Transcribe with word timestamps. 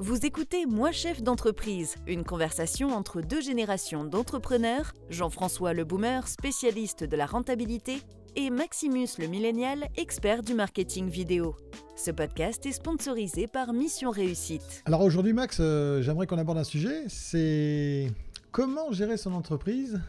Vous 0.00 0.26
écoutez 0.26 0.66
Moi 0.66 0.90
chef 0.90 1.22
d'entreprise, 1.22 1.94
une 2.08 2.24
conversation 2.24 2.88
entre 2.88 3.20
deux 3.20 3.40
générations 3.40 4.04
d'entrepreneurs, 4.04 4.92
Jean-François 5.08 5.72
le 5.72 5.84
boomer, 5.84 6.26
spécialiste 6.26 7.04
de 7.04 7.16
la 7.16 7.26
rentabilité, 7.26 8.02
et 8.34 8.50
Maximus 8.50 9.06
le 9.20 9.28
millénial, 9.28 9.86
expert 9.96 10.42
du 10.42 10.54
marketing 10.54 11.08
vidéo. 11.08 11.54
Ce 11.94 12.10
podcast 12.10 12.66
est 12.66 12.72
sponsorisé 12.72 13.46
par 13.46 13.72
Mission 13.72 14.10
Réussite. 14.10 14.82
Alors 14.84 15.00
aujourd'hui 15.00 15.32
Max, 15.32 15.58
euh, 15.60 16.02
j'aimerais 16.02 16.26
qu'on 16.26 16.38
aborde 16.38 16.58
un 16.58 16.64
sujet, 16.64 17.04
c'est 17.06 18.10
comment 18.50 18.90
gérer 18.90 19.16
son 19.16 19.32
entreprise 19.32 20.00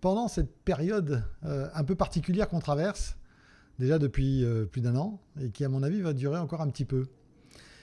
pendant 0.00 0.28
cette 0.28 0.54
période 0.64 1.24
euh, 1.44 1.66
un 1.74 1.82
peu 1.82 1.96
particulière 1.96 2.48
qu'on 2.48 2.60
traverse, 2.60 3.16
déjà 3.80 3.98
depuis 3.98 4.44
euh, 4.44 4.66
plus 4.66 4.82
d'un 4.82 4.94
an, 4.94 5.18
et 5.40 5.50
qui 5.50 5.64
à 5.64 5.68
mon 5.68 5.82
avis 5.82 6.00
va 6.00 6.12
durer 6.12 6.38
encore 6.38 6.60
un 6.60 6.68
petit 6.68 6.84
peu. 6.84 7.08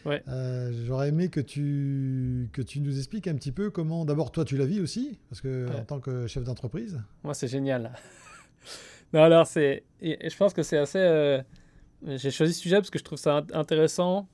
Ouais. 0.06 0.24
Euh, 0.28 0.72
J'aurais 0.86 1.10
aimé 1.10 1.30
que 1.30 1.40
tu, 1.42 2.48
que 2.54 2.62
tu 2.62 2.80
nous 2.82 2.98
expliques 2.98 3.28
un 3.28 3.36
petit 3.36 3.52
peu 3.52 3.70
comment. 3.70 4.06
D'abord, 4.06 4.32
toi, 4.32 4.46
tu 4.46 4.56
la 4.58 4.66
vis 4.66 4.80
aussi, 4.80 5.20
parce 5.30 5.42
que 5.42 5.68
Ouais. 5.68 5.76
en 5.76 5.84
tant 5.84 6.00
que 6.00 6.26
chef 6.28 6.44
d'entreprise. 6.44 7.02
Moi, 7.24 7.34
c'est 7.34 7.48
génial. 7.50 7.92
non, 9.14 9.22
alors, 9.24 9.46
c'est. 9.48 9.84
je 10.02 10.38
pense 10.38 10.54
que 10.54 10.64
c'est 10.64 10.78
assez. 10.78 11.00
euh, 11.00 11.42
J'ai 12.06 12.32
choisi 12.32 12.54
ce 12.54 12.62
sujet 12.62 12.78
parce 12.78 12.90
que 12.90 13.00
je 13.00 13.04
trouve 13.04 13.18
ça 13.20 13.42
int- 13.42 13.54
intéressant. 13.56 14.28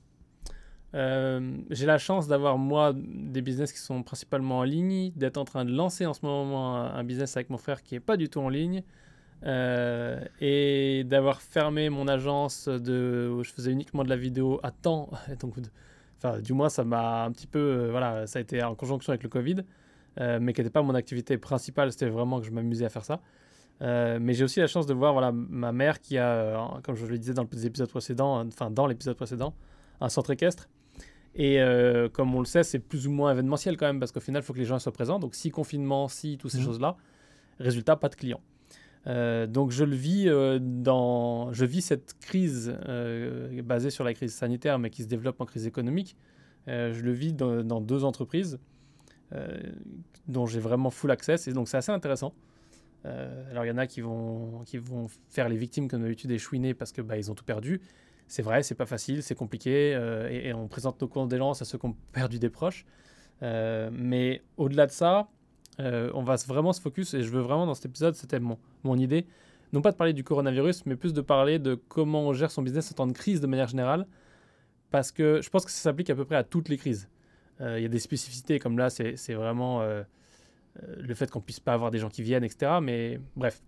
Euh, 0.94 1.56
J'ai 1.70 1.84
la 1.86 1.98
chance 1.98 2.28
d'avoir, 2.28 2.58
moi, 2.58 2.94
des 2.96 3.42
business 3.42 3.72
qui 3.72 3.78
sont 3.80 4.02
principalement 4.02 4.58
en 4.58 4.62
ligne, 4.64 5.12
d'être 5.16 5.36
en 5.36 5.44
train 5.44 5.64
de 5.64 5.72
lancer 5.72 6.06
en 6.06 6.14
ce 6.14 6.24
moment 6.24 6.76
un, 6.76 6.94
un 6.94 7.04
business 7.04 7.36
avec 7.36 7.50
mon 7.50 7.58
frère 7.58 7.82
qui 7.82 7.94
n'est 7.94 8.00
pas 8.00 8.16
du 8.16 8.28
tout 8.28 8.40
en 8.40 8.48
ligne. 8.48 8.82
Euh, 9.44 10.20
et 10.40 11.04
d'avoir 11.04 11.40
fermé 11.42 11.90
mon 11.90 12.08
agence 12.08 12.68
de, 12.68 13.30
où 13.32 13.42
je 13.44 13.50
faisais 13.52 13.70
uniquement 13.70 14.02
de 14.04 14.08
la 14.08 14.16
vidéo 14.16 14.58
à 14.62 14.70
temps. 14.70 15.10
Donc, 15.40 15.54
enfin, 16.18 16.40
du 16.40 16.52
moins, 16.52 16.68
ça 16.68 16.84
m'a 16.84 17.24
un 17.24 17.32
petit 17.32 17.46
peu. 17.46 17.58
euh, 17.58 17.90
voilà, 17.90 18.26
ça 18.26 18.38
a 18.38 18.42
été 18.42 18.62
en 18.62 18.74
conjonction 18.74 19.10
avec 19.10 19.22
le 19.22 19.28
Covid, 19.28 19.56
euh, 20.20 20.38
mais 20.40 20.52
qui 20.52 20.60
n'était 20.60 20.70
pas 20.70 20.82
mon 20.82 20.94
activité 20.94 21.36
principale. 21.38 21.92
C'était 21.92 22.08
vraiment 22.08 22.40
que 22.40 22.46
je 22.46 22.50
m'amusais 22.50 22.84
à 22.86 22.88
faire 22.88 23.04
ça. 23.04 23.20
Mais 23.80 24.32
j'ai 24.32 24.42
aussi 24.44 24.60
la 24.60 24.68
chance 24.68 24.86
de 24.86 24.94
voir 24.94 25.12
voilà, 25.12 25.32
ma 25.32 25.70
mère 25.70 26.00
qui 26.00 26.16
a, 26.16 26.80
comme 26.82 26.94
je 26.94 27.04
le 27.04 27.18
disais 27.18 27.34
dans 27.34 27.46
les 27.52 27.66
épisodes 27.66 27.90
précédents, 27.90 28.42
enfin 28.46 28.70
dans 28.70 28.86
l'épisode 28.86 29.16
précédent, 29.16 29.54
un 30.00 30.08
centre 30.08 30.30
équestre. 30.30 30.68
Et 31.34 31.58
comme 32.14 32.34
on 32.34 32.38
le 32.38 32.46
sait, 32.46 32.62
c'est 32.62 32.78
plus 32.78 33.06
ou 33.06 33.10
moins 33.10 33.32
événementiel 33.32 33.76
quand 33.76 33.84
même, 33.84 34.00
parce 34.00 34.12
qu'au 34.12 34.20
final, 34.20 34.40
il 34.42 34.46
faut 34.46 34.54
que 34.54 34.58
les 34.60 34.64
gens 34.64 34.78
soient 34.78 34.92
présents. 34.92 35.18
Donc 35.18 35.34
si 35.34 35.50
confinement, 35.50 36.08
si 36.08 36.38
toutes 36.38 36.52
ces 36.52 36.56
Mhm. 36.60 36.64
choses-là, 36.64 36.96
résultat, 37.60 37.96
pas 37.96 38.08
de 38.08 38.14
clients. 38.14 38.40
Euh, 39.06 39.46
donc 39.46 39.70
je 39.70 39.84
le 39.84 39.94
vis 39.94 40.28
euh, 40.28 40.58
dans, 40.60 41.52
je 41.52 41.64
vis 41.64 41.82
cette 41.82 42.18
crise 42.18 42.76
euh, 42.88 43.62
basée 43.62 43.90
sur 43.90 44.04
la 44.04 44.14
crise 44.14 44.34
sanitaire, 44.34 44.78
mais 44.78 44.90
qui 44.90 45.02
se 45.02 45.08
développe 45.08 45.40
en 45.40 45.46
crise 45.46 45.66
économique. 45.66 46.16
Je 46.66 47.00
le 47.00 47.12
vis 47.12 47.32
dans, 47.32 47.80
deux 47.80 48.02
entreprises 48.02 48.58
dont 50.26 50.46
j'ai 50.46 50.58
vraiment 50.58 50.90
full 50.90 51.12
access, 51.12 51.46
et 51.46 51.52
donc 51.52 51.68
c'est 51.68 51.76
assez 51.76 51.92
intéressant. 51.92 52.34
Alors 53.04 53.64
il 53.64 53.68
y 53.68 53.70
en 53.70 53.78
a 53.78 53.86
qui 53.86 54.00
vont, 54.00 54.64
qui 54.66 54.78
vont 54.78 55.06
faire 55.28 55.48
les 55.48 55.56
victimes 55.56 55.86
comme 55.86 56.02
d'habitude 56.02 56.32
et 56.32 56.38
chouiner 56.38 56.74
parce 56.74 56.90
que 56.90 57.02
bah, 57.02 57.16
ils 57.16 57.30
ont 57.30 57.36
tout 57.36 57.44
perdu. 57.44 57.80
C'est 58.26 58.42
vrai, 58.42 58.64
c'est 58.64 58.74
pas 58.74 58.86
facile, 58.86 59.22
c'est 59.22 59.36
compliqué, 59.36 59.92
et, 60.28 60.48
et 60.48 60.54
on 60.54 60.66
présente 60.66 61.00
nos 61.00 61.06
condoléances 61.06 61.62
à 61.62 61.64
ceux 61.64 61.78
qui 61.78 61.86
ont 61.86 61.94
perdu 62.10 62.40
des 62.40 62.50
proches. 62.50 62.84
Mais 63.42 64.42
au-delà 64.56 64.86
de 64.86 64.90
ça, 64.90 65.28
euh, 65.80 66.10
on 66.14 66.22
va 66.22 66.36
vraiment 66.46 66.72
se 66.72 66.80
focus, 66.80 67.14
et 67.14 67.22
je 67.22 67.30
veux 67.30 67.40
vraiment 67.40 67.66
dans 67.66 67.74
cet 67.74 67.86
épisode, 67.86 68.14
c'était 68.14 68.40
mon, 68.40 68.58
mon 68.84 68.96
idée, 68.96 69.26
non 69.72 69.82
pas 69.82 69.92
de 69.92 69.96
parler 69.96 70.12
du 70.12 70.24
coronavirus, 70.24 70.86
mais 70.86 70.96
plus 70.96 71.12
de 71.12 71.20
parler 71.20 71.58
de 71.58 71.74
comment 71.74 72.22
on 72.22 72.32
gère 72.32 72.50
son 72.50 72.62
business 72.62 72.90
en 72.92 72.94
temps 72.94 73.06
de 73.06 73.12
crise 73.12 73.40
de 73.40 73.46
manière 73.46 73.68
générale, 73.68 74.06
parce 74.90 75.12
que 75.12 75.40
je 75.42 75.50
pense 75.50 75.64
que 75.64 75.70
ça 75.70 75.80
s'applique 75.80 76.10
à 76.10 76.14
peu 76.14 76.24
près 76.24 76.36
à 76.36 76.44
toutes 76.44 76.68
les 76.68 76.76
crises. 76.76 77.08
Euh, 77.60 77.78
Il 77.78 77.82
y 77.82 77.86
a 77.86 77.88
des 77.88 77.98
spécificités, 77.98 78.58
comme 78.58 78.78
là, 78.78 78.90
c'est 78.90 79.34
vraiment 79.34 79.82
euh, 79.82 80.02
le 80.98 81.14
fait 81.14 81.30
qu'on 81.30 81.40
puisse 81.40 81.60
pas 81.60 81.72
avoir 81.72 81.90
des 81.90 81.98
gens 81.98 82.08
qui 82.08 82.22
viennent, 82.22 82.44
etc. 82.44 82.78
Mais 82.80 83.18
bref, 83.34 83.62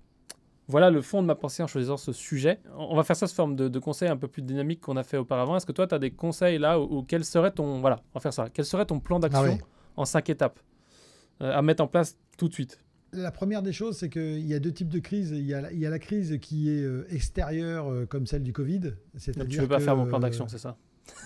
voilà 0.69 0.91
le 0.91 1.01
fond 1.01 1.23
de 1.23 1.27
ma 1.27 1.35
pensée 1.35 1.63
en 1.63 1.67
choisissant 1.67 1.97
ce 1.97 2.13
sujet. 2.13 2.61
On 2.77 2.95
va 2.95 3.03
faire 3.03 3.17
ça 3.17 3.27
sous 3.27 3.35
forme 3.35 3.57
de, 3.57 3.69
de 3.69 3.79
conseils 3.79 4.09
un 4.11 4.17
peu 4.17 4.29
plus 4.29 4.43
dynamiques 4.43 4.83
qu'on 4.83 4.97
a 4.97 5.03
fait 5.03 5.17
auparavant. 5.17 5.57
Est-ce 5.57 5.65
que 5.67 5.73
toi, 5.73 5.87
tu 5.87 5.95
as 5.95 5.99
des 5.99 6.11
conseils 6.11 6.59
là, 6.59 6.79
ou, 6.79 6.99
ou 6.99 7.03
quel 7.03 7.25
serait 7.25 7.51
ton... 7.51 7.81
Voilà, 7.81 8.01
on 8.15 8.19
va 8.19 8.21
faire 8.21 8.35
ça. 8.35 8.49
Quel 8.53 8.67
serait 8.67 8.85
ton 8.85 9.01
plan 9.01 9.19
d'action 9.19 9.59
Ah 9.61 9.67
en 9.97 10.05
cinq 10.05 10.29
étapes? 10.31 10.61
À 11.41 11.63
mettre 11.63 11.83
en 11.83 11.87
place 11.87 12.17
tout 12.37 12.49
de 12.49 12.53
suite 12.55 12.79
La 13.13 13.31
première 13.31 13.63
des 13.63 13.73
choses, 13.73 13.97
c'est 13.99 14.09
qu'il 14.11 14.47
y 14.47 14.55
a 14.55 14.59
deux 14.61 14.73
types 14.73 14.89
de 14.89 14.99
crises. 14.99 15.31
Il 15.31 15.47
y 15.47 15.55
a, 15.55 15.61
la- 15.63 15.73
il 15.73 15.79
y 15.79 15.87
a 15.87 15.91
la 15.91 15.99
crise 15.99 16.39
qui 16.41 16.71
est 16.71 16.83
euh, 16.83 17.07
extérieure, 17.11 17.91
euh, 17.91 18.07
comme 18.07 18.27
celle 18.27 18.43
du 18.43 18.53
Covid. 18.53 18.81
Donc, 19.37 19.49
tu 19.49 19.59
veux 19.61 19.67
pas 19.69 19.79
que, 19.79 19.83
faire 19.85 19.97
mon 19.97 20.07
plan 20.07 20.19
euh, 20.19 20.23
d'action, 20.23 20.47
c'est 20.49 20.59
ça? 20.59 20.77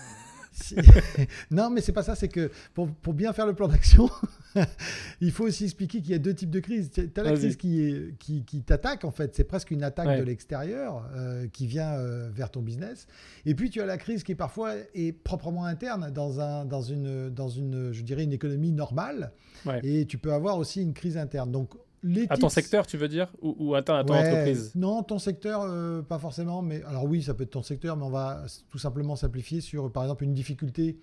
Si- 0.53 0.75
non, 1.51 1.69
mais 1.69 1.81
c'est 1.81 1.91
pas 1.91 2.03
ça. 2.03 2.15
C'est 2.15 2.27
que 2.29 2.51
pour, 2.73 2.87
pour 2.87 3.13
bien 3.13 3.33
faire 3.33 3.45
le 3.47 3.53
plan 3.53 3.67
d'action, 3.67 4.09
il 5.21 5.31
faut 5.31 5.45
aussi 5.45 5.65
expliquer 5.65 6.01
qu'il 6.01 6.11
y 6.11 6.15
a 6.15 6.19
deux 6.19 6.33
types 6.33 6.49
de 6.51 6.59
crises. 6.59 6.91
Tu 6.91 7.09
as 7.15 7.23
la 7.23 7.33
crise 7.33 7.55
qui, 7.57 7.81
est, 7.81 8.17
qui, 8.19 8.43
qui 8.45 8.61
t'attaque, 8.61 9.03
en 9.05 9.11
fait. 9.11 9.35
C'est 9.35 9.43
presque 9.43 9.71
une 9.71 9.83
attaque 9.83 10.07
Ouais. 10.07 10.19
de 10.19 10.23
l'extérieur 10.23 11.09
euh, 11.15 11.47
qui 11.47 11.65
vient 11.65 11.93
euh, 11.93 12.29
vers 12.33 12.51
ton 12.51 12.61
business. 12.61 13.07
Et 13.45 13.55
puis, 13.55 13.69
tu 13.69 13.81
as 13.81 13.85
la 13.85 13.97
crise 13.97 14.23
qui, 14.23 14.35
parfois, 14.35 14.73
est 14.93 15.11
proprement 15.13 15.65
interne 15.65 16.11
dans, 16.11 16.39
un, 16.39 16.65
dans, 16.65 16.81
une, 16.81 17.29
dans 17.29 17.47
une, 17.49 17.91
je 17.91 18.01
dirais, 18.03 18.23
une 18.23 18.33
économie 18.33 18.71
normale. 18.71 19.31
Ouais. 19.65 19.79
Et 19.83 20.05
tu 20.05 20.17
peux 20.17 20.33
avoir 20.33 20.57
aussi 20.57 20.81
une 20.81 20.93
crise 20.93 21.17
interne. 21.17 21.51
Donc, 21.51 21.71
les 22.03 22.25
À 22.29 22.37
ton 22.37 22.47
tips- 22.47 22.53
secteur, 22.55 22.85
tu 22.87 22.97
veux 22.97 23.07
dire 23.07 23.31
Ou, 23.41 23.55
ou 23.59 23.75
à 23.75 23.81
ton, 23.81 23.93
à 23.95 24.03
ton 24.03 24.13
Ouais, 24.13 24.19
entreprise 24.27 24.71
Non, 24.75 25.03
ton 25.03 25.19
secteur, 25.19 25.61
euh, 25.63 26.01
pas 26.01 26.19
forcément. 26.19 26.61
Mais 26.61 26.83
alors 26.83 27.05
oui, 27.05 27.23
ça 27.23 27.33
peut 27.33 27.43
être 27.43 27.51
ton 27.51 27.63
secteur, 27.63 27.95
mais 27.97 28.03
on 28.03 28.09
va 28.09 28.43
tout 28.69 28.77
simplement 28.77 29.15
simplifier 29.15 29.61
sur, 29.61 29.91
par 29.91 30.03
exemple, 30.03 30.23
une 30.23 30.33
difficulté 30.33 30.97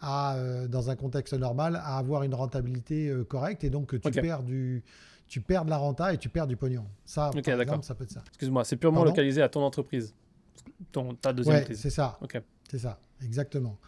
à, 0.00 0.36
euh, 0.36 0.68
dans 0.68 0.90
un 0.90 0.96
contexte 0.96 1.32
normal, 1.34 1.76
à 1.76 1.96
avoir 1.96 2.22
une 2.24 2.34
rentabilité 2.34 3.08
euh, 3.08 3.24
correcte, 3.24 3.64
et 3.64 3.70
donc 3.70 3.86
que 3.86 3.96
tu 3.96 4.10
perds 4.10 4.42
du, 4.42 4.82
tu 5.28 5.40
perds 5.40 5.64
de 5.64 5.70
la 5.70 5.78
renta 5.78 6.12
et 6.12 6.18
tu 6.18 6.28
perds 6.28 6.46
du 6.46 6.56
pognon. 6.56 6.84
Ça, 7.06 7.30
par 7.32 7.60
exemple, 7.60 7.84
ça 7.84 7.94
peut 7.94 8.04
être 8.04 8.10
ça. 8.10 8.22
Excuse-moi, 8.28 8.64
c'est 8.64 8.76
purement 8.76 8.98
Pardon? 8.98 9.10
localisé 9.12 9.40
à 9.40 9.48
ton 9.48 9.62
entreprise. 9.62 10.14
Ton, 10.92 11.14
ta 11.14 11.32
deuxième 11.32 11.56
Ouais, 11.56 11.74
c'est 11.74 11.90
ça. 11.90 12.18
C'est 12.70 12.78
ça, 12.78 12.98
exactement. 13.22 13.78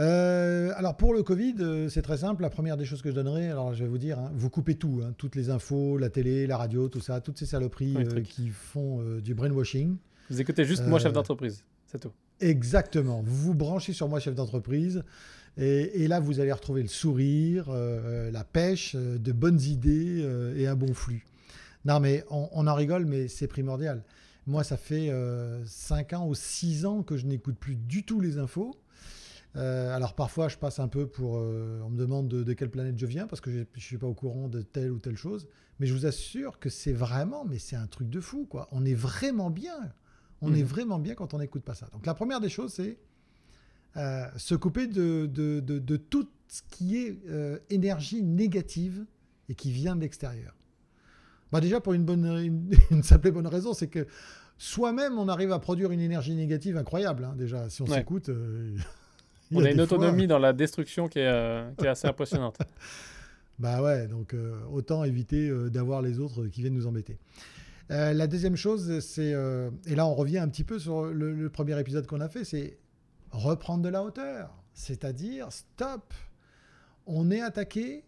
Euh, 0.00 0.72
alors 0.76 0.96
pour 0.96 1.14
le 1.14 1.22
Covid, 1.22 1.54
euh, 1.60 1.88
c'est 1.88 2.02
très 2.02 2.18
simple. 2.18 2.42
La 2.42 2.50
première 2.50 2.76
des 2.76 2.84
choses 2.84 3.02
que 3.02 3.10
je 3.10 3.14
donnerais, 3.14 3.48
alors 3.48 3.74
je 3.74 3.84
vais 3.84 3.88
vous 3.88 3.98
dire, 3.98 4.18
hein, 4.18 4.32
vous 4.34 4.50
coupez 4.50 4.74
tout, 4.74 5.00
hein, 5.04 5.14
toutes 5.16 5.36
les 5.36 5.50
infos, 5.50 5.98
la 5.98 6.10
télé, 6.10 6.46
la 6.46 6.56
radio, 6.56 6.88
tout 6.88 7.00
ça, 7.00 7.20
toutes 7.20 7.38
ces 7.38 7.46
saloperies 7.46 7.96
euh, 7.96 8.20
qui 8.22 8.48
font 8.48 9.02
du 9.20 9.34
brainwashing. 9.34 9.96
Vous 10.30 10.40
écoutez 10.40 10.64
juste 10.64 10.86
moi, 10.86 10.98
chef 10.98 11.12
d'entreprise. 11.12 11.62
C'est 11.86 12.00
tout. 12.00 12.12
Exactement. 12.40 13.22
Vous 13.24 13.36
vous 13.36 13.54
branchez 13.54 13.92
sur 13.92 14.08
moi, 14.08 14.18
chef 14.18 14.34
d'entreprise. 14.34 15.04
Et, 15.56 16.02
et 16.02 16.08
là, 16.08 16.18
vous 16.18 16.40
allez 16.40 16.50
retrouver 16.50 16.82
le 16.82 16.88
sourire, 16.88 17.70
la 17.70 18.42
pêche, 18.44 18.96
de 18.96 19.32
bonnes 19.32 19.60
idées 19.60 20.26
et 20.56 20.66
un 20.66 20.74
bon 20.74 20.92
flux. 20.94 21.24
Non, 21.84 22.00
mais 22.00 22.24
on, 22.30 22.48
on 22.52 22.66
en 22.66 22.74
rigole, 22.74 23.04
mais 23.04 23.28
c'est 23.28 23.46
primordial. 23.46 24.02
Moi, 24.46 24.64
ça 24.64 24.76
fait 24.76 25.12
5 25.66 26.14
ans 26.14 26.26
ou 26.26 26.34
6 26.34 26.86
ans 26.86 27.02
que 27.02 27.16
je 27.16 27.26
n'écoute 27.26 27.56
plus 27.56 27.76
du 27.76 28.02
tout 28.02 28.20
les 28.20 28.38
infos. 28.38 28.74
Euh, 29.56 29.94
alors 29.94 30.14
parfois, 30.14 30.48
je 30.48 30.56
passe 30.58 30.78
un 30.80 30.88
peu 30.88 31.06
pour... 31.06 31.38
euh, 31.38 31.80
on 31.84 31.90
me 31.90 31.96
demande 31.98 32.28
de, 32.28 32.42
de 32.42 32.52
quelle 32.54 32.70
planète 32.70 32.98
je 32.98 33.06
viens 33.06 33.26
parce 33.28 33.40
que 33.40 33.50
je 33.52 33.58
ne 33.60 33.64
suis 33.76 33.98
pas 33.98 34.06
au 34.08 34.14
courant 34.14 34.48
de 34.48 34.62
telle 34.62 34.90
ou 34.90 34.98
telle 34.98 35.16
chose. 35.16 35.46
Mais 35.80 35.86
je 35.86 35.94
vous 35.94 36.06
assure 36.06 36.58
que 36.58 36.68
c'est 36.70 36.92
vraiment, 36.92 37.44
mais 37.44 37.58
c'est 37.58 37.76
un 37.76 37.86
truc 37.86 38.08
de 38.10 38.20
fou, 38.20 38.46
quoi. 38.48 38.68
On 38.72 38.84
est 38.84 38.94
vraiment 38.94 39.50
bien. 39.50 39.76
On 40.40 40.48
Mhm. 40.50 40.56
est 40.56 40.62
vraiment 40.64 40.98
bien 40.98 41.14
quand 41.14 41.34
on 41.34 41.38
n'écoute 41.38 41.62
pas 41.62 41.74
ça. 41.74 41.86
Donc 41.92 42.04
la 42.06 42.14
première 42.14 42.40
des 42.40 42.48
choses, 42.48 42.72
c'est 42.74 42.98
euh, 43.96 44.26
se 44.36 44.54
couper 44.56 44.86
de, 44.88 45.26
de, 45.26 45.60
de- 45.60 45.96
tout 45.96 46.28
ce 46.48 46.62
qui 46.68 46.96
est 46.98 47.18
énergie 47.70 48.22
négative 48.22 49.06
et 49.48 49.54
qui 49.54 49.70
vient 49.72 49.94
de 49.96 50.00
l'extérieur. 50.00 50.54
Bah 51.52 51.60
déjà, 51.60 51.80
pour 51.80 51.92
une, 51.92 52.04
bonne, 52.04 52.24
une, 52.26 52.70
une 52.90 53.02
simple 53.04 53.28
et 53.28 53.30
bonne 53.30 53.46
raison, 53.46 53.72
c'est 53.72 53.86
que 53.88 54.06
soi-même, 54.58 55.16
on 55.18 55.28
arrive 55.28 55.52
à 55.52 55.58
produire 55.60 55.92
une 55.92 56.00
énergie 56.00 56.34
négative 56.34 56.76
incroyable. 56.76 57.24
hein, 57.24 57.34
déjà, 57.36 57.68
si 57.70 57.82
on 57.82 57.86
s'écoute. 57.86 58.30
On 59.54 59.64
a 59.64 59.70
une 59.70 59.76
des 59.76 59.86
fois- 59.86 59.98
autonomie 59.98 60.26
dans 60.26 60.38
la 60.38 60.52
destruction 60.52 61.08
qui 61.08 61.18
est, 61.20 61.26
euh, 61.26 61.70
qui 61.78 61.84
est 61.86 61.88
assez 61.88 62.06
impressionnante. 62.08 62.58
Bah 63.60 63.80
ouais, 63.82 64.08
donc 64.08 64.34
euh, 64.34 64.58
autant 64.72 65.04
éviter 65.04 65.48
euh, 65.48 65.70
d'avoir 65.70 66.02
les 66.02 66.18
autres 66.18 66.48
qui 66.48 66.60
viennent 66.60 66.74
nous 66.74 66.88
embêter. 66.88 67.18
La 67.88 68.26
deuxième 68.26 68.56
chose, 68.56 68.98
c'est, 68.98 69.32
et 69.86 69.94
là 69.94 70.06
on 70.06 70.14
revient 70.14 70.38
un 70.38 70.48
petit 70.48 70.64
peu 70.64 70.78
sur 70.80 71.04
le, 71.04 71.32
le 71.32 71.50
premier 71.50 71.78
épisode 71.78 72.04
qu'on 72.06 72.20
a 72.20 72.28
fait, 72.28 72.42
c'est 72.42 72.78
reprendre 73.30 73.84
de 73.84 73.88
la 73.90 74.02
hauteur. 74.02 74.50
C'est-à-dire, 74.72 75.52
stop, 75.52 76.12
on 77.06 77.30
est 77.30 77.42
attaqué, 77.42 78.02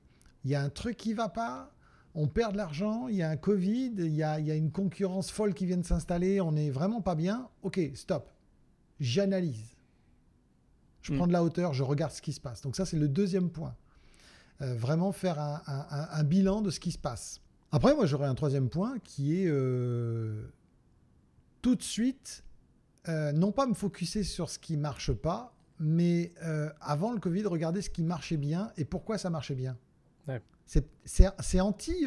il 0.44 0.50
y 0.50 0.54
a 0.56 0.62
un 0.62 0.68
truc 0.70 0.96
qui 0.96 1.12
va 1.12 1.28
pas, 1.28 1.72
on 2.16 2.26
perd 2.26 2.52
de 2.52 2.56
l'argent, 2.56 3.06
il 3.06 3.14
y 3.16 3.22
a 3.22 3.28
un 3.30 3.36
Covid, 3.36 3.92
il 3.98 4.14
y 4.16 4.22
a, 4.24 4.40
il 4.40 4.46
y 4.46 4.50
a 4.50 4.54
une 4.56 4.72
concurrence 4.72 5.30
folle 5.30 5.54
qui 5.54 5.66
vient 5.66 5.76
de 5.76 5.84
s'installer, 5.86 6.40
on 6.40 6.50
n'est 6.52 6.70
vraiment 6.70 7.02
pas 7.02 7.14
bien. 7.14 7.48
Ok, 7.62 7.78
stop, 7.94 8.30
j'analyse. 8.98 9.75
Je 11.06 11.12
Mm. 11.12 11.16
prends 11.18 11.26
de 11.28 11.32
la 11.32 11.44
hauteur, 11.44 11.72
je 11.72 11.84
regarde 11.84 12.10
ce 12.10 12.20
qui 12.20 12.32
se 12.32 12.40
passe. 12.40 12.62
Donc 12.62 12.74
ça, 12.74 12.84
c'est 12.84 12.96
le 12.98 13.06
deuxième 13.08 13.48
point. 13.50 13.76
Euh, 14.60 14.74
vraiment 14.74 15.12
faire 15.12 15.38
un, 15.38 15.62
un- 15.66 15.86
un- 15.90 16.08
un 16.10 16.24
bilan 16.24 16.62
de 16.62 16.70
ce 16.70 16.80
qui 16.80 16.90
se 16.90 16.98
passe. 16.98 17.40
Après, 17.70 17.94
moi, 17.94 18.06
j'aurais 18.06 18.26
un 18.26 18.34
troisième 18.34 18.68
point 18.68 18.98
qui 19.04 19.40
est 19.40 19.46
euh, 19.48 20.46
tout 21.62 21.76
de 21.76 21.82
suite, 21.82 22.42
euh, 23.08 23.30
non 23.32 23.52
pas 23.52 23.66
me 23.66 23.74
focuser 23.74 24.24
sur 24.24 24.50
ce 24.50 24.58
qui 24.58 24.76
marche 24.76 25.12
pas, 25.12 25.54
mais 25.78 26.32
avant 26.80 27.12
le 27.12 27.20
Covid, 27.20 27.44
regardez 27.44 27.82
ce 27.82 27.90
qui 27.90 28.02
marchait 28.02 28.36
bien 28.38 28.72
et 28.76 28.84
pourquoi 28.84 29.16
ça 29.18 29.30
marchait 29.30 29.54
bien. 29.54 29.76
Ouais. 30.26 30.42
C'est- 30.64 31.60
anti. 31.60 32.06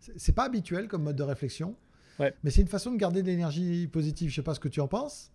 c'est- 0.00 0.18
c'est 0.18 0.32
pas 0.32 0.44
habituel 0.44 0.88
comme 0.88 1.04
mode 1.04 1.16
de 1.16 1.22
réflexion. 1.22 1.76
Ouais. 2.18 2.34
Mais 2.42 2.50
c'est 2.50 2.60
une 2.62 2.68
façon 2.68 2.90
de 2.92 2.96
garder 2.96 3.22
de 3.22 3.26
l'énergie 3.28 3.86
positive. 3.88 4.30
Je 4.30 4.34
sais 4.36 4.42
pas 4.42 4.54
ce 4.54 4.60
que 4.60 4.68
tu 4.68 4.80
en 4.80 4.88
penses. 4.88 5.30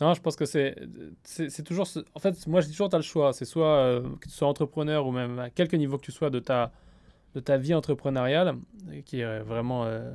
Non, 0.00 0.14
je 0.14 0.20
pense 0.22 0.36
que 0.36 0.44
c'est 0.46 0.76
c'est 1.24 1.50
c'est 1.50 1.62
toujours. 1.62 1.86
ce- 1.86 2.00
En 2.14 2.20
fait, 2.20 2.46
moi, 2.46 2.60
je 2.60 2.66
dis 2.66 2.72
toujours, 2.72 2.88
tu 2.88 2.96
as 2.96 2.98
le 2.98 3.04
choix. 3.04 3.32
C'est 3.32 3.44
soit 3.44 3.76
euh, 3.76 4.02
que 4.16 4.28
tu 4.28 4.34
sois 4.34 4.48
entrepreneur 4.48 5.06
ou 5.06 5.12
même 5.12 5.38
à 5.38 5.50
quelque 5.50 5.76
niveau 5.76 5.98
que 5.98 6.04
tu 6.04 6.12
sois 6.12 6.30
de 6.30 6.38
ta, 6.38 6.72
de 7.34 7.40
ta 7.40 7.58
vie 7.58 7.74
entrepreneuriale, 7.74 8.56
qui 9.04 9.20
est 9.20 9.40
vraiment 9.40 9.84
euh, 9.84 10.10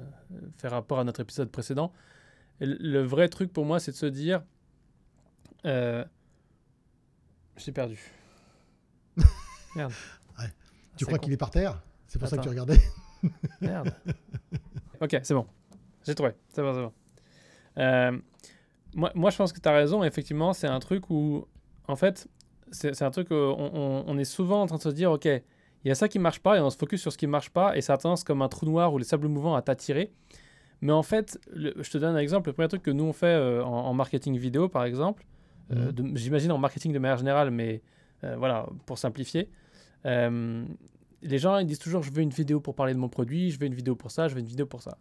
fait 0.57 0.67
rapport 0.69 0.99
à 0.99 1.03
notre 1.03 1.19
épisode 1.19 1.51
précédent. 1.51 1.93
Et 2.61 2.65
le- 2.65 3.03
vrai 3.03 3.29
truc 3.29 3.53
pour 3.53 3.65
moi, 3.65 3.79
c'est 3.79 3.91
de 3.91 3.97
se 3.97 4.05
dire. 4.07 4.41
Euh, 5.65 6.03
je 7.57 7.65
t'ai 7.65 7.71
perdu. 7.71 7.99
Merde. 9.75 9.91
Ouais. 10.39 10.45
C'est 10.91 10.97
Tu 10.97 11.05
crois 11.05 11.17
con. 11.19 11.23
qu'il 11.25 11.33
est 11.33 11.37
par 11.37 11.51
terre? 11.51 11.81
C'est 12.07 12.19
pour 12.19 12.27
ça 12.27 12.37
que 12.37 12.43
tu 12.43 12.49
regardais. 12.49 12.79
Merde. 13.61 13.93
ok, 15.01 15.19
c'est 15.23 15.33
bon. 15.33 15.45
J'ai 16.05 16.15
trouvé. 16.15 16.31
C'est 16.49 16.61
bon, 16.61 16.73
c'est 16.73 16.81
bon. 16.81 16.93
Euh, 17.77 18.17
moi, 18.95 19.11
moi, 19.13 19.29
je 19.29 19.37
pense 19.37 19.53
que 19.53 19.59
tu 19.59 19.69
as 19.69 19.73
raison. 19.73 20.03
Effectivement, 20.03 20.53
c'est 20.53 20.67
un 20.67 20.79
truc 20.79 21.09
où, 21.11 21.45
en 21.87 21.95
fait, 21.95 22.27
c'est 22.71 23.01
un 23.03 23.11
truc 23.11 23.29
où 23.29 23.35
on, 23.35 23.71
on- 23.73 24.03
on 24.07 24.17
est 24.17 24.23
souvent 24.25 24.61
en 24.61 24.65
train 24.65 24.77
de 24.77 24.81
se 24.81 24.89
dire, 24.89 25.11
OK, 25.11 25.25
il 25.25 25.87
y 25.87 25.91
a 25.91 25.95
ça 25.95 26.07
qui 26.07 26.17
marche 26.17 26.39
pas 26.39 26.57
et 26.57 26.61
on 26.61 26.69
se 26.71 26.77
focus 26.77 27.01
sur 27.01 27.11
ce 27.11 27.17
qui 27.17 27.27
marche 27.27 27.51
pas 27.51 27.77
et 27.77 27.81
ça 27.81 27.93
a 27.93 27.97
tendance 27.97 28.23
comme 28.23 28.41
un 28.41 28.47
trou 28.49 28.65
noir 28.65 28.91
ou 28.93 28.97
les 28.97 29.03
sables 29.03 29.27
mouvants 29.27 29.53
à 29.55 29.61
t'attirer. 29.61 30.11
Mais 30.81 30.91
en 30.91 31.03
fait, 31.03 31.39
le- 31.53 31.73
je 31.81 31.89
te 31.91 31.97
donne 31.99 32.15
un 32.15 32.19
exemple. 32.19 32.49
Le 32.49 32.53
premier 32.53 32.67
truc 32.67 32.81
que 32.81 32.91
nous 32.91 33.03
on 33.03 33.13
fait 33.13 33.27
euh, 33.27 33.63
en, 33.63 33.69
en 33.87 33.93
marketing 33.93 34.35
vidéo, 34.37 34.67
par 34.67 34.83
exemple, 34.85 35.25
euh, 35.71 35.91
Mhm. 35.97 36.17
j'imagine 36.17 36.51
en 36.51 36.57
marketing 36.57 36.91
de 36.91 36.99
manière 36.99 37.17
générale, 37.17 37.51
mais 37.51 37.81
euh, 38.23 38.35
voilà, 38.37 38.65
pour 38.87 38.97
simplifier, 38.97 39.49
euh, 40.05 40.65
les 41.21 41.37
gens 41.37 41.57
ils 41.59 41.65
disent 41.65 41.79
toujours 41.79 42.01
je 42.03 42.11
veux 42.11 42.21
une 42.21 42.29
vidéo 42.29 42.59
pour 42.59 42.75
parler 42.75 42.93
de 42.93 42.99
mon 42.99 43.09
produit, 43.09 43.51
je 43.51 43.59
veux 43.59 43.65
une 43.65 43.73
vidéo 43.73 43.95
pour 43.95 44.11
ça, 44.11 44.27
je 44.27 44.33
veux 44.35 44.39
une 44.41 44.45
vidéo 44.47 44.65
pour 44.65 44.81
ça. 44.81 44.97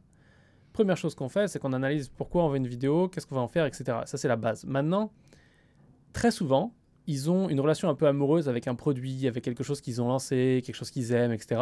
Première 0.75 0.97
chose 0.97 1.15
qu'on 1.15 1.29
fait, 1.29 1.47
c'est 1.47 1.61
qu'on 1.61 1.73
analyse 1.73 2.09
pourquoi 2.09 2.45
on 2.45 2.49
veut 2.49 2.57
une 2.57 2.67
vidéo, 2.67 3.09
qu'est-ce 3.09 3.29
qu'on 3.29 3.37
va 3.37 3.41
en 3.41 3.49
faire, 3.49 3.65
etc. 3.65 3.99
Ça, 4.07 4.19
c'est 4.19 4.27
la 4.27 4.35
base. 4.35 4.65
Maintenant, 4.65 5.13
très 6.13 6.33
souvent, 6.33 6.75
ils 7.07 7.31
ont 7.31 7.49
une 7.49 7.61
relation 7.61 7.89
un 7.89 7.95
peu 7.95 8.09
amoureuse 8.09 8.49
avec 8.49 8.67
un 8.67 8.75
produit, 8.75 9.29
avec 9.29 9.45
quelque 9.45 9.63
chose 9.63 9.81
qu'ils 9.81 10.03
ont 10.03 10.09
lancé, 10.09 10.63
quelque 10.67 10.75
chose 10.75 10.91
qu'ils 10.91 11.13
aiment, 11.13 11.33
etc. 11.33 11.61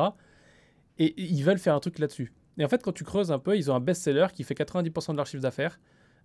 Et 0.98 1.14
ils 1.20 1.42
veulent 1.42 1.58
faire 1.58 1.74
un 1.74 1.80
truc 1.80 1.98
là-dessus. 1.98 2.32
Et 2.56 2.64
en 2.64 2.68
fait, 2.68 2.82
quand 2.82 2.92
tu 2.92 3.04
creuses 3.04 3.30
un 3.30 3.38
peu, 3.38 3.54
ils 3.54 3.70
ont 3.70 3.74
un 3.74 3.80
best-seller 3.80 4.28
qui 4.32 4.44
fait 4.44 4.54
90% 4.54 5.12
de 5.12 5.16
leur 5.18 5.26
chiffre 5.26 5.42
d'affaires. 5.42 5.78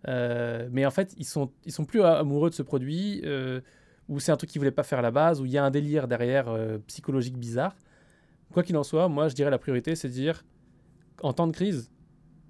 Euh, 0.08 0.70
mais 0.72 0.86
en 0.86 0.92
fait, 0.92 1.14
ils 1.18 1.26
sont, 1.26 1.52
ils 1.66 1.74
sont 1.74 1.84
plus 1.84 2.02
amoureux 2.02 2.50
de 2.50 2.56
ce 2.56 2.64
produit, 2.64 3.22
euh, 3.26 3.60
ou 4.08 4.22
c'est 4.22 4.32
un 4.32 4.38
truc 4.38 4.50
qu'ils 4.50 4.62
voulaient 4.62 4.72
pas 4.72 4.84
faire 4.84 5.00
à 5.00 5.02
la 5.02 5.12
base, 5.12 5.42
ou 5.42 5.46
il 5.46 5.52
y 5.52 5.58
a 5.58 5.66
un 5.66 5.72
délire 5.72 6.08
derrière 6.08 6.48
euh, 6.48 6.78
psychologique 6.88 7.38
bizarre. 7.38 7.76
Quoi 8.54 8.64
qu'il 8.64 8.78
en 8.78 8.84
soit, 8.84 9.10
moi, 9.10 9.28
je 9.28 9.36
dirais 9.36 9.50
la 9.50 9.58
priorité, 9.58 9.94
c'est 9.96 10.08
de 10.08 10.14
dire, 10.14 10.46
en 11.22 11.34
temps 11.34 11.48
de 11.48 11.52
crise, 11.52 11.92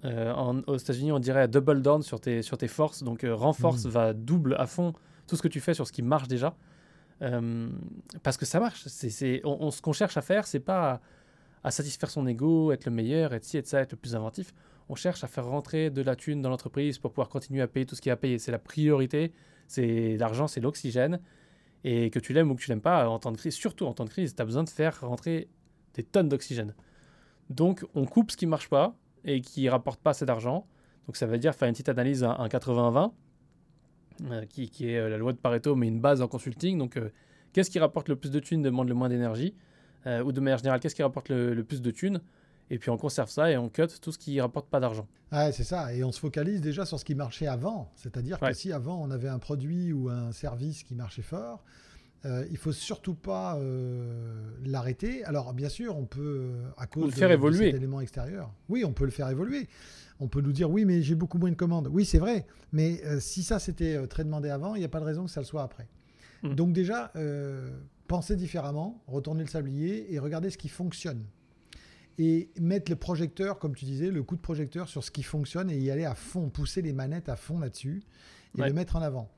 euh, 0.04 0.32
en- 0.32 0.60
aux 0.66 0.76
États-Unis, 0.76 1.12
on 1.12 1.18
dirait 1.18 1.48
double 1.48 1.82
down 1.82 2.02
sur 2.02 2.20
tes, 2.20 2.42
sur 2.42 2.56
tes 2.58 2.68
forces. 2.68 3.02
Donc, 3.02 3.24
euh, 3.24 3.34
renforce, 3.34 3.84
Mhm. 3.84 3.90
va 3.90 4.12
double 4.12 4.54
à 4.58 4.66
fond 4.66 4.92
tout 5.26 5.36
ce 5.36 5.42
que 5.42 5.48
tu 5.48 5.60
fais 5.60 5.74
sur 5.74 5.86
ce 5.86 5.92
qui 5.92 6.02
marche 6.02 6.28
déjà. 6.28 6.56
Euh, 7.22 7.68
parce 8.22 8.36
que 8.36 8.46
ça 8.46 8.60
marche. 8.60 8.84
C'est, 8.86 9.10
c'est- 9.10 9.40
on, 9.44 9.64
on- 9.64 9.70
ce 9.70 9.82
qu'on 9.82 9.92
cherche 9.92 10.16
à 10.16 10.22
faire, 10.22 10.46
c'est 10.46 10.60
pas 10.60 10.92
à, 10.92 11.00
à 11.64 11.70
satisfaire 11.72 12.10
son 12.10 12.26
ego, 12.26 12.70
être 12.72 12.84
le 12.86 12.92
meilleur, 12.92 13.34
être 13.34 13.44
ci, 13.44 13.56
être 13.56 13.66
ça, 13.66 13.80
être 13.80 13.92
le 13.92 13.98
plus 13.98 14.14
inventif. 14.14 14.54
On 14.88 14.94
cherche 14.94 15.24
à 15.24 15.26
faire 15.26 15.44
rentrer 15.46 15.90
de 15.90 16.00
la 16.02 16.14
thune 16.16 16.40
dans 16.40 16.48
l'entreprise 16.48 16.98
pour 16.98 17.10
pouvoir 17.12 17.28
continuer 17.28 17.60
à 17.60 17.66
payer 17.66 17.84
tout 17.84 17.94
ce 17.96 18.00
qu'il 18.00 18.08
y 18.08 18.12
a 18.12 18.14
à 18.14 18.16
payer. 18.16 18.38
C'est 18.38 18.52
la 18.52 18.58
priorité. 18.60 19.32
C'est 19.66 20.16
l'argent, 20.16 20.46
c'est 20.46 20.60
l'oxygène. 20.60 21.20
Et 21.84 22.10
que 22.10 22.18
tu 22.20 22.32
l'aimes 22.32 22.50
ou 22.50 22.54
que 22.54 22.62
tu 22.62 22.70
l'aimes 22.70 22.80
pas, 22.80 23.08
en 23.08 23.18
temps 23.18 23.32
de 23.32 23.36
crise, 23.36 23.54
surtout 23.54 23.84
en 23.86 23.92
temps 23.92 24.04
de 24.04 24.10
crise, 24.10 24.34
tu 24.34 24.40
as 24.40 24.44
besoin 24.44 24.64
de 24.64 24.68
faire 24.70 25.00
rentrer 25.00 25.48
des 25.94 26.02
tonnes 26.04 26.28
d'oxygène. 26.28 26.74
Donc, 27.50 27.84
on 27.94 28.04
coupe 28.06 28.30
ce 28.30 28.36
qui 28.36 28.46
marche 28.46 28.68
pas 28.68 28.94
et 29.24 29.40
qui 29.40 29.68
rapporte 29.68 30.00
pas 30.00 30.10
assez 30.10 30.26
d'argent. 30.26 30.66
Donc, 31.06 31.16
ça 31.16 31.26
veut 31.26 31.38
dire 31.38 31.54
faire 31.54 31.68
une 31.68 31.72
petite 31.74 31.88
analyse, 31.88 32.22
un 32.24 32.46
80-20, 32.48 33.12
euh, 34.30 34.44
qui, 34.46 34.68
qui 34.68 34.90
est 34.90 34.98
euh, 34.98 35.08
la 35.08 35.16
loi 35.16 35.32
de 35.32 35.38
Pareto, 35.38 35.74
mais 35.76 35.88
une 35.88 36.00
base 36.00 36.20
en 36.22 36.28
consulting. 36.28 36.78
Donc, 36.78 36.96
euh, 36.96 37.10
qu'est-ce 37.52 37.70
qui 37.70 37.78
rapporte 37.78 38.08
le 38.08 38.16
plus 38.16 38.30
de 38.30 38.40
thunes 38.40 38.62
demande 38.62 38.88
le 38.88 38.94
moins 38.94 39.08
d'énergie 39.08 39.54
Euh, 40.06 40.22
Ou 40.22 40.32
de 40.32 40.40
manière 40.40 40.58
générale, 40.58 40.80
qu'est-ce 40.80 40.94
qui 40.94 41.02
rapporte 41.02 41.28
le, 41.28 41.54
le 41.54 41.64
plus 41.64 41.80
de 41.82 41.90
thunes 41.90 42.20
Et 42.70 42.78
puis, 42.78 42.90
on 42.90 42.96
conserve 42.96 43.30
ça 43.30 43.50
et 43.50 43.56
on 43.56 43.68
cut 43.68 43.86
tout 44.02 44.12
ce 44.12 44.18
qui 44.18 44.40
rapporte 44.40 44.68
pas 44.68 44.80
d'argent. 44.80 45.06
Ouais, 45.32 45.52
c'est 45.52 45.64
ça. 45.64 45.92
Et 45.94 46.02
on 46.04 46.12
se 46.12 46.20
focalise 46.20 46.60
déjà 46.60 46.84
sur 46.86 46.98
ce 46.98 47.04
qui 47.04 47.14
marchait 47.14 47.46
avant. 47.46 47.90
C'est-à-dire 47.96 48.38
Ouais. 48.42 48.50
que 48.50 48.54
si 48.56 48.72
avant 48.72 49.00
on 49.02 49.10
avait 49.10 49.28
un 49.28 49.38
produit 49.38 49.92
ou 49.92 50.08
un 50.08 50.32
service 50.32 50.82
qui 50.82 50.94
marchait 50.94 51.22
fort, 51.22 51.62
euh, 52.24 52.44
il 52.50 52.56
faut 52.56 52.72
surtout 52.72 53.14
pas 53.14 53.56
euh, 53.56 54.50
l'arrêter. 54.64 55.24
Alors 55.24 55.54
bien 55.54 55.68
sûr, 55.68 55.96
on 55.96 56.04
peut 56.04 56.50
euh, 56.52 56.68
à 56.76 56.86
cause 56.86 57.06
le 57.06 57.10
faire 57.12 57.28
de, 57.28 57.34
évoluer. 57.34 57.66
cet 57.66 57.76
élément 57.76 58.00
extérieur. 58.00 58.52
Oui, 58.68 58.84
on 58.84 58.92
peut 58.92 59.04
le 59.04 59.10
faire 59.10 59.28
évoluer. 59.28 59.68
On 60.20 60.26
peut 60.28 60.40
nous 60.40 60.52
dire 60.52 60.70
oui, 60.70 60.84
mais 60.84 61.02
j'ai 61.02 61.14
beaucoup 61.14 61.38
moins 61.38 61.50
de 61.50 61.56
commandes. 61.56 61.88
Oui, 61.92 62.04
c'est 62.04 62.18
vrai. 62.18 62.46
Mais 62.72 63.00
euh, 63.04 63.20
si 63.20 63.42
ça 63.42 63.58
c'était 63.58 64.06
très 64.08 64.24
demandé 64.24 64.50
avant, 64.50 64.74
il 64.74 64.80
n'y 64.80 64.84
a 64.84 64.88
pas 64.88 65.00
de 65.00 65.04
raison 65.04 65.24
que 65.24 65.30
ça 65.30 65.40
le 65.40 65.46
soit 65.46 65.62
après. 65.62 65.88
Mm. 66.42 66.54
Donc 66.54 66.72
déjà, 66.72 67.12
pensez 68.08 68.36
différemment, 68.36 69.02
retournez 69.06 69.42
le 69.42 69.48
sablier 69.48 70.12
et 70.12 70.18
regardez 70.18 70.50
ce 70.50 70.58
qui 70.58 70.68
fonctionne 70.68 71.24
et 72.18 72.50
mettre 72.60 72.90
le 72.90 72.96
projecteur, 72.96 73.58
comme 73.60 73.76
tu 73.76 73.84
disais, 73.84 74.10
le 74.10 74.22
coup 74.24 74.34
de 74.34 74.40
projecteur 74.40 74.88
sur 74.88 75.04
ce 75.04 75.10
qui 75.12 75.22
fonctionne 75.22 75.70
et 75.70 75.78
y 75.78 75.90
aller 75.90 76.04
à 76.04 76.16
fond, 76.16 76.50
pousser 76.50 76.82
les 76.82 76.92
manettes 76.92 77.28
à 77.28 77.36
fond 77.36 77.60
là-dessus 77.60 78.02
et 78.56 78.60
Ouais. 78.60 78.68
le 78.68 78.74
mettre 78.74 78.96
en 78.96 79.02
avant. 79.02 79.30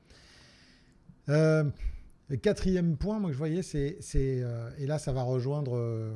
Euh, 1.29 1.63
le 2.31 2.37
quatrième 2.37 2.95
point, 2.95 3.19
moi 3.19 3.29
que 3.29 3.33
je 3.33 3.37
voyais, 3.37 3.61
c'est, 3.61 3.99
euh, 4.15 4.69
et 4.77 4.87
là 4.87 4.97
ça 4.99 5.11
va 5.11 5.21
rejoindre 5.21 5.75
euh, 5.75 6.15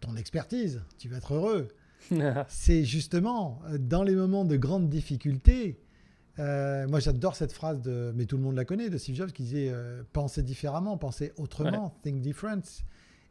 ton 0.00 0.16
expertise, 0.16 0.82
tu 0.98 1.08
vas 1.08 1.18
être 1.18 1.34
heureux, 1.34 1.68
c'est 2.48 2.84
justement 2.84 3.62
euh, 3.66 3.78
dans 3.78 4.02
les 4.02 4.16
moments 4.16 4.44
de 4.44 4.56
grande 4.56 4.88
difficulté. 4.88 5.78
euh, 6.40 6.88
moi, 6.88 6.98
j'adore 6.98 7.36
cette 7.36 7.52
phrase 7.52 7.80
de, 7.82 8.12
mais 8.16 8.26
tout 8.26 8.36
le 8.36 8.42
monde 8.42 8.56
la 8.56 8.64
connaît, 8.64 8.90
de 8.90 8.98
Steve 8.98 9.14
Jobs 9.14 9.30
qui 9.30 9.44
disait 9.44 9.72
pensez 10.12 10.42
différemment, 10.42 10.98
pensez 10.98 11.32
autrement, 11.36 11.96
think 12.02 12.20
different. 12.20 12.82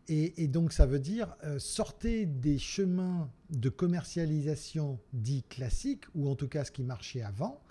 Et, 0.07 0.41
et 0.41 0.47
donc, 0.47 0.71
ça 0.71 0.85
veut 0.85 0.99
dire 0.99 1.35
sortez 1.57 2.25
des 2.25 2.57
chemins 2.57 3.29
de 3.49 3.67
commercialisation 3.67 4.97
dits 5.11 5.43
classiques, 5.43 6.05
ou 6.15 6.29
en 6.29 6.35
tout 6.35 6.47
cas 6.47 6.63
ce 6.63 6.71
qui 6.71 6.83
marchait 6.83 7.21
avant, 7.21 7.61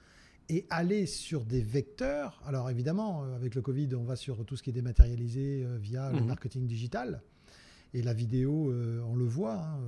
et 0.48 0.66
allez 0.70 1.06
sur 1.06 1.44
des 1.44 1.60
vecteurs. 1.60 2.40
Alors, 2.46 2.70
évidemment, 2.70 3.24
euh, 3.24 3.34
avec 3.36 3.54
le 3.54 3.62
Covid, 3.62 3.94
on 3.94 4.04
va 4.04 4.16
sur 4.16 4.44
tout 4.44 4.56
ce 4.56 4.62
qui 4.62 4.70
est 4.70 4.72
dématérialisé 4.72 5.64
euh, 5.64 5.76
via 5.78 6.10
le 6.10 6.20
Mhm. 6.20 6.26
marketing 6.26 6.66
digital. 6.66 7.22
Et 7.94 8.02
la 8.02 8.12
vidéo, 8.12 8.70
euh, 8.70 9.00
on 9.08 9.14
le 9.16 9.24
voit, 9.24 9.54
hein, 9.62 9.80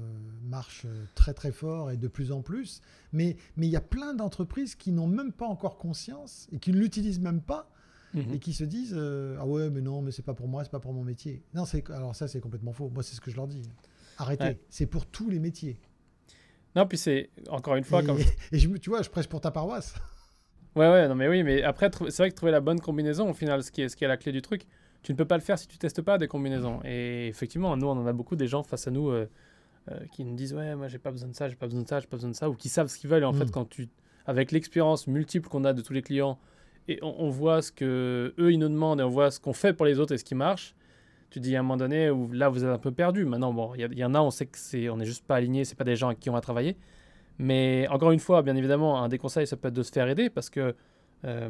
marche 0.42 0.86
très 1.14 1.34
très 1.34 1.52
fort 1.52 1.90
et 1.90 1.96
de 1.98 2.08
plus 2.08 2.32
en 2.32 2.40
plus. 2.40 2.80
Mais 3.12 3.36
mais 3.56 3.66
il 3.66 3.70
y 3.70 3.76
a 3.76 3.80
plein 3.82 4.14
d'entreprises 4.14 4.74
qui 4.74 4.90
n'ont 4.90 5.06
même 5.06 5.32
pas 5.32 5.46
encore 5.46 5.76
conscience 5.76 6.48
et 6.50 6.58
qui 6.58 6.72
ne 6.72 6.78
l'utilisent 6.78 7.20
même 7.20 7.42
pas 7.42 7.70
Mhm. 8.14 8.32
et 8.34 8.38
qui 8.38 8.54
se 8.54 8.64
disent 8.64 8.94
euh, 8.96 9.36
ah 9.38 9.46
ouais 9.46 9.68
mais 9.70 9.82
non 9.82 10.00
mais 10.00 10.12
c'est 10.12 10.22
pas 10.24 10.32
pour 10.32 10.48
moi, 10.48 10.64
c'est 10.64 10.70
pas 10.70 10.80
pour 10.80 10.94
mon 10.94 11.04
métier. 11.04 11.42
Non 11.52 11.66
c'est 11.66 11.88
alors 11.90 12.16
ça 12.16 12.26
c'est 12.26 12.40
complètement 12.40 12.72
faux. 12.72 12.88
Moi 12.88 13.02
c'est 13.02 13.14
ce 13.14 13.20
que 13.20 13.30
je 13.30 13.36
leur 13.36 13.46
dis. 13.46 13.62
Arrêtez. 14.16 14.44
Ouais. 14.44 14.60
C'est 14.70 14.86
pour 14.86 15.04
tous 15.04 15.28
les 15.28 15.38
métiers. 15.38 15.78
Non, 16.74 16.86
puis 16.86 16.96
c'est 16.98 17.28
encore 17.50 17.76
une 17.76 17.84
fois, 17.84 18.02
et, 18.02 18.06
comme 18.06 18.18
et 18.52 18.58
je, 18.58 18.68
tu 18.78 18.88
vois, 18.90 19.02
je 19.02 19.10
prêche 19.10 19.28
pour 19.28 19.40
ta 19.42 19.50
paroisse. 19.50 19.94
Ouais, 20.76 20.88
ouais, 20.88 21.08
non, 21.08 21.14
mais 21.14 21.28
oui, 21.28 21.42
mais 21.42 21.62
après, 21.62 21.90
c'est 22.08 22.16
vrai 22.18 22.30
que 22.30 22.36
trouver 22.36 22.52
la 22.52 22.60
bonne 22.60 22.80
combinaison, 22.80 23.28
au 23.30 23.34
final, 23.34 23.62
ce 23.62 23.70
qui 23.72 23.82
est, 23.82 23.88
ce 23.88 23.96
qui 23.96 24.04
est 24.04 24.08
la 24.08 24.16
clé 24.16 24.30
du 24.32 24.40
truc, 24.42 24.66
tu 25.02 25.12
ne 25.12 25.16
peux 25.16 25.24
pas 25.24 25.36
le 25.36 25.42
faire 25.42 25.58
si 25.58 25.66
tu 25.66 25.78
testes 25.78 26.02
pas 26.02 26.16
des 26.18 26.28
combinaisons. 26.28 26.80
Et 26.84 27.26
effectivement, 27.28 27.76
nous, 27.76 27.86
on 27.88 27.92
en 27.92 28.06
a 28.06 28.12
beaucoup 28.12 28.36
des 28.36 28.46
gens 28.46 28.62
face 28.62 28.86
à 28.86 28.90
nous 28.90 29.08
euh, 29.10 29.28
euh, 29.90 29.98
qui 30.12 30.24
nous 30.24 30.34
disent 30.36 30.54
Ouais, 30.54 30.76
moi, 30.76 30.88
j'ai 30.88 30.98
pas 30.98 31.10
besoin 31.10 31.28
de 31.28 31.34
ça, 31.34 31.48
j'ai 31.48 31.56
pas 31.56 31.66
besoin 31.66 31.82
de 31.82 31.88
ça, 31.88 31.98
j'ai 32.00 32.06
pas 32.06 32.16
besoin 32.16 32.30
de 32.30 32.36
ça, 32.36 32.48
ou 32.48 32.54
qui 32.54 32.68
savent 32.68 32.86
ce 32.88 32.98
qu'ils 32.98 33.10
veulent. 33.10 33.22
Et 33.22 33.26
en 33.26 33.32
Mm. 33.32 33.38
fait, 33.38 33.50
quand 33.50 33.68
tu, 33.68 33.88
avec 34.26 34.52
l'expérience 34.52 35.06
multiple 35.06 35.48
qu'on 35.48 35.64
a 35.64 35.72
de 35.72 35.82
tous 35.82 35.92
les 35.92 36.02
clients, 36.02 36.38
et 36.88 36.98
on, 37.02 37.14
on 37.18 37.30
voit 37.30 37.62
ce 37.62 37.72
que 37.72 38.34
eux 38.38 38.52
ils 38.52 38.58
nous 38.58 38.68
demandent 38.68 39.00
et 39.00 39.04
on 39.04 39.08
voit 39.08 39.30
ce 39.30 39.38
qu'on 39.40 39.52
fait 39.52 39.72
pour 39.72 39.86
les 39.86 39.98
autres 40.00 40.12
et 40.14 40.18
ce 40.18 40.24
qui 40.24 40.34
marche, 40.34 40.74
tu 41.30 41.38
dis 41.40 41.54
à 41.56 41.60
un 41.60 41.62
moment 41.62 41.76
donné 41.76 42.10
où 42.10 42.30
là, 42.32 42.48
vous 42.48 42.64
êtes 42.64 42.70
un 42.70 42.78
peu 42.78 42.90
perdu. 42.90 43.24
Maintenant, 43.24 43.52
bon, 43.52 43.74
il 43.74 43.80
y, 43.80 43.84
a- 43.84 43.88
il 43.90 43.98
y 43.98 44.04
en 44.04 44.14
a, 44.14 44.20
on 44.20 44.30
sait 44.30 44.46
que 44.46 44.58
c'est, 44.58 44.88
on 44.88 44.96
n'est 44.98 45.04
juste 45.06 45.24
pas 45.26 45.36
aligné, 45.36 45.64
c'est 45.64 45.76
pas 45.76 45.84
des 45.84 45.94
gens 45.96 46.08
avec 46.08 46.20
qui 46.20 46.28
on 46.30 46.32
va 46.32 46.40
travailler. 46.40 46.76
Mais 47.42 47.86
encore 47.88 48.10
une 48.12 48.18
fois, 48.20 48.42
bien 48.42 48.54
évidemment, 48.56 49.02
un 49.02 49.08
des 49.08 49.18
conseils, 49.18 49.46
ça 49.46 49.56
peut 49.56 49.68
être 49.68 49.74
de 49.74 49.82
se 49.82 49.90
faire 49.92 50.08
aider 50.08 50.28
parce 50.30 50.50
que 50.50 50.74
euh, 51.24 51.48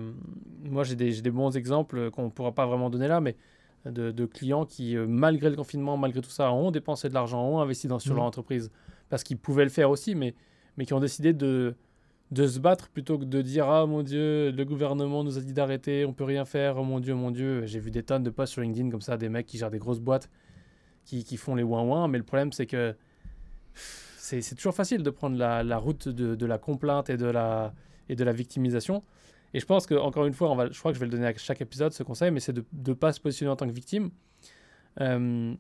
moi, 0.65 0.85
j'ai 0.85 0.97
des, 0.97 1.21
des 1.21 1.31
bons 1.31 1.57
exemples 1.57 2.11
qu'on 2.11 2.25
ne 2.25 2.31
pourra 2.31 2.53
pas 2.53 2.67
vraiment 2.67 2.91
donner 2.91 3.09
là, 3.09 3.21
mais 3.21 3.37
de, 3.87 4.11
de 4.11 4.27
clients 4.27 4.67
qui, 4.67 4.97
euh, 4.97 5.07
malgré 5.09 5.49
le 5.51 5.57
confinement, 5.57 5.97
malgré 5.97 6.21
tout 6.21 6.31
ça, 6.31 6.53
ont 6.53 6.71
dépensé 6.71 7.09
de 7.09 7.15
l'argent, 7.15 7.43
ont 7.49 7.61
investi 7.61 7.87
dans, 7.89 7.99
sur 7.99 8.13
Mhm. 8.13 8.17
leur 8.19 8.25
entreprise 8.27 8.71
parce 9.09 9.23
qu'ils 9.25 9.39
pouvaient 9.39 9.65
le 9.65 9.71
faire 9.71 9.91
aussi, 9.91 10.15
mais, 10.15 10.35
mais 10.77 10.85
qui 10.85 10.93
ont 10.95 11.01
décidé 11.01 11.33
de, 11.33 11.75
de 12.31 12.47
se 12.47 12.59
battre 12.61 12.89
plutôt 12.91 13.19
que 13.19 13.25
de 13.25 13.43
dire 13.43 13.69
Ah 13.69 13.87
mon 13.87 14.03
Dieu, 14.03 14.51
le 14.53 14.65
gouvernement 14.65 15.25
nous 15.25 15.39
a 15.39 15.41
dit 15.41 15.53
d'arrêter, 15.53 16.05
on 16.05 16.13
peut 16.13 16.25
rien 16.25 16.45
faire, 16.45 16.77
oh 16.79 16.85
mon 16.85 17.01
Dieu, 17.01 17.15
mon 17.15 17.31
Dieu. 17.33 17.65
J'ai 17.67 17.81
vu 17.81 17.91
des 17.91 18.03
tonnes 18.03 18.23
de 18.23 18.31
posts 18.31 18.53
sur 18.53 18.63
LinkedIn 18.63 18.91
comme 18.91 19.01
ça, 19.01 19.17
des 19.17 19.29
mecs 19.29 19.47
qui 19.47 19.59
gèrent 19.59 19.71
des 19.71 19.79
grosses 19.81 20.01
boîtes 20.01 20.29
qui, 21.05 21.25
qui 21.25 21.37
font 21.37 21.55
les 21.57 21.63
ouin-ouin, 21.65 22.07
mais 22.07 22.19
le 22.19 22.25
problème 22.25 22.53
c'est 22.53 22.67
que 22.67 22.95
c'est 24.41 24.55
toujours 24.55 24.75
facile 24.75 25.03
de 25.03 25.11
prendre 25.11 25.37
la, 25.37 25.63
la 25.63 25.79
route 25.79 26.09
de, 26.09 26.35
de 26.35 26.47
la 26.47 26.59
complainte 26.59 27.11
et 27.11 27.17
de 27.17 27.27
la, 27.27 27.75
et 28.09 28.17
de 28.17 28.25
la 28.25 28.33
victimisation. 28.33 29.03
Et 29.53 29.61
je 29.61 29.67
pense 29.67 29.87
que 29.87 29.95
encore 29.95 30.27
une 30.27 30.33
fois, 30.33 30.51
on 30.51 30.57
va, 30.57 30.71
je 30.71 30.79
crois 30.79 30.93
que 30.93 30.97
je 30.97 31.01
vais 31.01 31.07
le 31.07 31.13
donner 31.13 31.27
à 31.27 31.37
chaque 31.37 31.61
épisode 31.61 31.93
ce 31.93 32.03
conseil, 32.03 32.31
mais 32.31 32.41
c'est 32.41 32.53
de 32.53 32.65
ne 32.73 32.95
pas 32.95 33.13
se 33.13 33.21
positionner 33.21 33.51
en 33.51 33.57
tant 33.57 33.67
que 33.67 33.73
victime. 33.73 34.11
Euh, 35.01 35.55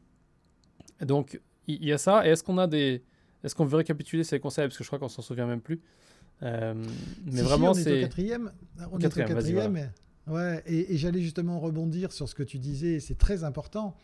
donc 1.01 1.41
il 1.67 1.85
y, 1.85 1.93
a 1.93 1.99
ça. 1.99 2.27
Et 2.27 2.31
est-ce 2.31 2.43
qu'on 2.43 2.59
a 2.59 2.67
des, 2.67 3.03
est-ce 3.43 3.55
qu'on 3.55 3.65
veut 3.65 3.77
récapituler 3.77 4.25
ces 4.25 4.41
conseils? 4.41 4.67
Parce 4.67 4.77
que 4.77 4.85
je 4.85 4.89
crois 4.89 4.99
qu'on 4.99 5.09
s'en 5.09 5.23
souvient 5.23 5.47
même 5.47 5.61
plus. 5.61 5.81
Euh, 6.43 6.75
mais 7.25 7.43
vraiment, 7.43 7.75
c'est. 7.75 7.99
au 7.99 8.01
quatrième. 8.03 8.53
On 8.93 8.99
est 8.99 9.07
au 9.07 9.11
quatrième. 9.11 9.93
Ouais. 10.27 10.63
Et, 10.67 10.97
j'allais 10.97 11.21
justement 11.21 11.59
rebondir 11.59 12.13
sur 12.13 12.29
ce 12.29 12.35
que 12.35 12.43
tu 12.43 12.59
disais. 12.59 13.01
C'est 13.01 13.19
très 13.19 13.45
important. 13.45 13.97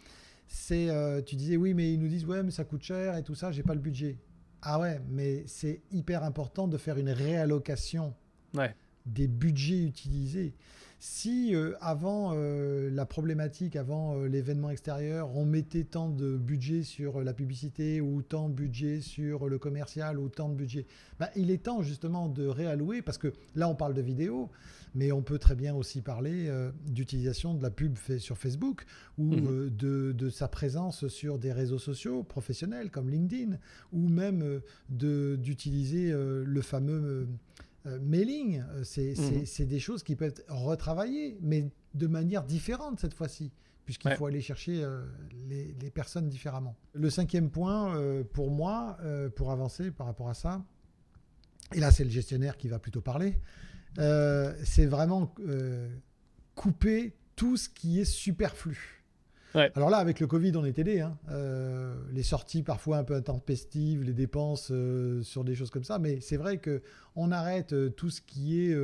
C'est, 0.48 0.90
euh, 0.90 1.22
tu 1.22 1.36
disais 1.36 1.56
oui, 1.56 1.74
mais 1.74 1.92
ils 1.92 1.98
nous 1.98 2.08
disent 2.08 2.24
ouais, 2.24 2.42
mais 2.42 2.50
ça 2.50 2.64
coûte 2.64 2.82
cher 2.82 3.16
et 3.16 3.22
tout 3.22 3.34
ça. 3.34 3.52
J'ai 3.52 3.62
pas 3.62 3.74
le 3.74 3.80
budget. 3.80 4.18
Ah 4.62 4.80
ouais, 4.80 5.00
mais 5.08 5.44
c'est 5.46 5.82
hyper 5.92 6.24
important 6.24 6.66
de 6.68 6.78
faire 6.78 6.98
une 6.98 7.10
réallocation 7.10 8.14
des 9.04 9.28
budgets 9.28 9.82
utilisés. 9.82 10.54
Si 10.98 11.54
euh, 11.54 11.74
avant 11.82 12.32
euh, 12.34 12.88
la 12.90 13.04
problématique, 13.04 13.76
avant 13.76 14.16
euh, 14.16 14.28
l'événement 14.28 14.70
extérieur, 14.70 15.36
on 15.36 15.44
mettait 15.44 15.84
tant 15.84 16.08
de 16.08 16.38
budget 16.38 16.84
sur 16.84 17.22
la 17.22 17.34
publicité 17.34 18.00
ou 18.00 18.22
tant 18.22 18.48
de 18.48 18.54
budget 18.54 19.02
sur 19.02 19.46
le 19.48 19.58
commercial 19.58 20.18
ou 20.18 20.30
tant 20.30 20.48
de 20.48 20.54
budget, 20.54 20.86
bah, 21.20 21.28
il 21.36 21.50
est 21.50 21.64
temps 21.64 21.82
justement 21.82 22.28
de 22.28 22.46
réallouer 22.46 23.02
parce 23.02 23.18
que 23.18 23.34
là 23.54 23.68
on 23.68 23.74
parle 23.74 23.92
de 23.92 24.00
vidéo, 24.00 24.48
mais 24.94 25.12
on 25.12 25.20
peut 25.20 25.38
très 25.38 25.54
bien 25.54 25.74
aussi 25.74 26.00
parler 26.00 26.50
d'utilisation 26.86 27.52
de 27.52 27.62
la 27.62 27.70
pub 27.70 27.98
fait 27.98 28.18
sur 28.18 28.38
Facebook 28.38 28.86
ou 29.18 29.34
mhm. 29.34 29.70
de, 29.76 30.12
de, 30.12 30.30
sa 30.30 30.48
présence 30.48 31.08
sur 31.08 31.38
des 31.38 31.52
réseaux 31.52 31.78
sociaux 31.78 32.22
professionnels 32.22 32.90
comme 32.90 33.10
LinkedIn 33.10 33.58
ou 33.92 34.08
même 34.08 34.60
d'utiliser 34.88 36.10
le 36.12 36.60
fameux 36.62 37.28
euh, 37.86 37.98
mailing, 38.00 38.62
euh, 38.72 38.78
mhm. 38.80 39.46
c'est 39.46 39.64
des 39.64 39.78
choses 39.78 40.02
qui 40.02 40.16
peuvent 40.16 40.30
être 40.30 40.44
retravaillées, 40.48 41.38
mais 41.40 41.70
de 41.94 42.06
manière 42.06 42.42
différente 42.42 42.98
cette 42.98 43.14
fois-ci, 43.14 43.52
puisqu'il 43.84 44.10
faut 44.12 44.26
aller 44.26 44.40
chercher 44.40 44.82
euh, 44.82 45.04
les, 45.48 45.90
personnes 45.90 46.28
différemment. 46.28 46.76
Le 46.94 47.10
cinquième 47.10 47.50
point, 47.50 47.96
pour 48.32 48.50
moi, 48.50 48.98
pour 49.36 49.52
avancer 49.52 49.90
par 49.90 50.06
rapport 50.06 50.28
à 50.28 50.34
ça, 50.34 50.64
et 51.72 51.80
là 51.80 51.90
c'est 51.90 52.04
le 52.04 52.10
gestionnaire 52.10 52.56
qui 52.56 52.68
va 52.68 52.78
plutôt 52.78 53.00
parler, 53.00 53.38
c'est 53.96 54.86
vraiment 54.86 55.34
couper 56.54 57.16
tout 57.36 57.56
ce 57.56 57.68
qui 57.68 58.00
est 58.00 58.04
superflu. 58.04 58.95
Alors 59.56 59.90
là, 59.90 59.98
avec 59.98 60.20
le 60.20 60.26
Covid, 60.26 60.52
on 60.56 60.64
est 60.64 60.78
aidé. 60.78 61.00
Hein. 61.00 61.16
Euh, 61.30 61.94
les 62.12 62.22
sorties 62.22 62.62
parfois 62.62 62.98
un 62.98 63.04
peu 63.04 63.14
intempestives, 63.14 64.02
les 64.02 64.12
dépenses 64.12 64.68
euh, 64.70 65.22
sur 65.22 65.44
des 65.44 65.54
choses 65.54 65.70
comme 65.70 65.84
ça. 65.84 65.98
Mais 65.98 66.20
c'est 66.20 66.36
vrai 66.36 66.58
que 66.58 66.82
on 67.14 67.32
arrête 67.32 67.72
euh, 67.72 67.88
tout 67.88 68.10
ce 68.10 68.20
qui 68.20 68.60
est 68.60 68.76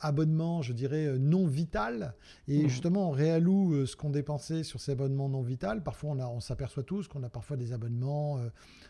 abonnement, 0.00 0.62
je 0.62 0.72
dirais, 0.72 1.18
non 1.18 1.46
vital. 1.48 2.14
Et 2.46 2.62
mmh. 2.62 2.68
justement, 2.68 3.08
on 3.08 3.10
réalloue 3.10 3.84
ce 3.84 3.96
qu'on 3.96 4.10
dépensait 4.10 4.62
sur 4.62 4.80
ces 4.80 4.92
abonnements 4.92 5.28
non 5.28 5.42
vital. 5.42 5.82
Parfois, 5.82 6.10
on, 6.10 6.20
on 6.20 6.40
s'aperçoit 6.40 6.84
tous 6.84 7.08
qu'on 7.08 7.24
a 7.24 7.28
parfois 7.28 7.56
des 7.56 7.72
abonnements, 7.72 8.38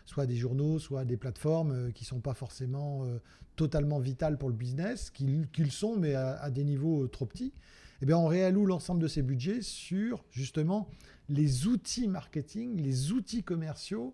soit 0.05 0.27
des 0.27 0.35
journaux, 0.35 0.77
soit 0.77 1.03
des 1.03 1.17
plateformes 1.17 1.91
qui 1.93 2.03
ne 2.03 2.07
sont 2.07 2.19
pas 2.19 2.35
forcément 2.35 3.07
totalement 3.55 3.97
vitales 3.97 4.37
pour 4.37 4.49
le 4.49 4.55
business, 4.55 5.09
qu'ils 5.09 5.71
sont, 5.71 5.95
mais 5.97 6.13
à 6.13 6.51
des 6.51 6.63
niveaux 6.63 7.07
trop 7.07 7.25
petits 7.25 7.53
eh 8.01 8.05
bien, 8.05 8.17
on 8.17 8.27
réalloue 8.27 8.65
l'ensemble 8.65 9.01
de 9.01 9.07
ces 9.07 9.21
budgets 9.21 9.61
sur 9.61 10.23
justement 10.31 10.89
les 11.29 11.67
outils 11.67 12.07
marketing, 12.07 12.81
les 12.81 13.11
outils 13.11 13.43
commerciaux 13.43 14.13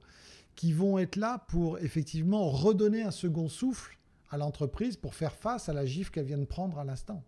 qui 0.56 0.74
vont 0.74 0.98
être 1.00 1.16
là 1.16 1.46
pour 1.48 1.80
effectivement 1.80 2.50
redonner 2.50 3.04
un 3.04 3.12
second 3.12 3.48
souffle 3.48 3.98
à 4.30 4.38
l'entreprise 4.38 4.98
pour 4.98 5.16
faire 5.16 5.34
face 5.34 5.70
à 5.70 5.74
la 5.74 5.86
gifle 5.86 6.12
qu'elle 6.12 6.26
vient 6.26 6.38
de 6.38 6.46
prendre 6.46 6.80
à 6.80 6.84
l'instant. 6.84 7.24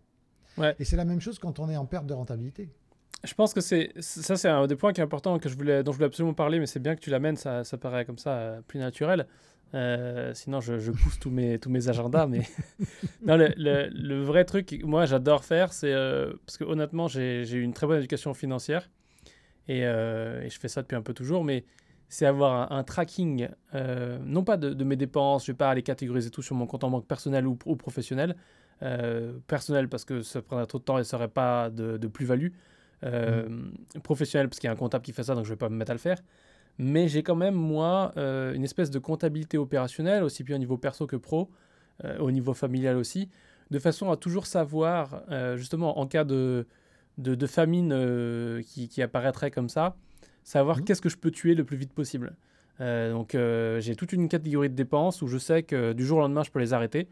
Et 0.78 0.84
c'est 0.84 0.96
la 0.96 1.04
même 1.04 1.20
chose 1.20 1.38
quand 1.38 1.58
on 1.58 1.68
est 1.68 1.76
en 1.76 1.84
perte 1.84 2.06
de 2.06 2.14
rentabilité. 2.14 2.70
Je 3.24 3.34
pense 3.34 3.52
que 3.52 3.60
c'est 3.60 3.92
ça, 4.00 4.36
c'est 4.36 4.48
un 4.48 4.66
des 4.66 4.76
points 4.76 4.92
qui 4.92 5.00
est 5.00 5.04
important 5.04 5.38
que 5.38 5.48
je 5.48 5.56
voulais, 5.56 5.82
dont 5.82 5.92
je 5.92 5.96
voulais 5.96 6.06
absolument 6.06 6.34
parler, 6.34 6.58
mais 6.58 6.66
c'est 6.66 6.80
bien 6.80 6.94
que 6.94 7.00
tu 7.00 7.10
l'amènes, 7.10 7.36
ça, 7.36 7.64
ça 7.64 7.76
paraît 7.76 8.04
comme 8.04 8.18
ça 8.18 8.30
euh, 8.30 8.60
plus 8.66 8.78
naturel. 8.78 9.26
Euh, 9.74 10.32
sinon, 10.34 10.60
je, 10.60 10.90
pousse 10.90 11.18
tous 11.18 11.30
mes, 11.30 11.58
tous 11.58 11.70
mes 11.70 11.88
agendas. 11.88 12.26
Mais 12.26 12.42
non, 13.26 13.36
le, 13.36 13.52
le, 13.56 14.22
vrai 14.22 14.44
truc, 14.44 14.80
moi, 14.84 15.06
j'adore 15.06 15.44
faire, 15.44 15.72
c'est 15.72 15.92
euh, 15.92 16.32
parce 16.46 16.56
que 16.56 16.64
honnêtement, 16.64 17.08
j'ai 17.08 17.42
eu 17.42 17.62
une 17.62 17.72
très 17.72 17.86
bonne 17.86 17.98
éducation 17.98 18.32
financière 18.34 18.88
et, 19.68 19.84
euh, 19.84 20.42
et, 20.42 20.50
je 20.50 20.58
fais 20.58 20.68
ça 20.68 20.82
depuis 20.82 20.96
un 20.96 21.02
peu 21.02 21.14
toujours. 21.14 21.44
Mais 21.44 21.64
c'est 22.08 22.26
avoir 22.26 22.70
un, 22.72 22.84
tracking, 22.84 23.48
non 24.24 24.44
pas 24.44 24.56
de, 24.56 24.84
mes 24.84 24.96
dépenses, 24.96 25.46
je 25.46 25.52
vais 25.52 25.56
pas 25.56 25.70
aller 25.70 25.82
catégoriser 25.82 26.30
tout 26.30 26.42
sur 26.42 26.54
mon 26.54 26.66
compte 26.66 26.84
en 26.84 26.90
banque 26.90 27.06
personnel 27.06 27.46
ou, 27.46 27.56
professionnel. 27.56 28.36
personnel 29.48 29.88
parce 29.88 30.04
que 30.04 30.22
ça 30.22 30.40
prendrait 30.40 30.66
trop 30.66 30.78
de 30.78 30.84
temps 30.84 30.98
et 30.98 31.04
ça 31.04 31.16
n'aurait 31.16 31.28
pas 31.28 31.70
de, 31.70 31.96
de 31.96 32.06
plus-value. 32.06 32.50
Mmh. 33.02 34.00
Professionnel 34.04 34.48
parce 34.48 34.60
qu'il 34.60 34.68
y 34.68 34.70
a 34.70 34.72
un 34.72 34.76
comptable 34.76 35.04
qui 35.04 35.12
fait 35.12 35.24
ça, 35.24 35.34
donc 35.34 35.44
je 35.44 35.50
ne 35.50 35.54
vais 35.54 35.58
pas 35.58 35.68
me 35.68 35.76
mettre 35.76 35.90
à 35.90 35.94
le 35.94 36.00
faire 36.00 36.18
mais 36.78 37.08
j'ai 37.08 37.22
quand 37.22 37.36
même, 37.36 37.54
moi, 37.54 38.12
euh, 38.16 38.52
une 38.54 38.64
espèce 38.64 38.90
de 38.90 38.98
comptabilité 38.98 39.58
opérationnelle, 39.58 40.22
aussi 40.22 40.44
bien 40.44 40.56
au 40.56 40.58
niveau 40.58 40.76
perso 40.76 41.06
que 41.06 41.16
pro, 41.16 41.50
euh, 42.04 42.18
au 42.18 42.30
niveau 42.30 42.54
familial 42.54 42.96
aussi, 42.96 43.30
de 43.70 43.78
façon 43.78 44.10
à 44.10 44.16
toujours 44.16 44.46
savoir, 44.46 45.22
euh, 45.30 45.56
justement, 45.56 45.98
en 45.98 46.06
cas 46.06 46.24
de, 46.24 46.66
de, 47.18 47.46
famine 47.46 48.62
qui, 48.62 48.88
qui, 48.88 49.02
apparaîtrait 49.02 49.50
comme 49.50 49.68
ça, 49.68 49.96
savoir 50.44 50.78
mmh. 50.78 50.84
qu'est-ce 50.84 51.02
que 51.02 51.08
je 51.08 51.16
peux 51.16 51.30
tuer 51.30 51.54
le 51.54 51.64
plus 51.64 51.76
vite 51.76 51.92
possible. 51.92 52.36
donc, 52.78 53.36
j'ai 53.78 53.96
toute 53.96 54.12
une 54.12 54.28
catégorie 54.28 54.68
de 54.68 54.74
dépenses 54.74 55.22
où 55.22 55.28
je 55.28 55.38
sais 55.38 55.62
que 55.62 55.94
du 55.94 56.04
jour 56.04 56.18
au 56.18 56.20
lendemain, 56.20 56.42
je 56.42 56.50
peux 56.50 56.60
les 56.60 56.74
arrêter. 56.74 57.08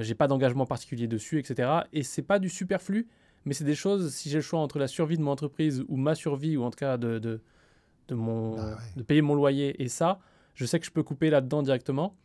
j'ai 0.00 0.16
pas 0.16 0.26
d'engagement 0.26 0.66
particulier 0.66 1.06
dessus, 1.06 1.38
etc. 1.38 1.70
Et 1.92 2.02
c'est 2.02 2.22
pas 2.22 2.40
du 2.40 2.48
superflu, 2.48 3.06
mais 3.44 3.54
c'est 3.54 3.64
des 3.64 3.76
choses, 3.76 4.12
si 4.12 4.28
j'ai 4.28 4.38
le 4.38 4.42
choix 4.42 4.58
entre 4.58 4.80
la 4.80 4.88
survie 4.88 5.16
de 5.16 5.22
mon 5.22 5.30
entreprise 5.30 5.84
ou 5.88 5.96
ma 5.96 6.16
survie, 6.16 6.56
ou 6.56 6.64
en 6.64 6.70
tout 6.70 6.78
cas 6.78 6.96
de, 6.96 7.20
de 7.20 7.40
de, 8.08 8.14
mon, 8.14 8.56
bah 8.56 8.78
de 8.96 9.02
payer 9.02 9.22
mon 9.22 9.34
loyer 9.34 9.82
et 9.82 9.88
ça, 9.88 10.20
je 10.54 10.64
sais 10.64 10.80
que 10.80 10.86
je 10.86 10.90
peux 10.90 11.02
couper 11.02 11.30
là-dedans 11.30 11.62
directement. 11.62 12.16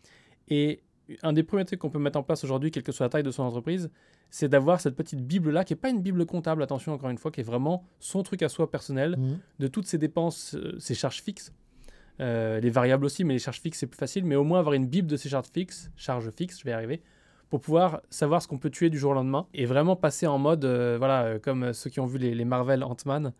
Et 0.47 0.83
un 1.23 1.33
des 1.33 1.43
premiers 1.43 1.65
trucs 1.65 1.79
qu'on 1.79 1.89
peut 1.89 1.99
mettre 1.99 2.17
en 2.17 2.23
place 2.23 2.43
aujourd'hui, 2.43 2.71
quelle 2.71 2.83
que 2.83 2.91
soit 2.91 3.05
la 3.05 3.09
taille 3.09 3.23
de 3.23 3.31
son 3.31 3.43
entreprise, 3.43 3.89
c'est 4.29 4.47
d'avoir 4.47 4.79
cette 4.79 4.95
petite 4.95 5.21
Bible-là, 5.21 5.65
qui 5.65 5.73
n'est 5.73 5.79
pas 5.79 5.89
une 5.89 6.01
Bible 6.01 6.25
comptable, 6.25 6.63
attention 6.63 6.93
encore 6.93 7.09
une 7.09 7.17
fois, 7.17 7.31
qui 7.31 7.41
est 7.41 7.43
vraiment 7.43 7.83
son 7.99 8.23
truc 8.23 8.41
à 8.43 8.49
soi 8.49 8.71
personnel, 8.71 9.17
mmh. 9.17 9.39
de 9.59 9.67
toutes 9.67 9.87
ses 9.87 9.97
dépenses, 9.97 10.55
euh, 10.55 10.79
ses 10.79 10.95
charges 10.95 11.21
fixes. 11.21 11.53
Euh, 12.21 12.59
les 12.59 12.69
variables 12.69 13.05
aussi, 13.05 13.23
mais 13.23 13.33
les 13.33 13.39
charges 13.39 13.59
fixes, 13.59 13.79
c'est 13.79 13.87
plus 13.87 13.97
facile. 13.97 14.23
Mais 14.23 14.35
au 14.35 14.43
moins 14.43 14.59
avoir 14.59 14.73
une 14.73 14.87
Bible 14.87 15.07
de 15.07 15.17
ses 15.17 15.27
charges 15.27 15.49
fixes, 15.53 15.91
charges 15.97 16.29
fixes, 16.31 16.59
je 16.59 16.63
vais 16.63 16.71
y 16.71 16.73
arriver, 16.73 17.01
pour 17.49 17.59
pouvoir 17.59 18.01
savoir 18.09 18.41
ce 18.41 18.47
qu'on 18.47 18.57
peut 18.57 18.69
tuer 18.69 18.89
du 18.89 18.97
jour 18.97 19.11
au 19.11 19.15
lendemain 19.15 19.47
et 19.53 19.65
vraiment 19.65 19.97
passer 19.97 20.27
en 20.27 20.37
mode, 20.37 20.63
euh, 20.63 20.95
voilà, 20.97 21.39
comme 21.39 21.73
ceux 21.73 21.89
qui 21.89 21.99
ont 21.99 22.05
vu 22.05 22.17
les, 22.17 22.33
les 22.33 22.45
Marvel 22.45 22.83
Ant-Man. 22.83 23.33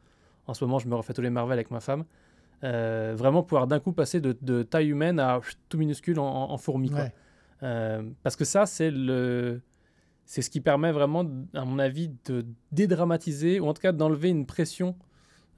En 0.48 0.54
ce 0.54 0.66
moment, 0.66 0.80
je 0.80 0.90
me 0.90 0.96
refais 0.96 1.14
tous 1.14 1.22
les 1.22 1.30
Marvel 1.30 1.54
avec 1.54 1.72
ma 1.72 1.80
femme. 1.80 2.04
Euh, 2.64 3.14
vraiment 3.18 3.42
pouvoir 3.42 3.66
d'un 3.66 3.80
coup 3.80 3.92
passer 3.92 4.22
de, 4.22 4.64
taille 4.64 4.90
humaine 4.90 5.20
à 5.20 5.42
tout 5.70 5.78
minuscule 5.78 6.20
en, 6.20 6.58
fourmi. 6.58 6.92
Euh, 7.64 8.04
parce 8.24 8.36
que 8.36 8.46
ça, 8.46 8.66
c'est 8.66 8.92
le. 8.92 9.62
C'est 10.26 10.42
ce 10.42 10.50
qui 10.50 10.62
permet 10.62 10.92
vraiment, 10.92 11.26
à 11.54 11.66
mon 11.66 11.78
avis, 11.78 12.12
de 12.26 12.46
dédramatiser, 12.72 13.60
ou 13.60 13.68
en 13.68 13.74
tout 13.74 13.82
cas 13.82 13.92
d'enlever 13.92 14.30
une 14.30 14.46
pression 14.46 14.96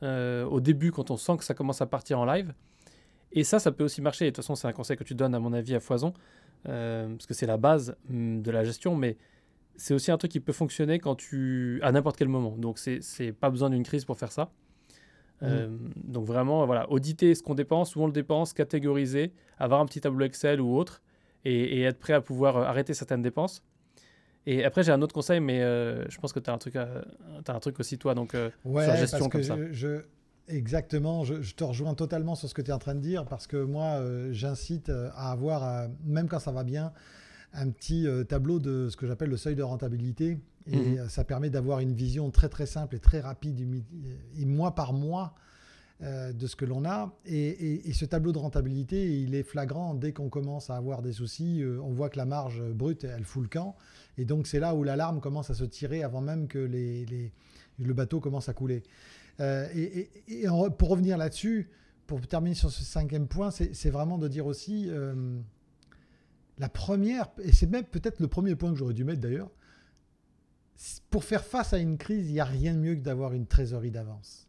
euh, 0.02 0.46
au 0.46 0.62
début 0.62 0.92
quand 0.92 1.12
on 1.12 1.18
sent 1.18 1.38
que 1.38 1.44
ça 1.44 1.54
commence 1.54 1.82
à 1.82 1.86
partir 1.86 2.20
en 2.20 2.26
live. 2.26 2.54
Et 3.34 3.44
ça, 3.44 3.60
ça 3.60 3.72
peut 3.72 3.84
aussi 3.84 4.02
marcher. 4.02 4.26
de 4.26 4.30
toute 4.30 4.38
façon, 4.38 4.56
c'est 4.56 4.68
un 4.68 4.74
conseil 4.74 4.98
que 4.98 5.04
tu 5.04 5.14
donnes, 5.14 5.36
à 5.36 5.40
mon 5.40 5.54
avis, 5.54 5.76
à 5.76 5.80
foison, 5.80 6.14
parce 6.64 7.26
que 7.28 7.34
c'est 7.34 7.46
la 7.46 7.58
base 7.58 7.96
hum, 8.10 8.42
de 8.42 8.52
la 8.52 8.64
gestion, 8.64 8.96
mais 8.96 9.18
c'est 9.76 9.94
aussi 9.94 10.12
un 10.12 10.18
truc 10.18 10.32
qui 10.32 10.40
peut 10.40 10.54
fonctionner 10.54 11.00
quand 11.00 11.16
tu 11.16 11.80
à 11.84 11.92
n'importe 11.92 12.18
quel 12.18 12.30
moment. 12.30 12.56
Donc, 12.58 12.80
c'est 12.80 13.32
pas 13.32 13.50
besoin 13.50 13.70
d'une 13.70 13.84
crise 13.84 14.06
pour 14.06 14.18
faire 14.18 14.32
ça. 14.32 14.50
Mm. 15.44 15.48
Euh, 15.50 15.68
donc 15.96 16.26
vraiment, 16.26 16.66
voilà, 16.66 16.90
auditer 16.90 17.36
ce 17.36 17.44
qu'on 17.44 17.54
dépense, 17.54 17.96
où 17.96 18.02
on 18.02 18.08
le 18.08 18.14
dépense, 18.14 18.54
catégoriser, 18.54 19.34
avoir 19.60 19.82
un 19.82 19.86
petit 19.86 20.00
tableau 20.00 20.26
Excel 20.26 20.62
ou 20.62 20.76
autre, 20.76 21.02
et, 21.46 21.82
être 21.82 22.00
prêt 22.00 22.14
à 22.14 22.22
pouvoir 22.22 22.56
euh, 22.56 22.64
arrêter 22.64 22.94
certaines 22.94 23.22
dépenses. 23.22 23.62
Et 24.46 24.64
après, 24.64 24.84
j'ai 24.84 24.94
un 24.94 25.02
autre 25.02 25.14
conseil, 25.14 25.42
mais 25.42 25.62
euh, 25.62 26.10
je 26.10 26.18
pense 26.18 26.32
que 26.32 26.40
tu 26.40 26.50
as, 26.50 26.54
un 26.54 26.58
truc 26.58 26.76
as 26.78 27.04
un 27.48 27.60
truc 27.60 27.80
aussi, 27.80 27.98
toi, 27.98 28.16
donc 28.16 28.36
ouais, 28.66 28.86
sur 28.86 28.96
gestion 28.96 29.30
comme 29.30 29.44
ça. 29.44 29.58
Je, 29.72 30.02
exactement, 30.48 31.24
je, 31.24 31.54
te 31.54 31.64
rejoins 31.64 31.94
totalement 31.94 32.36
sur 32.36 32.48
ce 32.50 32.54
que 32.54 32.62
tu 32.62 32.72
es 32.72 32.74
en 32.74 32.80
train 32.80 32.96
de 32.96 33.02
dire, 33.02 33.26
parce 33.26 33.48
que 33.48 33.58
moi, 33.58 34.02
j'incite 34.32 34.90
à 34.90 35.32
avoir, 35.32 35.90
même 36.06 36.28
quand 36.28 36.40
ça 36.40 36.52
va 36.52 36.64
bien, 36.64 36.92
un 37.54 37.70
petit 37.70 38.08
tableau 38.28 38.60
de 38.60 38.90
ce 38.90 38.98
que 38.98 39.08
j'appelle 39.08 39.30
le 39.30 39.38
seuil 39.38 39.56
de 39.56 39.64
rentabilité 39.64 40.40
et 40.68 40.78
mhm. 40.78 40.98
euh, 41.00 41.08
ça 41.10 41.24
permet 41.24 41.50
d'avoir 41.50 41.80
une 41.80 41.94
vision 41.94 42.30
très 42.32 42.50
très 42.50 42.66
simple 42.66 42.96
et 42.96 43.00
très 43.00 43.20
rapide, 43.20 43.84
et 44.38 44.46
mois 44.46 44.76
par 44.76 44.94
mois, 44.94 45.36
euh, 46.02 46.34
de 46.34 46.48
ce 46.48 46.56
que 46.56 46.66
l'on 46.66 46.86
a. 46.86 47.14
Et, 47.26 47.92
ce 47.94 48.06
tableau 48.06 48.32
de 48.32 48.38
rentabilité, 48.38 49.22
il 49.22 49.36
est 49.36 49.44
flagrant 49.44 49.94
dès 49.94 50.12
qu'on 50.12 50.30
commence 50.30 50.70
à 50.70 50.76
avoir 50.76 51.02
des 51.02 51.14
soucis. 51.14 51.62
Euh, 51.62 51.80
on 51.82 51.92
voit 51.92 52.10
que 52.10 52.18
la 52.18 52.26
marge 52.26 52.62
brute, 52.72 53.04
elle 53.04 53.24
fout 53.24 53.44
le 53.44 53.50
camp. 53.50 53.76
Et 54.18 54.26
donc 54.26 54.48
c'est 54.48 54.60
là 54.60 54.76
où 54.76 54.84
l'alarme 54.84 55.20
commence 55.20 55.50
à 55.50 55.54
se 55.54 55.64
tirer 55.64 56.04
avant 56.04 56.22
même 56.22 56.48
que 56.48 56.60
les, 56.60 57.32
le 57.80 57.94
bateau 57.94 58.20
commence 58.20 58.50
à 58.50 58.54
couler. 58.54 58.84
et, 59.40 60.10
pour 60.78 60.90
revenir 60.90 61.18
là-dessus, 61.18 61.70
pour 62.06 62.22
terminer 62.22 62.56
sur 62.56 62.70
ce 62.70 62.84
cinquième 62.84 63.28
point, 63.28 63.52
c'est 63.52 63.90
vraiment 63.90 64.18
de 64.18 64.28
dire 64.28 64.46
aussi... 64.46 64.90
la 66.58 66.70
première, 66.70 67.30
et 67.42 67.52
c'est 67.52 67.68
même 67.68 67.86
peut-être 67.86 68.20
le 68.20 68.28
premier 68.28 68.56
point 68.56 68.72
que 68.72 68.78
j'aurais 68.78 68.94
dû 68.94 69.04
mettre 69.04 69.22
d'ailleurs, 69.22 69.52
pour 71.10 71.24
faire 71.24 71.44
face 71.44 71.74
à 71.74 71.78
une 71.78 71.98
crise, 71.98 72.28
il 72.28 72.34
n'y 72.34 72.40
a 72.40 72.46
rien 72.46 72.74
de 72.74 72.80
mieux 72.80 72.96
que 72.96 73.02
d'avoir 73.02 73.34
une 73.34 73.48
trésorerie 73.48 73.92
d'avance. 73.92 74.48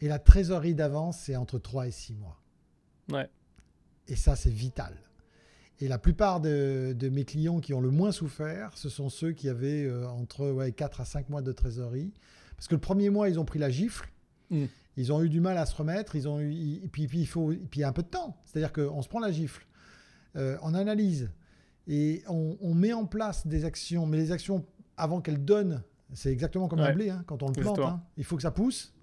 Et 0.00 0.08
la 0.08 0.18
trésorerie 0.18 0.74
d'avance, 0.74 1.18
c'est 1.18 1.36
entre 1.36 1.58
3 1.58 1.86
et 1.86 1.90
6 1.90 2.14
mois. 2.14 2.38
Ouais. 3.10 3.28
Et 4.08 4.16
ça, 4.16 4.36
c'est 4.36 4.50
vital. 4.50 4.94
Et 5.80 5.88
la 5.88 5.98
plupart 5.98 6.40
de, 6.40 6.94
mes 7.10 7.24
clients 7.24 7.60
qui 7.60 7.74
ont 7.74 7.80
le 7.80 7.90
moins 7.90 8.12
souffert, 8.12 8.76
ce 8.76 8.88
sont 8.88 9.08
ceux 9.08 9.32
qui 9.32 9.48
avaient 9.48 9.84
euh, 9.84 10.06
entre 10.08 10.50
ouais, 10.50 10.72
4 10.72 11.00
à 11.00 11.04
5 11.04 11.30
mois 11.30 11.42
de 11.42 11.52
trésorerie. 11.52 12.12
Parce 12.56 12.68
que 12.68 12.74
le 12.74 12.80
premier 12.80 13.10
mois, 13.10 13.28
ils 13.28 13.40
ont 13.40 13.44
pris 13.44 13.58
la 13.58 13.70
gifle. 13.70 14.10
Mm. 14.50 14.64
Ils 14.96 15.12
ont 15.12 15.22
eu 15.22 15.28
du 15.28 15.40
mal 15.40 15.58
à 15.58 15.66
se 15.66 15.74
remettre. 15.74 16.16
Ils 16.16 16.28
ont 16.28 16.38
eu, 16.38 16.52
et 16.52 16.88
puis, 16.88 17.06
puis, 17.06 17.20
il 17.20 17.26
faut, 17.26 17.48
puis 17.48 17.80
il 17.80 17.80
y 17.80 17.84
a 17.84 17.88
un 17.88 17.92
peu 17.92 18.02
de 18.02 18.08
temps. 18.08 18.36
C'est-à-dire 18.44 18.72
qu'on 18.72 19.02
se 19.02 19.08
prend 19.08 19.20
la 19.20 19.32
gifle, 19.32 19.66
euh, 20.36 20.56
on 20.62 20.74
analyse 20.74 21.30
et 21.86 22.22
on, 22.28 22.74
met 22.74 22.92
en 22.92 23.04
place 23.06 23.46
des 23.46 23.64
actions. 23.64 24.06
Mais 24.06 24.16
les 24.16 24.32
actions, 24.32 24.64
avant 24.96 25.20
qu'elles 25.20 25.44
donnent, 25.44 25.82
c'est 26.12 26.32
exactement 26.32 26.68
comme 26.68 26.80
un 26.80 26.92
blé. 26.92 27.10
Hein, 27.10 27.24
quand 27.26 27.42
on 27.42 27.48
le 27.48 27.52
plante, 27.52 27.78
hein. 27.78 28.02
il 28.16 28.24
faut 28.24 28.36
que 28.36 28.42
ça 28.42 28.50
pousse. 28.50 28.94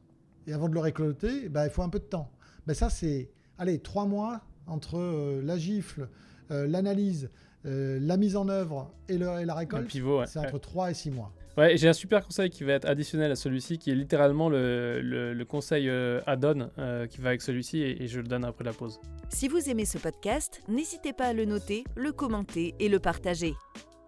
Et 0.47 0.53
avant 0.53 0.67
de 0.67 0.73
le 0.73 0.79
récolter, 0.79 1.49
bah, 1.49 1.65
il 1.65 1.69
faut 1.69 1.83
un 1.83 1.89
peu 1.89 1.99
de 1.99 2.05
temps. 2.05 2.31
Mais 2.67 2.73
ça, 2.73 2.89
c'est, 2.89 3.29
allez, 3.57 3.79
trois 3.79 4.05
mois 4.05 4.41
entre 4.67 4.97
euh, 4.97 5.41
la 5.43 5.57
gifle, 5.57 6.09
euh, 6.49 6.67
l'analyse, 6.67 7.29
euh, 7.65 7.99
la 8.01 8.17
mise 8.17 8.35
en 8.35 8.49
œuvre 8.49 8.91
et, 9.07 9.17
la 9.17 9.53
récolte, 9.53 9.91
c'est 10.25 10.39
entre 10.39 10.57
3 10.57 10.91
et 10.91 10.93
6 10.93 11.11
mois. 11.11 11.33
Ouais, 11.57 11.75
j'ai 11.75 11.89
un 11.89 11.93
super 11.93 12.25
conseil 12.25 12.49
qui 12.49 12.63
va 12.63 12.73
être 12.73 12.85
additionnel 12.87 13.31
à 13.31 13.35
celui-ci, 13.35 13.77
qui 13.77 13.91
est 13.91 13.95
littéralement 13.95 14.47
le, 14.47 15.43
conseil 15.47 15.89
euh, 15.89 16.21
add-on 16.25 16.69
qui 17.09 17.19
va 17.19 17.29
avec 17.29 17.41
celui-ci, 17.41 17.81
et, 17.81 18.07
je 18.07 18.19
le 18.19 18.27
donne 18.27 18.45
après 18.45 18.63
la 18.63 18.71
pause. 18.71 18.99
Si 19.29 19.47
vous 19.47 19.69
aimez 19.69 19.85
ce 19.85 19.97
podcast, 19.97 20.61
n'hésitez 20.69 21.11
pas 21.11 21.25
à 21.25 21.33
le 21.33 21.45
noter, 21.45 21.83
le 21.95 22.13
commenter 22.13 22.73
et 22.79 22.87
le 22.87 22.99
partager. 22.99 23.53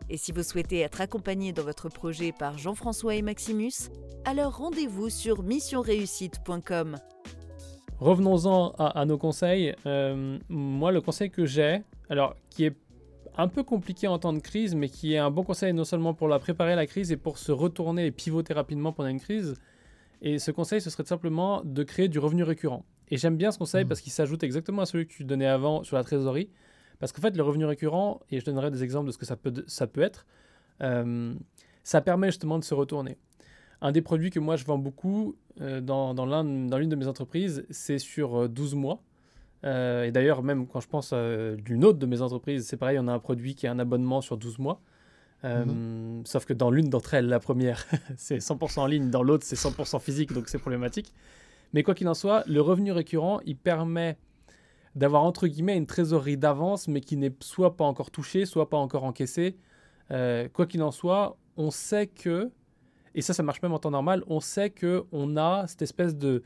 Et 0.09 0.17
si 0.17 0.31
vous 0.31 0.43
souhaitez 0.43 0.79
être 0.79 1.01
accompagné 1.01 1.53
dans 1.53 1.63
votre 1.63 1.89
projet 1.89 2.31
par 2.31 2.57
Jean-François 2.57 3.15
et 3.15 3.21
Maximus, 3.21 3.89
alors 4.25 4.57
rendez-vous 4.57 5.09
sur 5.09 5.43
missionreussite.com. 5.43 6.97
Revenons-en 7.99 8.71
à, 8.77 9.05
nos 9.05 9.17
conseils. 9.17 9.75
moi, 10.49 10.91
le 10.91 11.01
conseil 11.01 11.29
que 11.29 11.45
j'ai, 11.45 11.81
alors 12.09 12.35
qui 12.49 12.65
est 12.65 12.75
un 13.37 13.47
peu 13.47 13.63
compliqué 13.63 14.07
en 14.07 14.19
temps 14.19 14.33
de 14.33 14.39
crise, 14.39 14.75
mais 14.75 14.89
qui 14.89 15.13
est 15.13 15.17
un 15.17 15.31
bon 15.31 15.43
conseil 15.43 15.73
non 15.73 15.83
seulement 15.83 16.13
pour 16.13 16.27
la 16.27 16.39
préparer 16.39 16.75
la 16.75 16.85
crise 16.85 17.11
et 17.11 17.17
pour 17.17 17.37
se 17.37 17.51
retourner 17.51 18.05
et 18.05 18.11
pivoter 18.11 18.53
rapidement 18.53 18.93
pendant 18.93 19.09
une 19.09 19.19
crise. 19.19 19.55
Et 20.21 20.39
ce 20.39 20.51
conseil, 20.51 20.81
ce 20.81 20.89
serait 20.89 21.05
simplement 21.05 21.61
de 21.63 21.83
créer 21.83 22.07
du 22.07 22.19
revenu 22.19 22.43
récurrent. 22.43 22.85
Et 23.09 23.17
j'aime 23.17 23.35
bien 23.35 23.51
ce 23.51 23.57
conseil 23.57 23.83
mmh. 23.83 23.87
parce 23.87 24.01
qu'il 24.01 24.11
s'ajoute 24.11 24.43
exactement 24.43 24.81
à 24.81 24.85
celui 24.85 25.07
que 25.07 25.13
tu 25.13 25.23
donnais 25.23 25.47
avant 25.47 25.83
sur 25.83 25.97
la 25.97 26.03
trésorerie. 26.03 26.49
Parce 26.99 27.11
qu'en 27.11 27.21
fait, 27.21 27.35
le 27.35 27.43
revenu 27.43 27.65
récurrent, 27.65 28.21
et 28.31 28.39
je 28.39 28.45
donnerai 28.45 28.71
des 28.71 28.83
exemples 28.83 29.07
de 29.07 29.11
ce 29.11 29.17
que 29.17 29.25
ça 29.25 29.35
peut, 29.35 29.53
ça 29.67 29.87
peut 29.87 30.01
être, 30.01 30.25
euh, 30.81 31.33
ça 31.83 32.01
permet 32.01 32.27
justement 32.27 32.57
de 32.59 32.63
se 32.63 32.73
retourner. 32.73 33.17
Un 33.81 33.91
des 33.91 34.01
produits 34.01 34.29
que 34.29 34.39
moi 34.39 34.55
je 34.55 34.63
vends 34.63 34.77
beaucoup 34.77 35.35
euh, 35.59 35.81
dans, 35.81 36.13
dans 36.13 36.25
l'une 36.25 36.89
de 36.89 36.95
mes 36.95 37.07
entreprises, 37.07 37.65
c'est 37.69 37.99
sur 37.99 38.47
12 38.47 38.73
euh, 38.73 38.77
mois. 38.77 39.03
Euh, 39.65 40.03
et 40.03 40.11
d'ailleurs, 40.11 40.43
même 40.43 40.67
quand 40.67 40.79
je 40.79 40.87
pense 40.87 41.11
euh, 41.13 41.55
d'une 41.55 41.85
autre 41.85 41.99
de 41.99 42.05
mes 42.05 42.21
entreprises, 42.21 42.65
c'est 42.67 42.77
pareil, 42.77 42.97
on 42.99 43.07
a 43.07 43.13
un 43.13 43.19
produit 43.19 43.55
qui 43.55 43.65
est 43.65 43.69
un 43.69 43.79
abonnement 43.79 44.21
sur 44.21 44.37
12 44.37 44.59
mois. 44.59 44.81
Euh, 45.45 45.65
mhm. 45.65 46.25
Sauf 46.25 46.45
que 46.45 46.53
dans 46.53 46.71
l'une 46.71 46.89
d'entre 46.89 47.13
elles, 47.13 47.27
la 47.27 47.39
première, 47.39 47.85
c'est 48.17 48.37
100% 48.37 48.79
en 48.79 48.85
ligne, 48.87 49.09
dans 49.09 49.23
l'autre, 49.23 49.45
c'est 49.45 49.55
100% 49.55 49.99
physique, 49.99 50.33
donc 50.33 50.49
c'est 50.49 50.59
problématique. 50.59 51.13
Mais 51.73 51.83
quoi 51.83 51.95
qu'il 51.95 52.07
en 52.07 52.13
soit, 52.13 52.43
le 52.47 52.61
revenu 52.61 52.91
récurrent, 52.91 53.39
il 53.45 53.57
permet 53.57 54.17
d'avoir 54.95 55.23
entre 55.23 55.47
guillemets 55.47 55.75
une 55.75 55.87
trésorerie 55.87 56.37
d'avance, 56.37 56.87
mais 56.87 57.01
qui 57.01 57.17
n'est 57.17 57.33
soit 57.39 57.75
pas 57.77 57.85
encore 57.85 58.11
touchée, 58.11 58.45
soit 58.45 58.69
pas 58.69 58.77
encore 58.77 59.05
encaissée. 59.05 59.57
quoi 60.09 60.67
qu'il 60.67 60.83
en 60.83 60.91
soit, 60.91 61.37
on 61.57 61.71
sait 61.71 62.07
que, 62.07 62.51
et 63.15 63.21
ça, 63.21 63.33
ça 63.33 63.41
marche 63.41 63.61
même 63.63 63.73
en 63.73 63.79
temps 63.79 63.91
normal, 63.91 64.23
on 64.27 64.39
sait 64.39 64.69
que 64.69 65.05
on 65.11 65.35
a 65.35 65.65
cette 65.65 65.81
espèce 65.81 66.15
de 66.15 66.43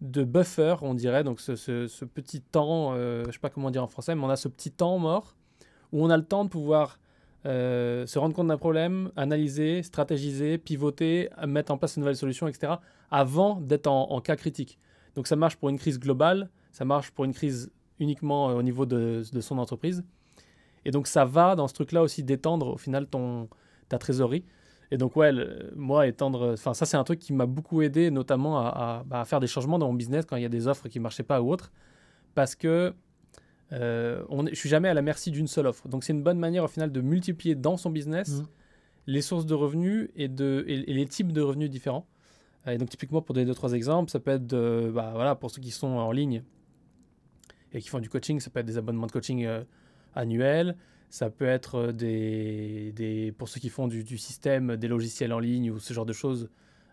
de 0.00 0.24
buffer, 0.24 0.76
on 0.82 0.94
dirait, 0.94 1.24
donc 1.24 1.40
ce, 1.40 2.04
petit 2.04 2.40
temps, 2.40 2.92
euh, 2.94 3.22
je 3.22 3.28
ne 3.28 3.32
sais 3.32 3.38
pas 3.38 3.50
comment 3.50 3.70
dire 3.70 3.82
en 3.82 3.86
français, 3.86 4.14
mais 4.14 4.24
on 4.24 4.30
a 4.30 4.36
ce 4.36 4.48
petit 4.48 4.70
temps 4.70 4.98
mort 4.98 5.36
où 5.92 6.04
on 6.04 6.10
a 6.10 6.16
le 6.16 6.24
temps 6.24 6.44
de 6.44 6.48
pouvoir 6.48 6.98
euh, 7.46 8.06
se 8.06 8.18
rendre 8.18 8.34
compte 8.34 8.48
d'un 8.48 8.56
problème, 8.56 9.10
analyser, 9.16 9.82
stratégiser, 9.82 10.58
pivoter, 10.58 11.28
mettre 11.46 11.72
en 11.72 11.78
place 11.78 11.96
une 11.96 12.02
nouvelle 12.02 12.16
solution, 12.16 12.48
etc., 12.48 12.74
avant 13.10 13.60
d'être 13.60 13.88
en, 13.88 14.20
cas 14.20 14.36
critique. 14.36 14.78
Donc 15.16 15.26
ça 15.26 15.36
marche 15.36 15.56
pour 15.56 15.68
une 15.68 15.78
crise 15.78 15.98
globale, 15.98 16.48
ça 16.72 16.84
marche 16.84 17.10
pour 17.10 17.24
une 17.24 17.34
crise 17.34 17.70
uniquement 17.98 18.50
euh, 18.50 18.54
au 18.54 18.62
niveau 18.62 18.86
de, 18.86 19.22
de, 19.30 19.40
son 19.40 19.58
entreprise. 19.58 20.04
Et 20.84 20.92
donc 20.92 21.08
ça 21.08 21.24
va 21.24 21.56
dans 21.56 21.68
ce 21.68 21.74
truc-là 21.74 22.02
aussi 22.02 22.22
d'étendre 22.22 22.68
au 22.68 22.76
final 22.76 23.06
ton, 23.06 23.48
ta 23.88 23.98
trésorerie. 23.98 24.44
Et 24.90 24.98
donc, 24.98 25.16
ouais, 25.16 25.32
moi, 25.76 26.06
étendre. 26.06 26.52
Enfin, 26.52 26.74
ça, 26.74 26.84
c'est 26.84 26.96
un 26.96 27.04
truc 27.04 27.20
qui 27.20 27.32
m'a 27.32 27.46
beaucoup 27.46 27.80
aidé, 27.82 28.10
notamment 28.10 28.58
à, 28.58 29.04
bah, 29.06 29.24
faire 29.24 29.40
des 29.40 29.46
changements 29.46 29.78
dans 29.78 29.86
mon 29.86 29.94
business 29.94 30.24
quand 30.26 30.36
il 30.36 30.42
y 30.42 30.46
a 30.46 30.50
des 30.50 30.66
offres 30.66 30.88
qui 30.88 30.98
ne 30.98 31.02
marchaient 31.04 31.22
pas 31.22 31.40
ou 31.40 31.52
autre. 31.52 31.70
Parce 32.34 32.56
que 32.56 32.92
euh, 33.72 34.24
on, 34.28 34.46
je 34.46 34.54
suis 34.54 34.68
jamais 34.68 34.88
à 34.88 34.94
la 34.94 35.02
merci 35.02 35.30
d'une 35.30 35.46
seule 35.46 35.68
offre. 35.68 35.88
Donc, 35.88 36.02
c'est 36.02 36.12
une 36.12 36.22
bonne 36.22 36.38
manière, 36.38 36.64
au 36.64 36.68
final, 36.68 36.90
de 36.90 37.00
multiplier 37.00 37.54
dans 37.54 37.76
son 37.76 37.90
business 37.90 38.40
mmh. 38.40 38.46
les 39.06 39.22
sources 39.22 39.46
de 39.46 39.54
revenus 39.54 40.08
et, 40.16 40.26
de, 40.26 40.64
et, 40.66 40.92
les 40.92 41.06
types 41.06 41.32
de 41.32 41.40
revenus 41.40 41.70
différents. 41.70 42.06
Et 42.66 42.76
donc, 42.76 42.90
typiquement, 42.90 43.22
pour 43.22 43.34
donner 43.34 43.46
deux, 43.46 43.54
trois 43.54 43.72
exemples, 43.72 44.10
ça 44.10 44.18
peut 44.18 44.32
être, 44.32 44.46
de, 44.46 44.90
bah, 44.92 45.12
voilà, 45.14 45.36
pour 45.36 45.52
ceux 45.52 45.62
qui 45.62 45.70
sont 45.70 45.86
en 45.86 46.10
ligne 46.10 46.42
et 47.72 47.80
qui 47.80 47.88
font 47.88 48.00
du 48.00 48.08
coaching, 48.08 48.40
ça 48.40 48.50
peut 48.50 48.58
être 48.58 48.66
des 48.66 48.76
abonnements 48.76 49.06
de 49.06 49.12
coaching 49.12 49.44
euh, 49.44 49.62
annuels. 50.14 50.76
Ça 51.10 51.28
peut 51.28 51.46
être 51.46 51.90
euh, 51.90 52.92
des, 52.92 53.34
pour 53.36 53.48
ceux 53.48 53.58
qui 53.58 53.68
font 53.68 53.88
du, 53.88 54.16
système, 54.16 54.76
des 54.76 54.86
logiciels 54.86 55.32
en 55.32 55.40
ligne 55.40 55.72
ou 55.72 55.80
ce 55.80 55.92
genre 55.92 56.06
de 56.06 56.12
choses. 56.12 56.48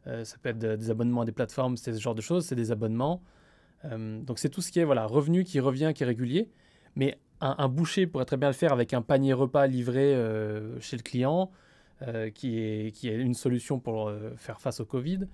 Euh, 0.08 0.25
ça 0.25 0.38
peut 0.41 0.49
être 0.49 0.58
des 0.58 0.89
abonnements 0.89 1.21
à 1.21 1.25
des 1.25 1.32
plateformes, 1.32 1.77
c'est 1.77 1.93
ce 1.93 2.01
genre 2.01 2.15
de 2.15 2.21
choses, 2.21 2.45
c'est 2.45 2.56
des 2.56 2.71
abonnements. 2.71 3.21
Euh, 3.86 4.19
donc 4.21 4.39
c'est 4.39 4.49
tout 4.49 4.62
ce 4.62 4.71
qui 4.71 4.80
est 4.80 4.86
voilà, 4.86 5.06
revenu 5.06 5.43
qui 5.43 5.60
revient, 5.60 5.91
qui 5.93 6.01
est 6.01 6.08
régulier. 6.08 6.49
Mais 6.95 7.19
un, 7.41 7.69
boucher 7.69 8.08
pourrait 8.08 8.25
très 8.25 8.38
bien 8.38 8.49
le 8.49 8.56
faire 8.56 8.73
avec 8.73 8.91
un 8.95 9.03
panier 9.03 9.34
repas 9.34 9.67
livré 9.67 10.15
chez 10.80 10.97
le 10.97 11.03
client, 11.03 11.51
qui, 12.34 12.58
est, 12.58 12.91
qui 12.91 13.10
est 13.10 13.15
une 13.15 13.36
solution 13.36 13.80
pour 13.80 14.12
faire 14.38 14.60
face 14.60 14.80
au 14.80 14.86
Covid. 14.86 15.27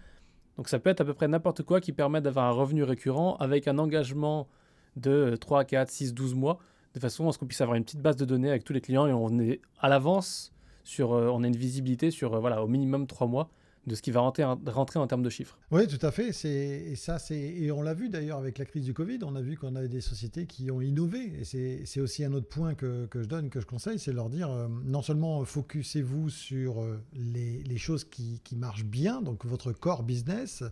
Donc 0.58 0.68
ça 0.68 0.80
peut 0.80 0.90
être 0.90 1.00
à 1.00 1.06
peu 1.06 1.14
près 1.14 1.30
n'importe 1.30 1.64
quoi 1.64 1.80
qui 1.80 1.94
permet 1.94 2.20
d'avoir 2.20 2.48
un 2.48 2.52
revenu 2.52 2.84
récurrent 2.84 3.38
avec 3.38 3.70
un 3.70 3.78
engagement 3.78 4.50
de 4.98 5.38
3, 5.40 5.64
4, 5.64 5.90
6, 5.90 6.14
12 6.14 6.36
mois 6.36 6.60
de 6.94 7.00
façon 7.00 7.28
à 7.28 7.34
ce 7.34 7.38
qu'on 7.38 7.48
puisse 7.48 7.62
avoir 7.62 7.76
une 7.76 7.84
petite 7.84 8.02
base 8.02 8.16
de 8.16 8.26
données 8.26 8.50
avec 8.50 8.64
tous 8.64 8.74
les 8.74 8.82
clients 8.82 9.08
et 9.08 9.14
on 9.14 9.40
est 9.40 9.62
à 9.80 9.90
l'avance 9.90 10.54
sur, 10.84 11.14
euh, 11.14 11.30
on 11.30 11.44
a 11.44 11.48
une 11.48 11.56
visibilité 11.56 12.12
sur 12.12 12.34
euh, 12.34 12.40
voilà 12.40 12.64
au 12.64 12.68
minimum 12.68 13.08
trois 13.08 13.28
mois 13.28 13.50
de 13.86 13.96
ce 13.96 14.02
qui 14.02 14.12
va 14.12 14.22
rentrer, 14.22 14.44
en 14.46 15.08
termes 15.08 15.24
de 15.24 15.30
chiffres. 15.30 15.60
Oui, 15.70 15.88
tout 15.88 16.00
à 16.06 16.12
fait. 16.12 16.30
et 16.46 16.96
ça, 16.96 17.20
c'est 17.20 17.38
et 17.38 17.70
on 17.70 17.82
l'a 17.82 17.94
vu 17.94 18.08
d'ailleurs 18.08 18.38
avec 18.38 18.58
la 18.58 18.64
crise 18.64 18.86
du 18.86 18.94
Covid. 18.94 19.20
On 19.24 19.36
a 19.36 19.42
vu 19.42 19.58
qu'on 19.58 19.76
avait 19.76 19.90
des 19.90 20.00
sociétés 20.00 20.46
qui 20.46 20.72
ont 20.72 20.80
innové. 20.80 21.34
Et 21.42 21.84
c'est 21.86 22.00
aussi 22.00 22.24
un 22.24 22.32
autre 22.32 22.48
point 22.48 22.76
que, 22.76 23.08
que, 23.08 23.22
je 23.22 23.28
donne, 23.28 23.50
que 23.50 23.60
je 23.60 23.66
conseille, 23.66 24.00
c'est 24.00 24.14
leur 24.14 24.30
dire 24.30 24.50
euh, 24.50 24.70
non 24.86 25.02
seulement 25.02 25.44
focussez-vous 25.44 26.30
sur 26.30 26.82
les, 27.14 27.62
les, 27.62 27.78
choses 27.78 28.06
qui, 28.06 28.40
qui, 28.46 28.56
marchent 28.56 28.86
bien, 28.86 29.22
donc 29.22 29.46
votre 29.46 29.74
core 29.74 30.04
business 30.04 30.64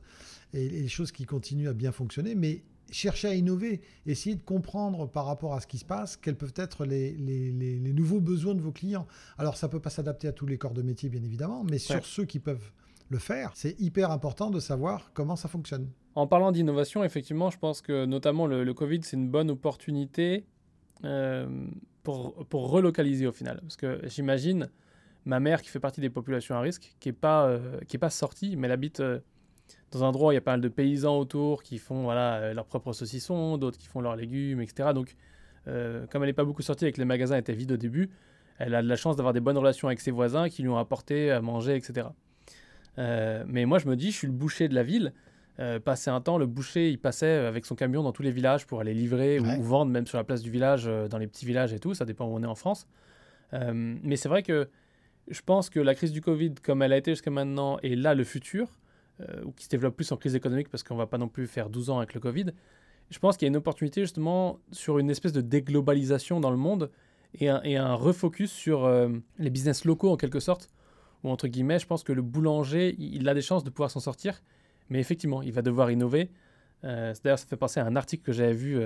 et 0.54 0.70
les 0.70 0.88
choses 0.88 1.12
qui 1.12 1.26
continuent 1.26 1.68
à 1.68 1.74
bien 1.74 1.92
fonctionner, 1.92 2.34
mais 2.34 2.64
chercher 2.92 3.30
à 3.30 3.36
innover, 3.36 3.82
essayer 4.06 4.36
de 4.36 4.44
comprendre 4.44 5.08
par 5.08 5.26
rapport 5.26 5.54
à 5.54 5.62
ce 5.62 5.68
qui 5.68 5.78
se 5.78 5.86
passe 5.86 6.18
quels 6.18 6.36
peuvent 6.36 6.54
être 6.56 6.86
les, 6.86 7.14
les, 7.14 7.94
nouveaux 7.94 8.20
besoins 8.20 8.56
de 8.56 8.62
vos 8.62 8.72
clients. 8.72 9.08
Alors 9.38 9.58
ça 9.58 9.68
ne 9.68 9.72
peut 9.72 9.80
pas 9.80 9.90
s'adapter 9.90 10.28
à 10.28 10.32
tous 10.32 10.46
les 10.46 10.58
corps 10.58 10.74
de 10.74 10.82
métier 10.82 11.10
bien 11.10 11.24
évidemment, 11.24 11.64
mais 11.64 11.78
sur 11.78 12.06
ceux 12.06 12.26
qui 12.26 12.40
peuvent 12.40 12.72
le 13.10 13.18
faire, 13.18 13.52
c'est 13.56 13.80
hyper 13.80 14.12
important 14.12 14.50
de 14.50 14.60
savoir 14.60 15.12
comment 15.14 15.36
ça 15.36 15.50
fonctionne. 15.50 15.90
En 16.16 16.28
parlant 16.28 16.52
d'innovation, 16.52 17.04
effectivement, 17.04 17.50
je 17.50 17.58
pense 17.58 17.82
que 17.82 18.06
notamment 18.06 18.48
le, 18.48 18.74
Covid, 18.74 19.02
c'est 19.04 19.18
une 19.18 19.30
bonne 19.30 19.50
opportunité 19.52 20.46
euh, 21.04 21.68
pour, 22.04 22.46
pour 22.48 22.70
relocaliser 22.70 23.28
au 23.28 23.32
final. 23.32 23.60
Parce 23.62 23.76
que 23.76 24.02
j'imagine 24.06 24.70
ma 25.26 25.40
mère 25.40 25.62
qui 25.62 25.70
fait 25.70 25.80
partie 25.80 26.02
des 26.02 26.10
populations 26.10 26.56
à 26.56 26.62
risque, 26.62 26.96
qui 27.00 27.10
n'est 27.10 27.14
pas, 27.14 27.48
euh, 27.48 27.80
qui 27.88 27.98
est 27.98 28.00
pas 28.00 28.10
sortie, 28.10 28.56
mais 28.56 28.68
elle 28.68 28.74
habite... 28.74 29.00
Euh, 29.00 29.20
dans 29.92 30.04
un 30.04 30.08
endroit 30.08 30.30
où 30.30 30.32
il 30.32 30.36
y 30.36 30.38
a 30.38 30.42
pas 30.42 30.52
mal 30.52 30.62
de 30.62 30.70
paysans 30.70 31.18
autour 31.18 31.64
qui 31.64 31.78
font 31.78 32.04
voilà, 32.04 32.36
euh, 32.36 32.54
leurs 32.54 32.66
propres 32.66 32.94
saucissons, 32.94 33.58
d'autres 33.58 33.78
qui 33.78 33.88
font 33.88 34.02
leurs 34.02 34.16
légumes, 34.16 34.62
etc. 34.62 34.90
Donc, 34.94 35.16
euh, 35.68 36.06
comme 36.08 36.24
elle 36.24 36.30
n'est 36.30 36.34
pas 36.34 36.46
beaucoup 36.46 36.62
sortie 36.62 36.86
et 36.86 36.92
que 36.92 36.98
les 36.98 37.06
magasins 37.06 37.38
étaient 37.38 37.54
vides 37.54 37.72
au 37.72 37.78
début, 37.78 38.10
elle 38.58 38.76
a 38.76 38.82
de 38.82 38.88
la 38.88 38.96
chance 38.96 39.16
d'avoir 39.16 39.34
des 39.34 39.40
bonnes 39.40 39.58
relations 39.58 39.88
avec 39.88 40.00
ses 40.00 40.12
voisins 40.12 40.50
qui 40.50 40.62
lui 40.62 40.70
ont 40.70 40.78
apporté 40.78 41.32
à 41.32 41.42
manger, 41.42 41.76
etc. 41.76 42.08
Euh, 42.98 43.44
mais 43.48 43.66
moi, 43.66 43.80
je 43.80 43.88
me 43.88 43.96
dis, 43.96 44.12
je 44.12 44.18
suis 44.18 44.28
le 44.28 44.34
boucher 44.34 44.68
de 44.68 44.76
la 44.76 44.84
ville. 44.84 45.14
Euh, 45.60 45.80
passer 45.80 46.10
un 46.10 46.22
temps, 46.22 46.38
le 46.38 46.46
boucher, 46.46 46.90
il 46.90 46.98
passait 46.98 47.32
avec 47.32 47.66
son 47.66 47.76
camion 47.76 48.04
dans 48.04 48.12
tous 48.12 48.24
les 48.24 48.32
villages 48.32 48.66
pour 48.66 48.80
aller 48.80 48.94
livrer 48.94 49.40
ou, 49.40 49.46
ou, 49.46 49.62
vendre, 49.62 49.92
même 49.92 50.08
sur 50.08 50.18
la 50.18 50.24
place 50.24 50.42
du 50.42 50.50
village, 50.50 50.86
dans 51.10 51.18
les 51.18 51.28
petits 51.28 51.46
villages 51.46 51.74
et 51.74 51.80
tout. 51.80 51.94
Ça 51.94 52.06
dépend 52.06 52.26
où 52.26 52.36
on 52.36 52.44
est 52.44 52.48
en 52.48 52.56
France. 52.56 52.88
mais 53.54 54.16
c'est 54.16 54.30
vrai 54.30 54.44
que 54.44 54.70
je 55.30 55.42
pense 55.42 55.70
que 55.70 55.80
la 55.80 55.94
crise 55.94 56.12
du 56.12 56.22
Covid, 56.22 56.56
comme 56.64 56.82
elle 56.82 56.94
a 56.94 56.98
été 56.98 57.12
jusqu'à 57.12 57.32
maintenant, 57.32 57.78
est 57.80 57.96
là 57.96 58.16
le 58.16 58.24
futur. 58.24 58.68
Euh, 59.30 59.44
ou 59.44 59.52
qui 59.52 59.66
se 59.66 59.70
développe 59.70 59.96
plus 59.96 60.12
en 60.12 60.18
crise 60.18 60.36
économique 60.36 60.70
parce 60.70 60.84
qu'on 60.84 60.96
va 60.96 61.06
pas 61.06 61.18
non 61.18 61.28
plus 61.28 61.46
faire 61.46 61.70
12 61.70 61.90
ans 61.90 61.98
avec 61.98 62.14
le 62.14 62.20
Covid. 62.20 62.46
Je 63.10 63.20
pense 63.20 63.38
qu'il 63.38 63.46
y 63.46 63.48
a 63.48 63.50
une 63.50 63.58
opportunité 63.58 64.02
justement 64.02 64.60
sur 64.72 65.00
une 65.00 65.10
espèce 65.10 65.34
de 65.34 65.42
déglobalisation 65.42 66.40
dans 66.40 66.50
le 66.50 66.58
monde 66.58 66.90
et 67.40 67.50
un, 67.50 67.94
refocus 67.94 68.52
sur 68.52 68.86
euh, 68.86 69.10
les 69.38 69.50
business 69.50 69.86
locaux 69.86 70.12
en 70.12 70.18
quelque 70.18 70.40
sorte, 70.40 70.70
où, 71.24 71.30
entre 71.30 71.48
guillemets, 71.48 71.80
je 71.80 71.88
pense 71.88 72.04
que 72.04 72.12
le 72.12 72.22
boulanger, 72.22 72.96
il 73.00 73.28
a 73.30 73.34
des 73.34 73.42
chances 73.42 73.64
de 73.64 73.70
pouvoir 73.70 73.90
s'en 73.90 74.02
sortir. 74.02 74.42
Mais 74.90 75.00
effectivement, 75.00 75.42
il 75.42 75.54
va 75.54 75.62
devoir 75.62 75.92
innover. 75.92 76.30
Euh, 76.84 77.14
D'ailleurs, 77.24 77.40
ça 77.40 77.46
fait 77.46 77.56
penser 77.56 77.80
à 77.80 77.86
un 77.86 77.96
article 77.96 78.24
que 78.24 78.34
j'avais 78.34 78.54
vu 78.54 78.78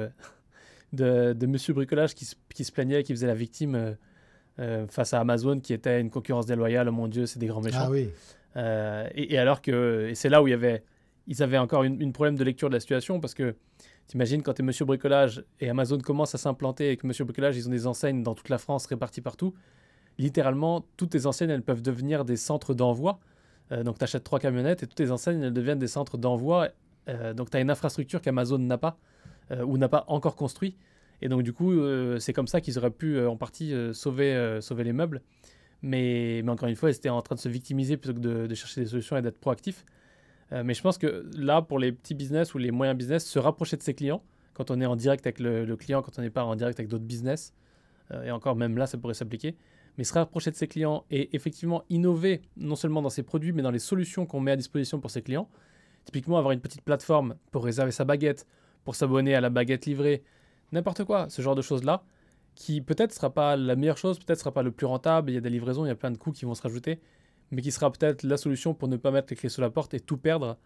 de, 0.93 1.33
de, 1.33 1.45
Monsieur 1.47 1.73
Bricolage 1.73 2.13
qui 2.13 2.25
se, 2.25 2.35
qui 2.53 2.63
se, 2.63 2.71
plaignait, 2.71 3.03
qui 3.03 3.13
faisait 3.13 3.27
la 3.27 3.35
victime 3.35 3.95
face 4.87 5.13
à 5.13 5.19
Amazon, 5.19 5.59
qui 5.59 5.73
était 5.73 5.99
une 5.99 6.09
concurrence 6.09 6.45
déloyale. 6.45 6.87
Oh 6.89 6.91
mon 6.91 7.07
Dieu, 7.07 7.25
c'est 7.25 7.39
des 7.39 7.47
grands 7.47 7.61
méchants. 7.61 7.79
Ah 7.81 7.89
oui. 7.91 8.09
Euh, 8.57 9.07
et, 9.13 9.37
alors 9.37 9.61
que, 9.61 10.11
c'est 10.13 10.29
là 10.29 10.41
où 10.41 10.47
il 10.47 10.51
y 10.51 10.53
avait, 10.53 10.83
ils 11.27 11.43
avaient 11.43 11.57
encore 11.57 11.83
une, 11.83 12.13
problème 12.13 12.35
de 12.35 12.43
lecture 12.43 12.69
de 12.69 12.73
la 12.73 12.79
situation 12.79 13.19
parce 13.19 13.33
que 13.33 13.55
t'imagines 14.07 14.43
quand 14.43 14.53
tu 14.53 14.61
es 14.61 14.65
Monsieur 14.65 14.85
Bricolage 14.85 15.43
et 15.59 15.69
Amazon 15.69 15.99
commence 15.99 16.35
à 16.35 16.37
s'implanter 16.37 16.91
et 16.91 16.97
que 16.97 17.07
Monsieur 17.07 17.25
Bricolage, 17.25 17.57
ils 17.57 17.67
ont 17.67 17.71
des 17.71 17.87
enseignes 17.87 18.23
dans 18.23 18.35
toute 18.35 18.49
la 18.49 18.57
France 18.57 18.85
réparties 18.85 19.21
partout. 19.21 19.53
Littéralement, 20.17 20.85
toutes 20.95 21.09
tes 21.09 21.25
enseignes, 21.25 21.49
elles 21.49 21.63
peuvent 21.63 21.81
devenir 21.81 22.23
des 22.23 22.37
centres 22.37 22.73
d'envoi. 22.73 23.19
Euh, 23.71 23.83
donc, 23.83 23.97
tu 23.97 24.03
achètes 24.03 24.23
trois 24.23 24.39
camionnettes 24.39 24.83
et 24.83 24.87
toutes 24.87 24.95
tes 24.95 25.11
enseignes, 25.11 25.41
elles 25.41 25.53
deviennent 25.53 25.79
des 25.79 25.87
centres 25.87 26.17
d'envoi. 26.17 26.69
Euh, 27.09 27.33
donc, 27.33 27.49
tu 27.49 27.57
as 27.57 27.59
une 27.59 27.69
infrastructure 27.69 28.21
qu'Amazon 28.21 28.57
n'a 28.57 28.77
pas 28.77 28.97
euh, 29.51 29.63
ou 29.63 29.77
n'a 29.77 29.89
pas 29.89 30.05
encore 30.07 30.35
construit. 30.35 30.75
Et 31.21 31.29
donc, 31.29 31.43
du 31.43 31.53
coup, 31.53 31.71
euh, 31.71 32.19
c'est 32.19 32.33
comme 32.33 32.47
ça 32.47 32.61
qu'ils 32.61 32.77
auraient 32.77 32.91
pu 32.91 33.19
en 33.25 33.37
partie 33.37 33.73
sauver, 33.93 34.59
sauver 34.61 34.83
les 34.83 34.93
meubles. 34.93 35.21
Mais, 35.87 36.43
encore 36.47 36.67
une 36.67 36.75
fois, 36.75 36.89
ils 36.89 36.95
étaient 36.95 37.09
en 37.09 37.21
train 37.21 37.35
de 37.35 37.39
se 37.39 37.47
victimiser 37.47 37.95
plutôt 37.95 38.19
que 38.19 38.47
de, 38.47 38.55
chercher 38.55 38.81
des 38.81 38.87
solutions 38.87 39.17
et 39.17 39.21
d'être 39.21 39.37
proactifs. 39.37 39.85
mais 40.51 40.73
je 40.73 40.81
pense 40.81 40.97
que 40.97 41.29
là, 41.37 41.61
pour 41.61 41.77
les 41.77 41.91
petits 41.91 42.15
business 42.15 42.55
ou 42.55 42.57
les 42.57 42.71
moyens 42.71 42.97
business, 42.97 43.23
se 43.25 43.37
rapprocher 43.37 43.77
de 43.77 43.83
ses 43.83 43.93
clients, 43.93 44.23
quand 44.55 44.71
on 44.71 44.81
est 44.81 44.85
en 44.87 44.95
direct 44.95 45.27
avec 45.27 45.39
le, 45.39 45.63
le 45.63 45.75
client, 45.75 46.01
quand 46.01 46.17
on 46.17 46.21
n'est 46.23 46.31
pas 46.31 46.43
en 46.43 46.55
direct 46.55 46.79
avec 46.79 46.89
d'autres 46.89 47.03
business, 47.03 47.53
et 48.23 48.31
encore 48.31 48.55
même 48.55 48.77
là, 48.77 48.87
ça 48.87 48.97
pourrait 48.97 49.13
s'appliquer, 49.13 49.55
mais 49.97 50.03
se 50.03 50.13
rapprocher 50.13 50.51
de 50.51 50.55
ses 50.55 50.67
clients 50.67 51.05
et 51.09 51.35
effectivement 51.35 51.83
innover 51.89 52.41
non 52.57 52.75
seulement 52.75 53.01
dans 53.01 53.09
ses 53.09 53.23
produits, 53.23 53.51
mais 53.53 53.61
dans 53.61 53.71
les 53.71 53.79
solutions 53.79 54.25
qu'on 54.25 54.39
met 54.39 54.51
à 54.51 54.55
disposition 54.55 54.99
pour 54.99 55.11
ses 55.11 55.21
clients. 55.21 55.49
Typiquement, 56.03 56.37
avoir 56.37 56.51
une 56.51 56.59
petite 56.59 56.81
plateforme 56.81 57.35
pour 57.51 57.63
réserver 57.63 57.91
sa 57.91 58.05
baguette, 58.05 58.45
pour 58.83 58.95
s'abonner 58.95 59.35
à 59.35 59.41
la 59.41 59.49
baguette 59.49 59.85
livrée, 59.85 60.23
n'importe 60.71 61.03
quoi, 61.03 61.29
ce 61.29 61.41
genre 61.41 61.55
de 61.55 61.61
choses-là, 61.61 62.03
qui 62.55 62.81
peut-être 62.81 63.13
sera 63.13 63.33
pas 63.33 63.55
la 63.55 63.75
meilleure 63.75 63.97
chose, 63.97 64.17
peut-être 64.19 64.39
sera 64.39 64.53
pas 64.53 64.63
le 64.63 64.71
plus 64.71 64.85
rentable, 64.85 65.29
il 65.29 65.33
y 65.35 65.37
a 65.37 65.41
des 65.41 65.49
livraisons, 65.49 65.85
il 65.85 65.89
y 65.89 65.91
a 65.91 65.95
plein 65.95 66.11
de 66.11 66.17
coûts 66.17 66.31
qui 66.31 66.45
vont 66.45 66.55
se 66.55 66.61
rajouter, 66.61 66.99
mais 67.51 67.61
qui 67.61 67.71
sera 67.71 67.91
peut-être 67.91 68.23
la 68.23 68.37
solution 68.37 68.73
pour 68.73 68.87
ne 68.87 68.97
pas 68.97 69.11
mettre 69.11 69.27
les 69.29 69.35
clés 69.35 69.49
sous 69.49 69.61
la 69.61 69.69
porte 69.69 69.93
et 69.93 69.99
tout 69.99 70.17
perdre 70.17 70.57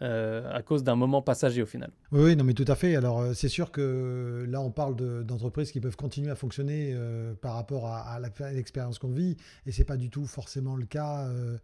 euh, 0.00 0.48
à 0.54 0.62
cause 0.62 0.84
d'un 0.84 0.94
moment 0.94 1.22
passager 1.22 1.60
au 1.60 1.66
final. 1.66 1.90
Oui, 2.12 2.36
non, 2.36 2.44
mais 2.44 2.54
tout 2.54 2.64
à 2.68 2.76
fait. 2.76 2.94
Alors, 2.94 3.20
euh, 3.20 3.34
c'est 3.34 3.48
sûr 3.48 3.72
que 3.72 4.46
là, 4.48 4.60
on 4.60 4.70
parle 4.70 4.94
d'entreprises 5.24 5.72
qui 5.72 5.80
peuvent 5.80 5.96
continuer 5.96 6.30
à 6.30 6.36
fonctionner 6.36 6.92
euh, 6.94 7.34
par 7.34 7.54
rapport 7.54 7.88
à, 7.88 8.02
à 8.02 8.20
l'expérience 8.52 8.98
qu'on 9.00 9.10
vit, 9.10 9.36
et 9.66 9.72
c'est 9.72 9.84
pas 9.84 9.96
du 9.96 10.08
tout 10.08 10.26
forcément 10.26 10.76
le 10.76 10.86
cas 10.86 11.26
euh, 11.26 11.58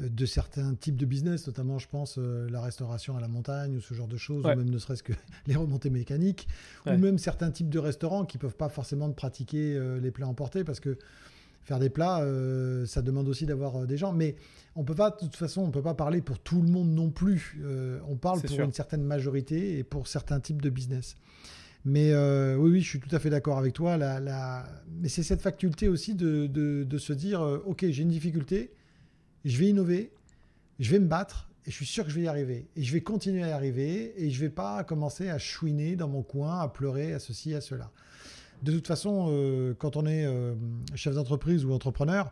de 0.00 0.26
certains 0.26 0.74
types 0.74 0.96
de 0.96 1.06
business, 1.06 1.46
notamment, 1.46 1.78
je 1.78 1.88
pense, 1.88 2.18
euh, 2.18 2.48
la 2.50 2.60
restauration 2.60 3.16
à 3.16 3.20
la 3.20 3.26
montagne 3.28 3.76
ou 3.76 3.80
ce 3.80 3.94
genre 3.94 4.06
de 4.06 4.16
choses, 4.16 4.44
Ouais. 4.44 4.54
ou 4.54 4.58
même 4.58 4.70
ne 4.70 4.78
serait-ce 4.78 5.02
que 5.02 5.12
les 5.46 5.56
remontées 5.56 5.90
mécaniques, 5.90 6.46
Ouais. 6.86 6.94
ou 6.94 6.98
même 6.98 7.18
certains 7.18 7.50
types 7.50 7.68
de 7.68 7.78
restaurants 7.80 8.24
qui 8.24 8.38
peuvent 8.38 8.56
pas 8.56 8.68
forcément 8.68 9.10
pratiquer 9.10 9.74
euh, 9.76 9.98
les 10.00 10.10
plats 10.12 10.28
emportés 10.28 10.62
parce 10.64 10.78
que 10.80 10.96
faire 11.62 11.78
des 11.80 11.90
plats, 11.90 12.20
euh, 12.22 12.86
ça 12.86 13.02
demande 13.02 13.28
aussi 13.28 13.44
d'avoir 13.44 13.86
des 13.86 13.96
gens. 13.96 14.12
Mais 14.12 14.36
on 14.76 14.84
peut 14.84 14.94
pas, 14.94 15.10
de 15.10 15.16
toute 15.18 15.36
façon, 15.36 15.62
on 15.62 15.70
peut 15.70 15.82
pas 15.82 15.94
parler 15.94 16.22
pour 16.22 16.38
tout 16.38 16.62
le 16.62 16.68
monde 16.68 16.90
non 16.90 17.10
plus. 17.10 17.60
On 18.08 18.16
parle 18.16 18.40
pour 18.40 18.50
sûr. 18.50 18.64
une 18.64 18.72
certaine 18.72 19.02
majorité 19.02 19.78
et 19.78 19.84
pour 19.84 20.06
certains 20.06 20.38
types 20.40 20.62
de 20.62 20.70
business. 20.70 21.16
Mais 21.84 22.12
euh, 22.12 22.56
oui, 22.56 22.70
oui, 22.72 22.80
je 22.80 22.88
suis 22.88 23.00
tout 23.00 23.14
à 23.14 23.18
fait 23.18 23.30
d'accord 23.30 23.58
avec 23.58 23.72
toi. 23.72 23.96
La, 23.96 24.18
la... 24.20 24.66
Mais 25.00 25.08
c'est 25.08 25.22
cette 25.22 25.40
faculté 25.42 25.88
aussi 25.88 26.14
de, 26.14 26.46
de, 26.46 26.84
de 26.84 26.98
se 26.98 27.12
dire, 27.12 27.40
euh, 27.40 27.62
ok, 27.66 27.86
j'ai 27.88 28.02
une 28.02 28.08
difficulté, 28.10 28.72
je 29.48 29.58
vais 29.58 29.66
innover, 29.66 30.12
je 30.78 30.90
vais 30.90 30.98
me 30.98 31.06
battre. 31.06 31.48
Et 31.66 31.70
je 31.70 31.76
suis 31.76 31.86
sûr 31.86 32.04
que 32.04 32.10
je 32.10 32.14
vais 32.14 32.22
y 32.22 32.28
arriver. 32.28 32.66
Et 32.76 32.82
je 32.82 32.92
vais 32.94 33.02
continuer 33.02 33.42
à 33.42 33.48
y 33.48 33.52
arriver. 33.52 34.14
Et 34.16 34.30
je 34.30 34.40
vais 34.40 34.48
pas 34.48 34.82
commencer 34.84 35.28
à 35.28 35.38
chouiner 35.38 35.96
dans 35.96 36.08
mon 36.08 36.22
coin, 36.22 36.60
à 36.60 36.68
pleurer, 36.68 37.12
à 37.12 37.18
ceci, 37.18 37.54
à 37.54 37.60
cela. 37.60 37.90
De 38.62 38.72
toute 38.72 38.86
façon, 38.86 39.26
euh, 39.28 39.74
quand 39.78 39.96
on 39.96 40.06
est 40.06 40.24
euh, 40.24 40.54
chef 40.94 41.14
d'entreprise 41.14 41.66
ou 41.66 41.72
entrepreneur, 41.72 42.30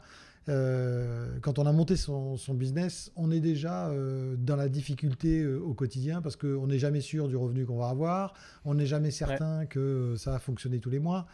euh, 0.49 1.39
quand 1.41 1.59
on 1.59 1.67
a 1.67 1.73
monté 1.73 1.97
son, 1.97 2.37
son 2.37 2.55
business, 2.55 3.11
on 3.17 3.33
est 3.33 3.41
déjà 3.41 3.89
euh, 3.89 4.37
dans 4.39 4.55
la 4.55 4.69
difficulté 4.69 5.43
euh, 5.43 5.59
au 5.59 5.75
quotidien 5.75 6.23
parce 6.23 6.37
qu'on 6.37 6.69
n'est 6.69 6.79
jamais 6.79 7.01
sûr 7.01 7.27
du 7.27 7.37
revenu 7.37 7.67
qu'on 7.67 7.79
va 7.79 7.89
avoir, 7.89 8.33
on 8.65 8.75
n'est 8.75 8.87
jamais 8.87 9.11
certain 9.11 9.67
que 9.67 10.15
ça 10.17 10.31
va 10.31 10.39
fonctionner 10.39 10.79
tous 10.79 10.91
les 10.91 11.01
mois. 11.01 11.27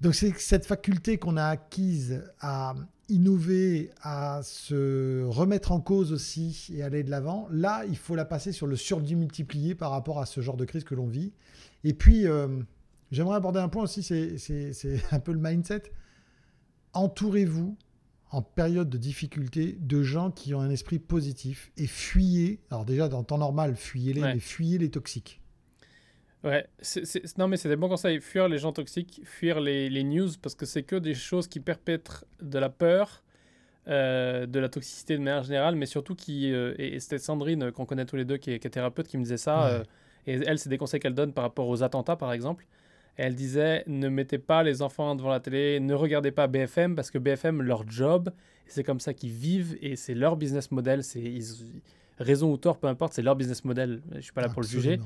Donc 0.00 0.14
c'est 0.14 0.32
cette 0.38 0.64
faculté 0.64 1.18
qu'on 1.18 1.36
a 1.36 1.44
acquise 1.44 2.22
à 2.40 2.74
innover, 3.08 3.90
à 4.02 4.40
se 4.42 5.24
remettre 5.24 5.72
en 5.72 5.80
cause 5.80 6.12
aussi 6.12 6.68
et 6.74 6.82
aller 6.82 7.02
de 7.02 7.10
l'avant. 7.10 7.48
Là, 7.50 7.84
il 7.86 7.96
faut 7.96 8.14
la 8.14 8.24
passer 8.24 8.52
sur 8.52 8.66
le 8.66 8.76
surdémultiplier 8.76 9.74
par 9.74 9.90
rapport 9.90 10.20
à 10.20 10.26
ce 10.26 10.40
genre 10.40 10.56
de 10.56 10.64
crise 10.64 10.84
que 10.84 10.94
l'on 10.94 11.06
vit. 11.06 11.32
Et 11.84 11.94
puis, 11.94 12.26
euh, 12.26 12.48
j'aimerais 13.10 13.36
aborder 13.36 13.60
un 13.60 13.68
point 13.68 13.84
aussi, 13.84 14.02
c'est- 14.02 14.36
un 15.12 15.20
peu 15.20 15.32
le 15.32 15.38
mindset. 15.40 15.84
Entourez-vous 16.92 17.76
en 18.30 18.42
période 18.42 18.90
de 18.90 18.98
difficulté 18.98 19.78
de 19.80 20.02
gens 20.02 20.30
qui 20.30 20.52
ont 20.54 20.60
un 20.60 20.70
esprit 20.70 20.98
positif 20.98 21.70
et 21.76 21.86
fuyez, 21.86 22.60
alors 22.70 22.84
déjà 22.84 23.08
dans 23.08 23.20
le 23.20 23.24
temps 23.24 23.38
normal, 23.38 23.74
fuyez-les, 23.76 24.22
Ouais. 24.22 24.34
mais 24.34 24.40
fuyez 24.40 24.76
les 24.78 24.90
toxiques. 24.90 25.40
Ouais, 26.44 26.66
c'est- 26.80 27.36
non 27.36 27.48
mais 27.48 27.56
c'est 27.56 27.68
des 27.68 27.76
bons 27.76 27.88
conseils. 27.88 28.20
Fuir 28.20 28.48
les 28.48 28.58
gens 28.58 28.72
toxiques, 28.72 29.20
fuir 29.24 29.60
les, 29.60 29.90
les 29.90 30.04
news, 30.04 30.28
parce 30.40 30.54
que 30.54 30.66
c'est 30.66 30.82
que 30.84 30.96
des 30.96 31.14
choses 31.14 31.48
qui 31.48 31.58
perpètrent 31.60 32.24
de 32.40 32.58
la 32.58 32.68
peur, 32.68 33.22
euh, 33.88 34.46
de 34.46 34.58
la 34.60 34.68
toxicité 34.68 35.14
de 35.16 35.22
manière 35.22 35.42
générale, 35.42 35.74
mais 35.74 35.86
surtout 35.86 36.14
qui... 36.14 36.52
euh, 36.52 36.74
et 36.78 36.94
et 36.94 37.00
c'était 37.00 37.18
Sandrine, 37.18 37.64
euh, 37.64 37.70
qu'on 37.72 37.86
connaît 37.86 38.04
tous 38.04 38.16
les 38.16 38.24
deux, 38.24 38.36
qui 38.36 38.52
est, 38.52 38.58
qui 38.60 38.66
est 38.66 38.70
thérapeute, 38.70 39.08
qui 39.08 39.16
me 39.18 39.22
disait 39.22 39.36
ça. 39.36 39.64
Ouais. 39.64 39.72
euh, 39.80 39.84
et 40.26 40.32
elle, 40.46 40.58
c'est 40.58 40.68
des 40.68 40.76
conseils 40.78 41.00
qu'elle 41.00 41.14
donne 41.14 41.32
par 41.32 41.42
rapport 41.44 41.66
aux 41.68 41.82
attentats, 41.82 42.16
par 42.16 42.32
exemple. 42.32 42.66
Et 43.18 43.22
elle 43.22 43.34
disait, 43.34 43.82
ne 43.86 44.08
mettez 44.08 44.38
pas 44.38 44.62
les 44.62 44.82
enfants 44.82 45.16
devant 45.16 45.30
la 45.30 45.40
télé, 45.40 45.80
ne 45.80 45.94
regardez 45.94 46.30
pas 46.30 46.46
BFM, 46.46 46.94
parce 46.94 47.10
que 47.10 47.18
BFM, 47.18 47.62
leur 47.62 47.88
job, 47.88 48.30
c'est 48.66 48.84
comme 48.84 49.00
ça 49.00 49.12
qu'ils 49.14 49.30
vivent, 49.32 49.76
et 49.80 49.96
c'est 49.96 50.14
leur 50.14 50.36
business 50.36 50.70
model, 50.70 51.02
c'est... 51.02 51.20
Raison 52.18 52.52
ou 52.52 52.56
tort, 52.56 52.78
peu 52.78 52.88
importe, 52.88 53.12
c'est 53.14 53.22
leur 53.22 53.36
business 53.36 53.64
model. 53.64 54.02
Je 54.16 54.20
suis 54.20 54.32
pas 54.32 54.40
là 54.42 54.48
pour 54.48 54.60
le 54.62 54.66
juger. 54.82 54.96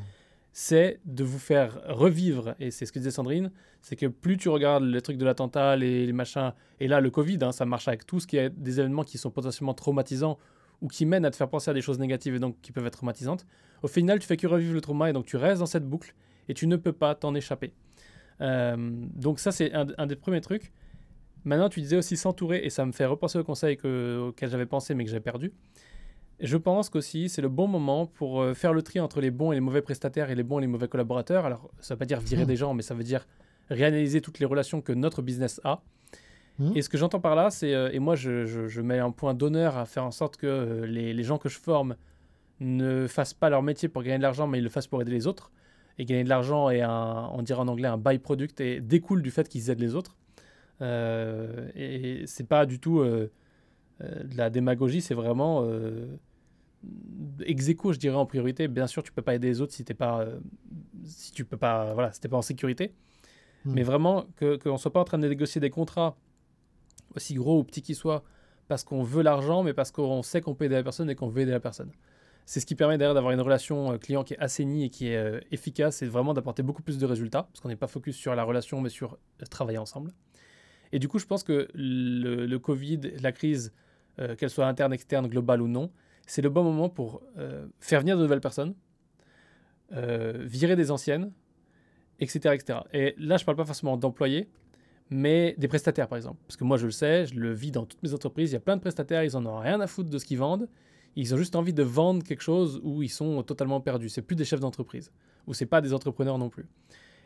C'est 0.53 1.01
de 1.07 1.25
vous 1.25 1.38
faire 1.38 1.81
revivre, 1.88 2.55
et 2.61 2.71
c'est 2.71 2.85
ce 2.85 2.93
que 2.93 2.99
disait 2.99 3.11
Sandrine, 3.11 3.51
c'est 3.81 3.97
que 3.97 4.07
plus 4.07 4.37
tu 4.37 4.49
regardes 4.49 4.85
les 4.85 5.01
trucs 5.01 5.17
de 5.17 5.25
l'attentat, 5.25 5.77
les, 5.77 6.07
les 6.07 6.12
machins, 6.12 6.53
et 6.79 6.88
là 6.88 7.01
le 7.01 7.11
Covid, 7.11 7.38
hein, 7.43 7.53
ça 7.53 7.65
marche 7.65 7.88
avec 7.88 8.07
tout 8.07 8.21
ce 8.21 8.27
qui 8.27 8.37
est 8.37 8.51
des 8.51 8.81
événements 8.81 9.05
qui 9.05 9.19
sont 9.19 9.31
potentiellement 9.31 9.75
traumatisants 9.75 10.38
ou 10.83 10.88
qui 10.88 11.07
mènent 11.07 11.25
à 11.25 11.31
te 11.31 11.37
faire 11.37 11.49
penser 11.49 11.71
à 11.71 11.75
des 11.75 11.81
choses 11.81 11.99
négatives 11.99 12.35
et 12.35 12.38
donc 12.38 12.61
qui 12.61 12.73
peuvent 12.73 12.87
être 12.87 12.99
traumatisantes, 12.99 13.47
au 13.83 13.88
final 13.88 14.19
tu 14.19 14.27
fais 14.27 14.37
que 14.37 14.47
revivre 14.47 14.75
le 14.75 14.81
trauma 14.81 15.09
et 15.09 15.12
donc 15.12 15.25
tu 15.25 15.37
restes 15.37 15.61
dans 15.61 15.67
cette 15.67 15.88
boucle 15.88 16.15
et 16.49 16.55
tu 16.55 16.67
ne 16.67 16.77
peux 16.77 16.93
pas 16.93 17.15
t'en 17.15 17.35
échapper. 17.35 17.73
Euh, 18.41 18.77
donc 18.77 19.38
ça 19.38 19.53
c'est 19.53 19.73
un, 19.73 20.07
des 20.07 20.17
premiers 20.17 20.41
trucs. 20.41 20.73
Maintenant 21.45 21.69
tu 21.69 21.81
disais 21.81 21.97
aussi 21.97 22.17
s'entourer, 22.17 22.61
et 22.65 22.71
ça 22.71 22.85
me 22.85 22.93
fait 22.93 23.07
repenser 23.07 23.38
au 23.38 23.45
conseil 23.45 23.77
que, 23.77 24.29
auquel 24.29 24.51
j'avais 24.51 24.67
pensé 24.67 24.95
mais 24.95 25.05
que 25.05 25.11
j'ai 25.11 25.21
perdu. 25.21 25.53
Je 26.40 26.57
pense 26.57 26.90
qu'aussi, 26.90 27.29
c'est 27.29 27.42
le 27.42 27.49
bon 27.49 27.68
moment 27.68 28.07
pour 28.07 28.40
euh, 28.42 28.55
faire 28.55 28.73
le 28.73 28.83
tri 28.83 28.99
entre 29.01 29.21
les 29.21 29.31
bons 29.31 29.53
et 29.53 29.55
les 29.55 29.61
mauvais 29.61 29.83
prestataires 29.83 30.31
et 30.31 30.35
les 30.35 30.42
bons 30.42 30.59
et 30.59 30.62
les 30.62 30.66
mauvais 30.66 30.88
collaborateurs. 30.88 31.45
Alors, 31.47 31.71
ça 31.81 31.95
ne 31.95 31.97
veut 31.97 31.99
pas 32.01 32.05
dire 32.07 32.21
virer 32.21 32.45
Hmm. 32.45 32.47
des 32.49 32.57
gens, 32.57 32.75
mais 32.75 32.83
ça 32.83 32.95
veut 32.95 33.05
dire 33.05 33.27
réanalyser 33.71 34.21
toutes 34.21 34.38
les 34.40 34.47
relations 34.47 34.81
que 34.81 34.92
notre 34.92 35.23
business 35.23 35.61
a. 35.64 35.83
Hmm. 36.59 36.73
Et 36.75 36.83
ce 36.83 36.88
que 36.88 36.99
j'entends 36.99 37.21
par 37.21 37.35
là, 37.37 37.51
c'est, 37.51 37.75
euh, 37.75 37.90
et 37.92 37.99
moi 38.01 38.16
je, 38.16 38.45
je- 38.45 38.66
je 38.66 38.81
mets 38.83 38.99
un 38.99 39.11
point 39.12 39.35
d'honneur 39.35 39.77
à 39.79 39.85
faire 39.87 40.05
en 40.05 40.11
sorte 40.11 40.37
que 40.37 40.47
euh, 40.47 40.87
les, 40.87 41.14
les 41.14 41.23
gens 41.23 41.38
que 41.38 41.49
je 41.49 41.59
forme 41.59 41.97
ne 42.61 43.07
fassent 43.07 43.35
pas 43.35 43.49
leur 43.49 43.62
métier 43.62 43.88
pour 43.88 44.03
gagner 44.03 44.18
de 44.18 44.23
l'argent, 44.23 44.47
mais 44.47 44.59
ils 44.59 44.64
le 44.64 44.68
fassent 44.71 44.87
pour 44.88 45.01
aider 45.01 45.12
les 45.12 45.27
autres. 45.27 45.51
Et 45.99 46.05
gagner 46.05 46.25
de 46.25 46.29
l'argent 46.29 46.71
est 46.71 46.81
un, 46.83 47.31
on 47.33 47.42
dirait 47.42 47.61
en 47.61 47.68
anglais, 47.68 47.88
un 47.88 47.99
byproduct 47.99 48.61
et 48.61 48.81
découle 48.81 49.23
du 49.23 49.31
fait 49.31 49.49
qu'ils 49.49 49.71
aident 49.71 49.81
les 49.81 49.95
autres. 49.95 50.16
Euh, 50.81 51.68
et 51.77 52.25
c'est 52.27 52.47
pas 52.47 52.66
du 52.66 52.79
tout 52.81 53.01
euh, 53.01 53.31
de 54.03 54.37
la 54.37 54.51
démagogie, 54.51 55.01
c'est 55.01 55.15
vraiment 55.15 55.65
euh, 55.65 56.17
ex 57.45 57.69
aequo, 57.69 57.93
je 57.93 57.99
dirais 57.99 58.17
en 58.17 58.27
priorité. 58.27 58.69
Bien 58.69 58.87
sûr, 58.87 59.03
tu 59.03 59.12
peux 59.12 59.23
pas 59.23 59.35
aider 59.35 59.49
les 59.49 59.61
autres 59.61 59.73
si 59.73 59.85
t'es 59.85 59.95
pas, 59.95 60.21
euh, 60.21 60.38
si 61.05 61.33
tu 61.33 61.45
peux 61.45 61.57
pas, 61.57 61.95
voilà, 61.95 62.12
si 62.12 62.21
t'es 62.21 62.29
pas 62.29 62.37
en 62.37 62.43
sécurité. 62.43 62.95
Hmm. 63.65 63.75
Mais 63.75 63.83
vraiment 63.83 64.27
que 64.37 64.57
qu'on 64.57 64.77
soit 64.77 64.93
pas 64.93 65.01
en 65.01 65.05
train 65.05 65.19
de 65.19 65.29
négocier 65.29 65.61
des 65.61 65.71
contrats 65.71 66.17
aussi 67.15 67.35
gros 67.35 67.59
ou 67.59 67.65
petits 67.65 67.83
qu'ils 67.83 67.97
soient 67.97 68.25
parce 68.69 68.85
qu'on 68.85 69.03
veut 69.03 69.23
l'argent, 69.23 69.62
mais 69.62 69.75
parce 69.75 69.91
qu'on 69.91 70.23
sait 70.23 70.41
qu'on 70.41 70.55
peut 70.55 70.65
aider 70.65 70.77
la 70.77 70.83
personne 70.83 71.11
et 71.11 71.15
qu'on 71.15 71.29
veut 71.29 71.43
aider 71.43 71.53
la 71.53 71.61
personne. 71.61 71.91
C'est 72.47 72.61
ce 72.61 72.67
qui 72.67 72.75
permet 72.75 72.99
derrière 72.99 73.15
d'avoir 73.15 73.33
une 73.33 73.41
relation 73.41 73.93
euh, 73.93 73.99
client 73.99 74.25
qui 74.25 74.35
est 74.35 74.38
assainie 74.38 74.85
et 74.85 74.91
qui 74.91 75.09
est 75.09 75.17
euh, 75.17 75.41
efficace 75.51 76.03
et 76.03 76.07
vraiment 76.07 76.35
d'apporter 76.35 76.62
beaucoup 76.62 76.83
plus 76.83 76.99
de 76.99 77.07
résultats, 77.07 77.45
parce 77.45 77.61
qu'on 77.61 77.69
n'est 77.69 77.77
pas 77.77 77.87
focus 77.87 78.17
sur 78.17 78.35
la 78.35 78.45
relation, 78.45 78.81
mais 78.81 78.88
sur 78.88 79.15
euh, 79.15 79.47
travailler 79.51 79.79
ensemble. 79.79 80.12
Et 80.93 80.99
du 80.99 81.09
coup, 81.09 81.19
je 81.19 81.27
pense 81.27 81.45
que 81.45 81.69
le, 81.75 82.47
le 82.47 82.59
Covid, 82.59 83.01
la 83.21 83.33
crise, 83.33 83.73
euh, 84.20 84.37
qu'elle 84.37 84.51
soit 84.51 84.66
interne, 84.66 84.92
externe, 84.92 85.27
globale 85.27 85.62
ou 85.62 85.68
non, 85.68 85.90
c'est 86.27 86.42
le 86.42 86.51
bon 86.51 86.62
moment 86.62 86.88
pour 86.88 87.22
euh, 87.38 87.66
faire 87.81 88.01
venir 88.01 88.16
de 88.16 88.22
nouvelles 88.22 88.40
personnes, 88.40 88.75
euh, 89.92 90.38
virer 90.40 90.77
des 90.77 90.90
anciennes, 90.90 91.33
etc., 92.20 92.55
etc. 92.55 92.81
Et 92.92 93.14
là, 93.18 93.37
je 93.37 93.42
ne 93.42 93.46
parle 93.46 93.57
pas 93.57 93.64
forcément 93.64 93.96
d'employés, 93.96 94.48
mais 95.11 95.55
des 95.59 95.68
prestataires 95.68 96.09
par 96.09 96.16
exemple. 96.16 96.38
Parce 96.46 96.57
que 96.57 96.64
moi 96.64 96.77
je 96.77 96.87
le 96.87 96.92
sais, 96.92 97.27
je 97.27 97.35
le 97.35 97.53
vis 97.53 97.70
dans 97.70 97.85
toutes 97.85 98.03
mes 98.03 98.14
entreprises, 98.14 98.51
il 98.51 98.55
y 98.55 98.57
a 98.57 98.61
plein 98.61 98.77
de 98.77 98.81
prestataires, 98.81 99.25
ils 99.25 99.37
en 99.37 99.44
ont 99.44 99.59
rien 99.59 99.81
à 99.81 99.87
foutre 99.87 100.11
de 100.11 100.18
ce 100.18 100.25
qu'ils 100.25 100.38
vendent, 100.38 100.68
ils 101.16 101.35
ont 101.35 101.37
juste 101.37 101.57
envie 101.57 101.75
de 101.75 101.83
vendre 101.83 102.25
quelque 102.25 102.42
chose 102.42 102.81
où 102.83 103.03
ils 103.03 103.11
sont 103.11 103.42
totalement 103.42 103.81
perdus. 103.81 104.09
C'est 104.09 104.22
plus 104.22 104.37
des 104.37 104.44
chefs 104.44 104.61
d'entreprise, 104.61 105.12
ou 105.46 105.55
c'est 105.55 105.66
pas 105.66 105.81
des 105.81 105.92
entrepreneurs 105.92 106.38
non 106.38 106.48
plus. 106.48 106.66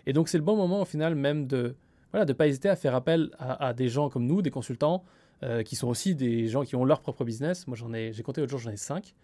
Et 0.07 0.13
donc 0.13 0.29
c'est 0.29 0.39
le 0.39 0.45
bon 0.45 0.57
moment 0.57 0.83
au 0.83 0.85
final 0.85 1.15
même 1.15 1.47
de 1.47 1.77
voilà 2.13 2.25
de 2.25 2.33
pas 2.33 2.47
hésiter 2.47 2.69
à 2.69 2.77
faire 2.77 2.95
appel 2.95 3.31
à, 3.39 3.73
des 3.73 3.89
gens 3.89 4.09
comme 4.09 4.27
nous, 4.27 4.43
des 4.43 4.51
consultants, 4.51 5.05
euh, 5.43 5.63
qui 5.63 5.77
sont 5.77 5.89
aussi 5.89 6.15
des 6.15 6.49
gens 6.49 6.63
qui 6.63 6.77
ont 6.77 6.85
leur 6.85 7.01
propre 7.01 7.25
business. 7.25 7.67
Moi 7.67 7.77
j'en 7.77 7.93
ai, 7.93 8.13
j'ai 8.13 8.23
compté 8.23 8.41
l'autre 8.41 8.51
jour, 8.51 8.61
j'en 8.61 8.71
ai 8.71 8.77
cinq, 8.77 9.15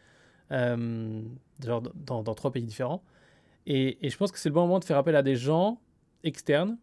euh, 0.51 1.23
dans, 1.61 2.35
trois 2.35 2.53
pays 2.53 2.65
différents. 2.65 3.03
Et, 3.67 3.99
je 4.09 4.17
pense 4.17 4.33
que 4.33 4.39
c'est 4.39 4.49
le 4.49 4.55
bon 4.55 4.63
moment 4.63 4.81
de 4.81 4.85
faire 4.85 4.99
appel 4.99 5.15
à 5.17 5.23
des 5.23 5.37
gens 5.37 5.81
externes 6.25 6.77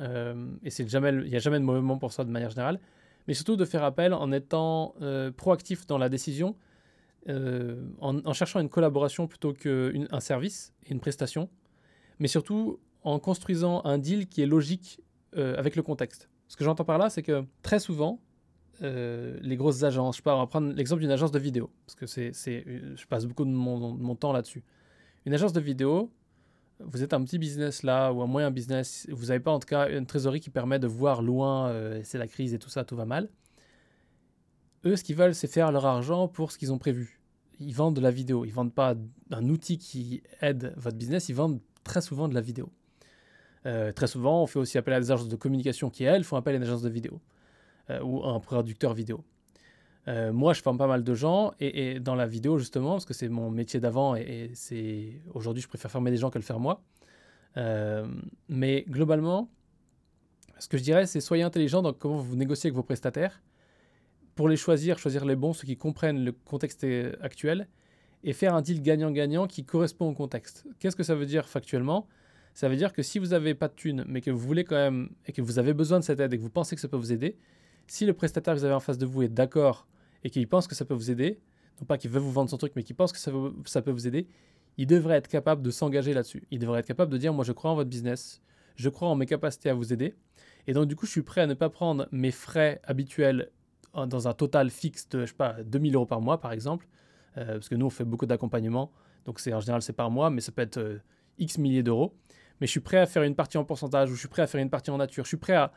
euh, 0.00 0.46
et 0.62 0.70
c'est 0.70 0.88
jamais, 0.88 1.10
il 1.10 1.30
n'y 1.30 1.36
a 1.36 1.40
jamais 1.40 1.58
de 1.58 1.64
mauvais 1.64 1.80
moment 1.80 1.98
pour 1.98 2.12
ça 2.12 2.24
de 2.24 2.30
manière 2.30 2.50
générale, 2.50 2.78
mais 3.26 3.34
surtout 3.34 3.56
de 3.56 3.64
faire 3.64 3.84
appel 3.84 4.14
en 4.14 4.32
étant 4.32 4.94
euh, 5.02 5.30
proactif 5.30 5.86
dans 5.86 5.98
la 5.98 6.08
décision, 6.08 6.56
euh, 7.28 7.82
en, 8.00 8.32
cherchant 8.32 8.60
une 8.60 8.68
collaboration 8.68 9.26
plutôt 9.26 9.52
qu'un 9.52 10.20
service 10.20 10.72
et 10.86 10.92
une 10.92 11.00
prestation, 11.00 11.48
mais 12.18 12.28
surtout 12.28 12.78
en 13.02 13.18
construisant 13.18 13.82
un 13.84 13.98
deal 13.98 14.28
qui 14.28 14.42
est 14.42 14.46
logique 14.46 15.00
avec 15.36 15.76
le 15.76 15.82
contexte. 15.82 16.28
Ce 16.48 16.56
que 16.56 16.64
j'entends 16.64 16.84
par 16.84 16.98
là, 16.98 17.10
c'est 17.10 17.22
que 17.22 17.44
très 17.62 17.78
souvent, 17.78 18.18
les 18.80 19.56
grosses 19.56 19.82
agences, 19.82 20.16
je 20.16 20.22
sais 20.22 20.30
on 20.30 20.38
va 20.38 20.46
prendre 20.46 20.72
l'exemple 20.72 21.00
d'une 21.00 21.10
agence 21.10 21.32
de 21.32 21.38
vidéo, 21.38 21.70
parce 21.86 21.94
que 21.94 22.06
c'est, 22.06 22.32
je 22.32 23.06
passe 23.06 23.26
beaucoup 23.26 23.44
de 23.44 23.50
mon, 23.50 24.14
temps 24.14 24.32
là-dessus. 24.32 24.62
Une 25.26 25.34
agence 25.34 25.52
de 25.52 25.60
vidéo, 25.60 26.10
vous 26.80 27.02
êtes 27.02 27.12
un 27.12 27.22
petit 27.24 27.38
business 27.38 27.82
là 27.82 28.12
ou 28.12 28.22
un 28.22 28.26
moyen 28.26 28.50
business, 28.50 29.06
vous 29.10 29.26
n'avez 29.26 29.40
pas 29.40 29.50
en 29.50 29.58
tout 29.58 29.66
cas 29.66 29.88
une 29.88 30.06
trésorerie 30.06 30.40
qui 30.40 30.50
permet 30.50 30.78
de 30.78 30.86
voir 30.86 31.22
loin, 31.22 31.68
euh, 31.68 32.00
c'est 32.04 32.18
la 32.18 32.28
crise 32.28 32.54
et 32.54 32.58
tout 32.58 32.70
ça, 32.70 32.84
tout 32.84 32.96
va 32.96 33.04
mal. 33.04 33.28
Eux, 34.84 34.96
ce 34.96 35.02
qu'ils 35.02 35.16
veulent, 35.16 35.34
c'est 35.34 35.48
faire 35.48 35.72
leur 35.72 35.86
argent 35.86 36.28
pour 36.28 36.52
ce 36.52 36.58
qu'ils 36.58 36.72
ont 36.72 36.78
prévu. 36.78 37.20
Ils 37.58 37.74
vendent 37.74 37.96
de 37.96 38.00
la 38.00 38.12
vidéo, 38.12 38.44
ils 38.44 38.52
vendent 38.52 38.74
pas 38.74 38.94
un 39.32 39.48
outil 39.48 39.78
qui 39.78 40.22
aide 40.40 40.72
votre 40.76 40.96
business, 40.96 41.28
ils 41.28 41.34
vendent 41.34 41.60
très 41.82 42.00
souvent 42.00 42.28
de 42.28 42.34
la 42.34 42.40
vidéo. 42.40 42.70
Euh, 43.66 43.92
très 43.92 44.06
souvent, 44.06 44.42
on 44.42 44.46
fait 44.46 44.60
aussi 44.60 44.78
appel 44.78 44.94
à 44.94 45.00
des 45.00 45.10
agences 45.10 45.28
de 45.28 45.36
communication 45.36 45.90
qui, 45.90 46.04
elles, 46.04 46.22
font 46.22 46.36
appel 46.36 46.54
à 46.54 46.58
une 46.58 46.62
agence 46.62 46.82
de 46.82 46.88
vidéo 46.88 47.14
euh, 47.14 47.18
ou 48.02 48.24
un 48.24 48.40
producteur 48.40 48.94
vidéo. 48.94 49.24
Euh, 50.08 50.32
moi, 50.32 50.54
je 50.54 50.62
forme 50.62 50.78
pas 50.78 50.86
mal 50.86 51.04
de 51.04 51.14
gens 51.14 51.52
et, 51.60 52.00
dans 52.00 52.14
la 52.14 52.26
vidéo, 52.26 52.58
justement, 52.58 52.92
parce 52.92 53.04
que 53.04 53.12
c'est 53.12 53.28
mon 53.28 53.50
métier 53.50 53.78
d'avant 53.78 54.16
et, 54.16 54.50
c'est 54.54 55.20
aujourd'hui, 55.34 55.62
je 55.62 55.68
préfère 55.68 55.90
former 55.90 56.10
des 56.10 56.16
gens 56.16 56.30
que 56.30 56.38
le 56.38 56.44
faire 56.44 56.60
moi. 56.60 56.82
Euh, 57.58 58.06
mais 58.48 58.84
globalement, 58.88 59.50
ce 60.58 60.68
que 60.68 60.78
je 60.78 60.82
dirais, 60.82 61.06
c'est 61.06 61.20
soyez 61.20 61.42
intelligent 61.42 61.82
dans 61.82 61.92
comment 61.92 62.16
vous 62.16 62.36
négociez 62.36 62.68
avec 62.68 62.76
vos 62.76 62.82
prestataires 62.82 63.42
pour 64.34 64.48
les 64.48 64.56
choisir, 64.56 64.98
choisir 64.98 65.26
les 65.26 65.36
bons, 65.36 65.52
ceux 65.52 65.66
qui 65.66 65.76
comprennent 65.76 66.24
le 66.24 66.32
contexte 66.32 66.86
actuel 67.20 67.68
et 68.24 68.32
faire 68.32 68.54
un 68.54 68.62
deal 68.62 68.80
gagnant-gagnant 68.80 69.46
qui 69.46 69.64
correspond 69.64 70.08
au 70.08 70.14
contexte. 70.14 70.66
Qu'est-ce 70.78 70.96
que 70.96 71.02
ça 71.02 71.14
veut 71.14 71.26
dire 71.26 71.48
factuellement? 71.48 72.08
Ça 72.54 72.68
veut 72.68 72.76
dire 72.76 72.92
que 72.92 73.02
si 73.02 73.18
vous 73.18 73.28
n'avez 73.28 73.54
pas 73.54 73.68
de 73.68 73.74
thunes, 73.74 74.04
mais 74.08 74.20
que 74.20 74.30
vous 74.30 74.38
voulez 74.38 74.64
quand 74.64 74.76
même 74.76 75.10
et 75.26 75.32
que 75.32 75.42
vous 75.42 75.58
avez 75.58 75.74
besoin 75.74 75.98
de 75.98 76.04
cette 76.04 76.18
aide 76.18 76.32
et 76.32 76.38
que 76.38 76.42
vous 76.42 76.50
pensez 76.50 76.74
que 76.74 76.80
ça 76.80 76.88
peut 76.88 76.96
vous 76.96 77.12
aider, 77.12 77.36
si 77.88 78.06
le 78.06 78.12
prestataire 78.12 78.54
que 78.54 78.58
vous 78.58 78.64
avez 78.64 78.74
en 78.74 78.80
face 78.80 78.98
de 78.98 79.06
vous 79.06 79.22
est 79.22 79.28
d'accord 79.28 79.86
et 80.22 80.30
qu'il 80.30 80.46
pense 80.46 80.66
que 80.66 80.74
ça 80.74 80.84
peut 80.84 80.94
vous 80.94 81.10
aider, 81.10 81.40
non 81.80 81.86
pas 81.86 81.98
qu'il 81.98 82.10
veut 82.10 82.20
vous 82.20 82.32
vendre 82.32 82.50
son 82.50 82.58
truc, 82.58 82.72
mais 82.76 82.82
qu'il 82.82 82.94
pense 82.94 83.12
que 83.12 83.18
ça, 83.18 83.30
peut 83.82 83.90
vous 83.90 84.06
aider, 84.06 84.28
il 84.76 84.86
devrait 84.86 85.16
être 85.16 85.28
capable 85.28 85.62
de 85.62 85.70
s'engager 85.70 86.12
là-dessus. 86.12 86.44
Il 86.50 86.58
devrait 86.58 86.80
être 86.80 86.86
capable 86.86 87.12
de 87.12 87.18
dire, 87.18 87.32
moi 87.32 87.44
je 87.44 87.52
crois 87.52 87.70
en 87.70 87.74
votre 87.74 87.90
business, 87.90 88.42
je 88.76 88.88
crois 88.88 89.08
en 89.08 89.14
mes 89.14 89.26
capacités 89.26 89.70
à 89.70 89.74
vous 89.74 89.92
aider, 89.92 90.14
et 90.66 90.72
donc 90.72 90.86
du 90.86 90.96
coup 90.96 91.06
je 91.06 91.12
suis 91.12 91.22
prêt 91.22 91.40
à 91.40 91.46
ne 91.46 91.54
pas 91.54 91.70
prendre 91.70 92.08
mes 92.12 92.30
frais 92.30 92.80
habituels 92.84 93.50
dans 93.94 94.28
un 94.28 94.34
total 94.34 94.70
fixe 94.70 95.08
de, 95.08 95.22
je 95.22 95.26
sais 95.26 95.34
pas, 95.34 95.56
2000 95.64 95.94
euros 95.94 96.06
par 96.06 96.20
mois 96.20 96.40
par 96.40 96.52
exemple, 96.52 96.86
euh, 97.36 97.54
parce 97.54 97.68
que 97.68 97.74
nous 97.74 97.86
on 97.86 97.90
fait 97.90 98.04
beaucoup 98.04 98.26
d'accompagnement, 98.26 98.92
donc 99.24 99.40
c'est 99.40 99.52
en 99.52 99.60
général 99.60 99.82
c'est 99.82 99.92
par 99.92 100.10
mois, 100.10 100.30
mais 100.30 100.40
ça 100.40 100.52
peut 100.52 100.62
être 100.62 100.78
euh, 100.78 100.98
X 101.38 101.58
milliers 101.58 101.82
d'euros, 101.82 102.14
mais 102.60 102.66
je 102.66 102.72
suis 102.72 102.80
prêt 102.80 102.98
à 102.98 103.06
faire 103.06 103.22
une 103.22 103.34
partie 103.34 103.56
en 103.56 103.64
pourcentage, 103.64 104.10
ou 104.10 104.14
je 104.14 104.20
suis 104.20 104.28
prêt 104.28 104.42
à 104.42 104.46
faire 104.46 104.60
une 104.60 104.70
partie 104.70 104.90
en 104.90 104.98
nature, 104.98 105.24
je 105.24 105.28
suis 105.28 105.36
prêt 105.36 105.54
à, 105.54 105.72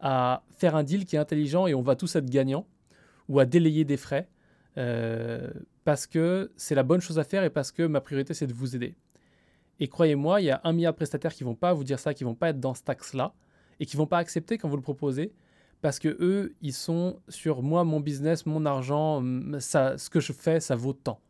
à 0.00 0.42
faire 0.50 0.76
un 0.76 0.82
deal 0.82 1.06
qui 1.06 1.16
est 1.16 1.18
intelligent 1.18 1.66
et 1.66 1.74
on 1.74 1.82
va 1.82 1.96
tous 1.96 2.16
être 2.16 2.28
gagnants 2.28 2.66
ou 3.28 3.38
à 3.38 3.44
délayer 3.44 3.84
des 3.84 3.96
frais 3.96 4.28
euh, 4.76 5.50
parce 5.84 6.06
que 6.06 6.52
c'est 6.56 6.74
la 6.74 6.82
bonne 6.82 7.00
chose 7.00 7.18
à 7.18 7.24
faire 7.24 7.44
et 7.44 7.50
parce 7.50 7.72
que 7.72 7.82
ma 7.84 8.00
priorité 8.00 8.34
c'est 8.34 8.46
de 8.46 8.54
vous 8.54 8.76
aider. 8.76 8.96
Et 9.80 9.88
croyez-moi, 9.88 10.40
il 10.40 10.44
y 10.44 10.50
a 10.50 10.60
un 10.64 10.72
milliard 10.72 10.92
de 10.92 10.96
prestataires 10.96 11.34
qui 11.34 11.42
vont 11.42 11.56
pas 11.56 11.72
vous 11.72 11.84
dire 11.84 11.98
ça, 11.98 12.14
qui 12.14 12.22
vont 12.22 12.34
pas 12.34 12.50
être 12.50 12.60
dans 12.60 12.74
ce 12.74 12.82
taxe-là 12.82 13.34
et 13.80 13.86
qui 13.86 13.96
vont 13.96 14.06
pas 14.06 14.18
accepter 14.18 14.56
quand 14.58 14.68
vous 14.68 14.76
le 14.76 14.82
proposez 14.82 15.32
parce 15.84 15.98
que 15.98 16.16
eux, 16.20 16.54
ils 16.62 16.72
sont 16.72 17.20
sur 17.28 17.62
moi, 17.62 17.84
mon 17.84 18.00
business, 18.00 18.46
mon 18.46 18.64
argent, 18.64 19.22
ça, 19.58 19.98
ce 19.98 20.08
que 20.08 20.18
je 20.18 20.32
fais, 20.32 20.58
ça 20.58 20.76
vaut 20.76 20.94
tant. 20.94 21.20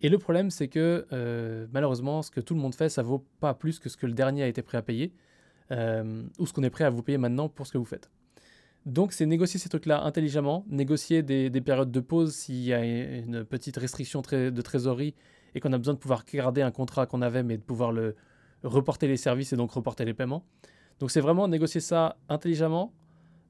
Et 0.00 0.08
le 0.08 0.18
problème, 0.18 0.50
c'est 0.50 0.66
que 0.66 1.06
euh, 1.12 1.66
malheureusement, 1.72 2.22
ce 2.22 2.32
que 2.32 2.40
tout 2.40 2.54
le 2.54 2.60
monde 2.60 2.74
fait, 2.74 2.88
ça 2.88 3.02
vaut 3.02 3.24
pas 3.38 3.54
plus 3.54 3.78
que 3.78 3.88
ce 3.88 3.96
que 3.96 4.06
le 4.06 4.14
dernier 4.14 4.42
a 4.42 4.48
été 4.48 4.62
prêt 4.62 4.78
à 4.78 4.82
payer 4.82 5.12
euh, 5.70 6.22
ou 6.38 6.46
ce 6.46 6.52
qu'on 6.52 6.62
est 6.62 6.70
prêt 6.70 6.84
à 6.84 6.90
vous 6.90 7.02
payer 7.02 7.18
maintenant 7.18 7.48
pour 7.48 7.66
ce 7.66 7.72
que 7.72 7.78
vous 7.78 7.84
faites. 7.84 8.10
Donc, 8.86 9.12
c'est 9.12 9.26
négocier 9.26 9.60
ces 9.60 9.68
trucs-là 9.68 10.02
intelligemment, 10.04 10.64
négocier 10.68 11.22
des, 11.22 11.50
périodes 11.60 11.90
de 11.90 12.00
pause 12.00 12.34
s'il 12.34 12.62
y 12.62 12.72
a 12.72 12.82
une 12.82 13.44
petite 13.44 13.76
restriction 13.76 14.22
de 14.22 14.62
trésorerie 14.62 15.14
et 15.54 15.60
qu'on 15.60 15.72
a 15.72 15.78
besoin 15.78 15.94
de 15.94 15.98
pouvoir 15.98 16.24
garder 16.24 16.62
un 16.62 16.70
contrat 16.70 17.06
qu'on 17.06 17.20
avait, 17.20 17.42
mais 17.42 17.56
de 17.56 17.62
pouvoir 17.62 17.92
le 17.92 18.14
reporter 18.62 19.06
les 19.06 19.16
services 19.16 19.52
et 19.52 19.56
donc 19.56 19.72
reporter 19.72 20.04
les 20.04 20.14
paiements. 20.14 20.44
Donc, 21.00 21.10
c'est 21.10 21.20
vraiment 21.20 21.48
négocier 21.48 21.80
ça 21.80 22.16
intelligemment, 22.28 22.94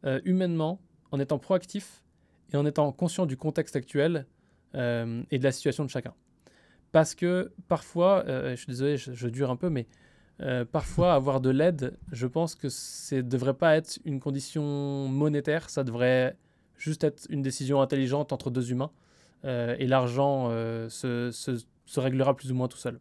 euh, 0.05 0.21
humainement, 0.25 0.81
en 1.11 1.19
étant 1.19 1.39
proactif 1.39 2.03
et 2.53 2.57
en 2.57 2.67
étant 2.67 2.93
conscient 2.93 3.27
du 3.27 3.37
contexte 3.37 3.77
actuel 3.77 4.27
euh, 4.75 5.23
et 5.31 5.39
de 5.39 5.45
la 5.45 5.53
situation 5.53 5.85
de 5.85 5.91
chacun. 5.91 6.15
Parce 6.93 7.15
que 7.15 7.53
parfois, 7.69 8.25
euh, 8.27 8.51
je 8.51 8.57
suis 8.57 8.67
désolé, 8.67 8.97
je, 8.97 9.29
dure 9.29 9.51
un 9.51 9.57
peu, 9.57 9.71
mais 9.71 9.87
euh, 10.41 10.65
parfois, 10.65 11.15
avoir 11.15 11.41
de 11.41 11.51
l'aide, 11.51 11.97
je 12.13 12.27
pense 12.27 12.55
que 12.55 12.69
ça 12.69 13.23
devrait 13.23 13.55
pas 13.55 13.77
être 13.77 13.99
une 14.05 14.21
condition 14.21 15.09
monétaire, 15.09 15.69
ça 15.69 15.83
devrait 15.83 16.37
juste 16.77 17.03
être 17.03 17.27
une 17.29 17.43
décision 17.43 17.81
intelligente 17.81 18.33
entre 18.33 18.51
deux 18.51 18.71
humains. 18.71 18.91
Euh, 19.45 19.77
et 19.79 19.87
l'argent 19.87 20.49
euh, 20.51 20.89
se, 20.89 21.31
se, 21.31 22.01
réglera 22.01 22.35
plus 22.37 22.53
ou 22.53 22.55
moins 22.55 22.69
tout 22.69 22.79
seul. 22.79 22.99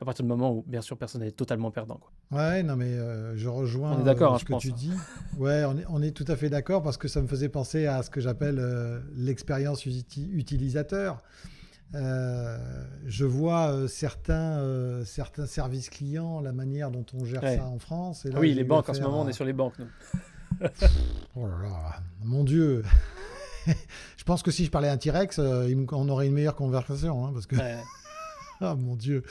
À 0.00 0.04
partir 0.04 0.24
du 0.24 0.28
moment 0.28 0.52
où, 0.52 0.64
bien 0.66 0.82
sûr, 0.82 0.96
personne 0.96 1.22
n'est 1.22 1.30
totalement 1.30 1.70
perdant. 1.70 1.98
Quoi. 1.98 2.38
Ouais, 2.38 2.62
non, 2.62 2.76
mais 2.76 2.96
je 3.36 3.48
rejoins 3.48 3.92
on 3.96 4.00
est 4.00 4.04
d'accord, 4.04 4.34
hein, 4.34 4.38
ce 4.38 4.44
que 4.44 4.58
tu 4.58 4.72
dis. 4.72 4.92
Ouais, 5.38 5.64
on 5.64 5.78
est, 5.78 5.84
on 5.88 6.02
est, 6.02 6.10
tout 6.10 6.24
à 6.28 6.36
fait 6.36 6.50
d'accord 6.50 6.82
parce 6.82 6.96
que 6.96 7.08
ça 7.08 7.22
me 7.22 7.26
faisait 7.28 7.48
penser 7.48 7.86
à 7.86 8.02
ce 8.02 8.10
que 8.10 8.20
j'appelle 8.20 8.60
l'expérience 9.14 9.86
utilisateur. 9.86 11.22
Euh, 11.96 12.58
je 13.06 13.24
vois 13.24 13.72
euh, 13.72 13.88
certains, 13.88 14.58
euh, 14.58 15.04
certains 15.04 15.46
services 15.46 15.88
clients, 15.88 16.40
la 16.40 16.52
manière 16.52 16.90
dont 16.90 17.06
on 17.14 17.24
gère 17.24 17.42
ça 17.42 17.64
en 17.64 17.78
France. 17.78 18.26
Et 18.26 18.30
ah 18.34 18.38
oui, 18.38 18.52
les 18.54 18.64
banques, 18.64 18.88
en 18.88 18.94
ce 18.94 19.00
moment, 19.00 19.22
on 19.22 19.28
est 19.28 19.32
sur 19.32 19.44
les 19.44 19.54
banques. 19.54 19.76
oh 21.36 21.46
là 21.46 21.62
là, 21.62 21.96
mon 22.22 22.44
Dieu. 22.44 22.84
je 23.66 24.24
pense 24.24 24.42
que 24.42 24.50
si 24.50 24.64
je 24.64 24.70
parlais 24.70 24.88
un 24.88 24.98
T-Rex, 24.98 25.38
on 25.38 26.08
aurait 26.08 26.26
une 26.26 26.34
meilleure 26.34 26.56
conversation. 26.56 27.26
Hein, 27.26 27.30
parce 27.32 27.46
que... 27.46 27.56
ah 28.60 28.74
mon 28.76 28.94
Dieu. 28.94 29.22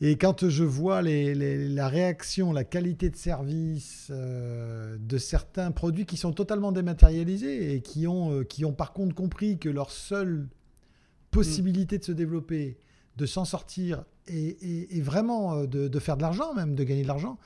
Et 0.00 0.16
quand 0.16 0.48
je 0.48 0.64
vois 0.64 1.02
les, 1.02 1.34
la 1.68 1.86
réaction, 1.86 2.52
la 2.54 2.64
qualité 2.64 3.10
de 3.10 3.16
service 3.16 4.10
de 4.10 5.18
certains 5.18 5.72
produits 5.72 6.06
qui 6.06 6.16
sont 6.16 6.32
totalement 6.32 6.72
dématérialisés 6.72 7.74
et 7.74 7.82
qui 7.82 8.06
ont, 8.06 8.42
qui 8.44 8.64
ont 8.64 8.72
par 8.72 8.94
contre 8.94 9.14
compris 9.14 9.58
que 9.58 9.68
leur 9.68 9.90
seul 9.90 10.48
possibilité 11.30 11.98
de 11.98 12.04
se 12.04 12.12
développer, 12.12 12.78
de 13.16 13.26
s'en 13.26 13.44
sortir 13.44 14.04
et, 14.26 15.00
vraiment 15.00 15.54
euh, 15.54 15.66
de, 15.66 15.98
faire 15.98 16.16
de 16.16 16.22
l'argent 16.22 16.54
même, 16.54 16.74
de 16.74 16.84
gagner 16.84 17.02
de 17.02 17.08
l'argent, 17.08 17.38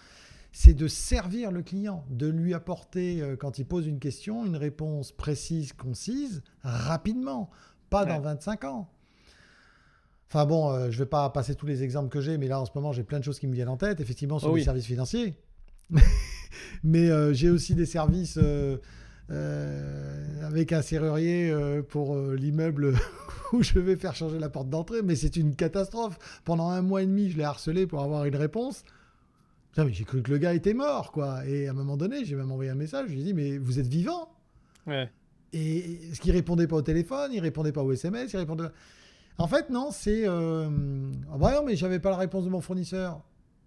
c'est 0.53 0.75
de 0.75 0.87
servir 0.87 1.51
le 1.51 1.63
client, 1.63 2.05
de 2.11 2.29
lui 2.29 2.55
apporter, 2.55 3.21
euh, 3.21 3.37
quand 3.37 3.59
il 3.59 3.67
pose 3.67 3.87
une 3.87 3.99
question, 3.99 4.47
une 4.47 4.57
réponse 4.57 5.13
précise, 5.13 5.73
concise, 5.73 6.43
rapidement, 6.63 7.51
pas 7.91 8.05
dans 8.05 8.21
25 8.21 8.65
ans. 8.65 8.89
Enfin 10.29 10.47
bon, 10.47 10.71
euh, 10.71 10.91
je 10.91 10.99
ne 10.99 11.05
vais 11.05 11.09
pas 11.09 11.29
passer 11.31 11.55
tous 11.55 11.67
les 11.67 11.83
exemples 11.83 12.09
que 12.09 12.21
j'ai, 12.21 12.39
mais 12.39 12.49
là 12.49 12.61
en 12.61 12.67
ce 12.67 12.73
moment 12.75 12.93
j'ai 12.93 13.05
plein 13.05 13.19
de 13.19 13.25
choses 13.25 13.39
qui 13.39 13.47
me 13.47 13.55
viennent 13.55 13.69
en 13.69 13.77
tête, 13.77 14.01
effectivement 14.01 14.39
sur 14.39 14.51
oh 14.51 14.57
les 14.57 14.65
services 14.65 14.87
financiers. 14.87 15.37
mais 16.83 17.35
j'ai 17.35 17.51
aussi 17.51 17.75
des 17.75 17.87
services 17.87 18.39
avec 19.31 20.73
un 20.73 20.83
serrurier 20.83 21.55
pour 21.89 22.17
l'immeuble 22.17 22.95
où 23.53 23.63
je 23.63 23.79
vais 23.79 23.97
faire 23.97 24.15
changer 24.15 24.39
la 24.39 24.49
porte 24.49 24.69
d'entrée, 24.69 25.03
mais 25.03 25.17
c'est 25.17 25.37
une 25.37 25.55
catastrophe. 25.55 26.41
Pendant 26.45 26.69
un 26.69 26.83
mois 26.83 27.03
et 27.03 27.07
demi, 27.07 27.31
je 27.31 27.39
l'ai 27.39 27.45
harcelé 27.45 27.87
pour 27.87 28.03
avoir 28.03 28.25
une 28.25 28.37
réponse. 28.37 28.85
J'ai 29.77 30.05
cru 30.05 30.23
que 30.23 30.31
le 30.31 30.39
gars 30.39 30.55
était 30.55 30.75
mort, 30.75 31.11
quoi. 31.11 31.45
Et 31.47 31.67
à 31.67 31.71
un 31.71 31.75
moment 31.75 31.97
donné, 31.97 32.25
j'ai 32.25 32.37
même 32.37 32.53
envoyé 32.53 32.71
un 32.71 32.77
message. 32.77 33.09
Je 33.09 33.15
lui 33.15 33.21
ai 33.23 33.25
dit, 33.25 33.35
mais 33.35 33.59
vous 33.59 33.81
êtes 33.81 33.89
vivant 33.89 34.29
ouais. 34.87 35.11
Et 35.53 36.01
ce 36.13 36.21
qu'il 36.21 36.33
répondait 36.33 36.67
pas 36.67 36.77
au 36.77 36.83
téléphone, 36.83 37.31
il 37.33 37.41
répondait 37.41 37.73
pas 37.73 37.83
au 37.83 37.93
SMS, 37.93 38.33
il 38.33 38.37
répondait. 38.37 38.65
En 39.39 39.47
fait, 39.47 39.71
non, 39.71 39.91
c'est. 39.91 40.27
Euh... 40.27 40.69
Ah 41.33 41.39
bah 41.39 41.53
non, 41.55 41.65
mais 41.65 41.77
j'avais 41.77 42.01
pas 42.01 42.11
la 42.11 42.17
réponse 42.17 42.45
de 42.45 42.51
mon 42.51 42.61
fournisseur. 42.61 43.21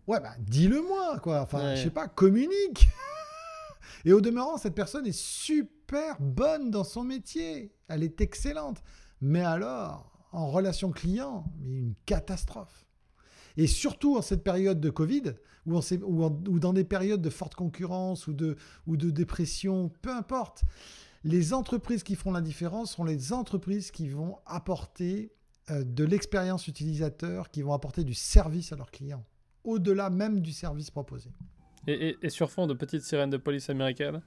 Ouais, 0.05 0.19
bah 0.19 0.33
dis-le 0.39 0.81
moi, 0.81 1.19
quoi. 1.19 1.41
Enfin, 1.41 1.75
je 1.75 1.83
sais 1.83 1.89
pas, 1.89 2.07
communique. 2.07 2.87
Et 4.05 4.13
au 4.13 4.21
demeurant, 4.21 4.57
cette 4.57 4.75
personne 4.75 5.05
est 5.05 5.17
super 5.17 6.19
bonne 6.19 6.71
dans 6.71 6.83
son 6.83 7.03
métier. 7.03 7.73
Elle 7.87 8.03
est 8.03 8.21
excellente. 8.21 8.81
Mais 9.21 9.41
alors, 9.41 10.11
en 10.31 10.47
relation 10.47 10.91
client, 10.91 11.45
une 11.63 11.93
catastrophe. 12.05 12.85
Et 13.55 13.67
surtout 13.67 14.17
en 14.17 14.21
cette 14.21 14.43
période 14.43 14.79
de 14.79 14.89
Covid, 14.89 15.33
ou, 15.65 16.59
dans 16.59 16.73
des 16.73 16.83
périodes 16.83 17.21
de 17.21 17.29
forte 17.29 17.55
concurrence 17.55 18.27
ou 18.27 18.33
de, 18.33 18.55
ou 18.85 18.97
de 18.97 19.09
dépression, 19.09 19.91
peu 20.01 20.11
importe, 20.11 20.63
les 21.23 21.53
entreprises 21.53 22.03
qui 22.03 22.15
feront 22.15 22.31
la 22.31 22.41
différence 22.41 22.93
sont 22.93 23.03
les 23.03 23.33
entreprises 23.33 23.91
qui 23.91 24.07
vont 24.07 24.37
apporter 24.45 25.33
euh, 25.71 25.83
de 25.83 26.05
l'expérience 26.05 26.67
utilisateur, 26.67 27.49
qui 27.51 27.61
vont 27.63 27.73
apporter 27.73 28.03
du 28.03 28.13
service 28.13 28.71
à 28.71 28.75
leurs 28.75 28.91
clients, 28.91 29.25
au-delà 29.63 30.09
même 30.09 30.39
du 30.39 30.53
service 30.53 30.91
proposé. 30.91 31.31
Et, 31.87 32.29
sur 32.29 32.51
fond 32.51 32.67
de 32.67 32.73
petites 32.73 33.03
sirènes 33.03 33.29
de 33.29 33.37
police 33.37 33.69
américaine, 33.69 34.21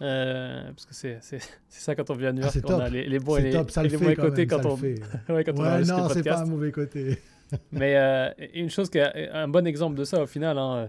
euh, 0.00 0.64
parce 0.68 0.86
que 0.86 0.94
c'est 0.94 1.18
ça 1.68 1.94
quand 1.94 2.10
on 2.10 2.14
vient 2.14 2.30
à 2.30 2.32
New 2.32 2.42
ah, 2.44 2.50
York, 2.54 2.66
on 2.68 2.80
a 2.80 2.88
les, 2.88 3.18
bons 3.18 3.36
et 3.36 3.42
les, 3.42 3.50
top, 3.50 3.70
ça 3.70 3.82
les 3.82 3.96
mauvais 3.96 4.16
côtés 4.16 4.46
quand, 4.46 4.64
on... 4.64 4.76
ouais, 5.34 5.44
quand 5.44 5.52
on 5.56 5.62
ouais, 5.62 5.84
non, 5.84 6.08
c'est 6.08 6.22
pas 6.22 6.42
un 6.42 6.46
mauvais 6.46 6.72
côté. 6.72 7.18
Mais 7.72 7.96
euh, 7.96 8.30
une 8.54 8.70
chose 8.70 8.88
qui 8.88 8.98
est 8.98 9.28
un 9.30 9.48
bon 9.48 9.66
exemple 9.66 9.96
de 9.96 10.04
ça 10.04 10.22
au 10.22 10.26
final, 10.26 10.56
hein, 10.58 10.88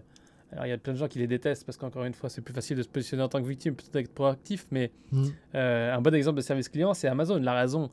alors 0.52 0.66
il 0.66 0.70
y 0.70 0.72
a 0.72 0.78
plein 0.78 0.94
de 0.94 0.98
gens 0.98 1.08
qui 1.08 1.20
les 1.20 1.28
détestent 1.28 1.66
parce 1.66 1.78
qu'encore 1.78 2.06
une 2.06 2.14
fois 2.14 2.30
c'est 2.30 2.42
plus 2.42 2.54
facile 2.54 2.78
de 2.78 2.84
se 2.84 2.88
positionner 2.88 3.24
en 3.24 3.28
tant 3.28 3.42
que 3.42 3.48
victime 3.48 3.76
plutôt 3.76 3.92
d'être 3.92 4.14
proactif, 4.14 4.68
mais 4.72 4.92
mm. 5.12 5.28
un 5.54 6.02
bon 6.02 6.14
exemple 6.14 6.38
de 6.38 6.44
service 6.44 6.70
client 6.70 6.94
c'est 6.94 7.08
Amazon. 7.08 7.40
La 7.40 7.54
raison, 7.54 7.92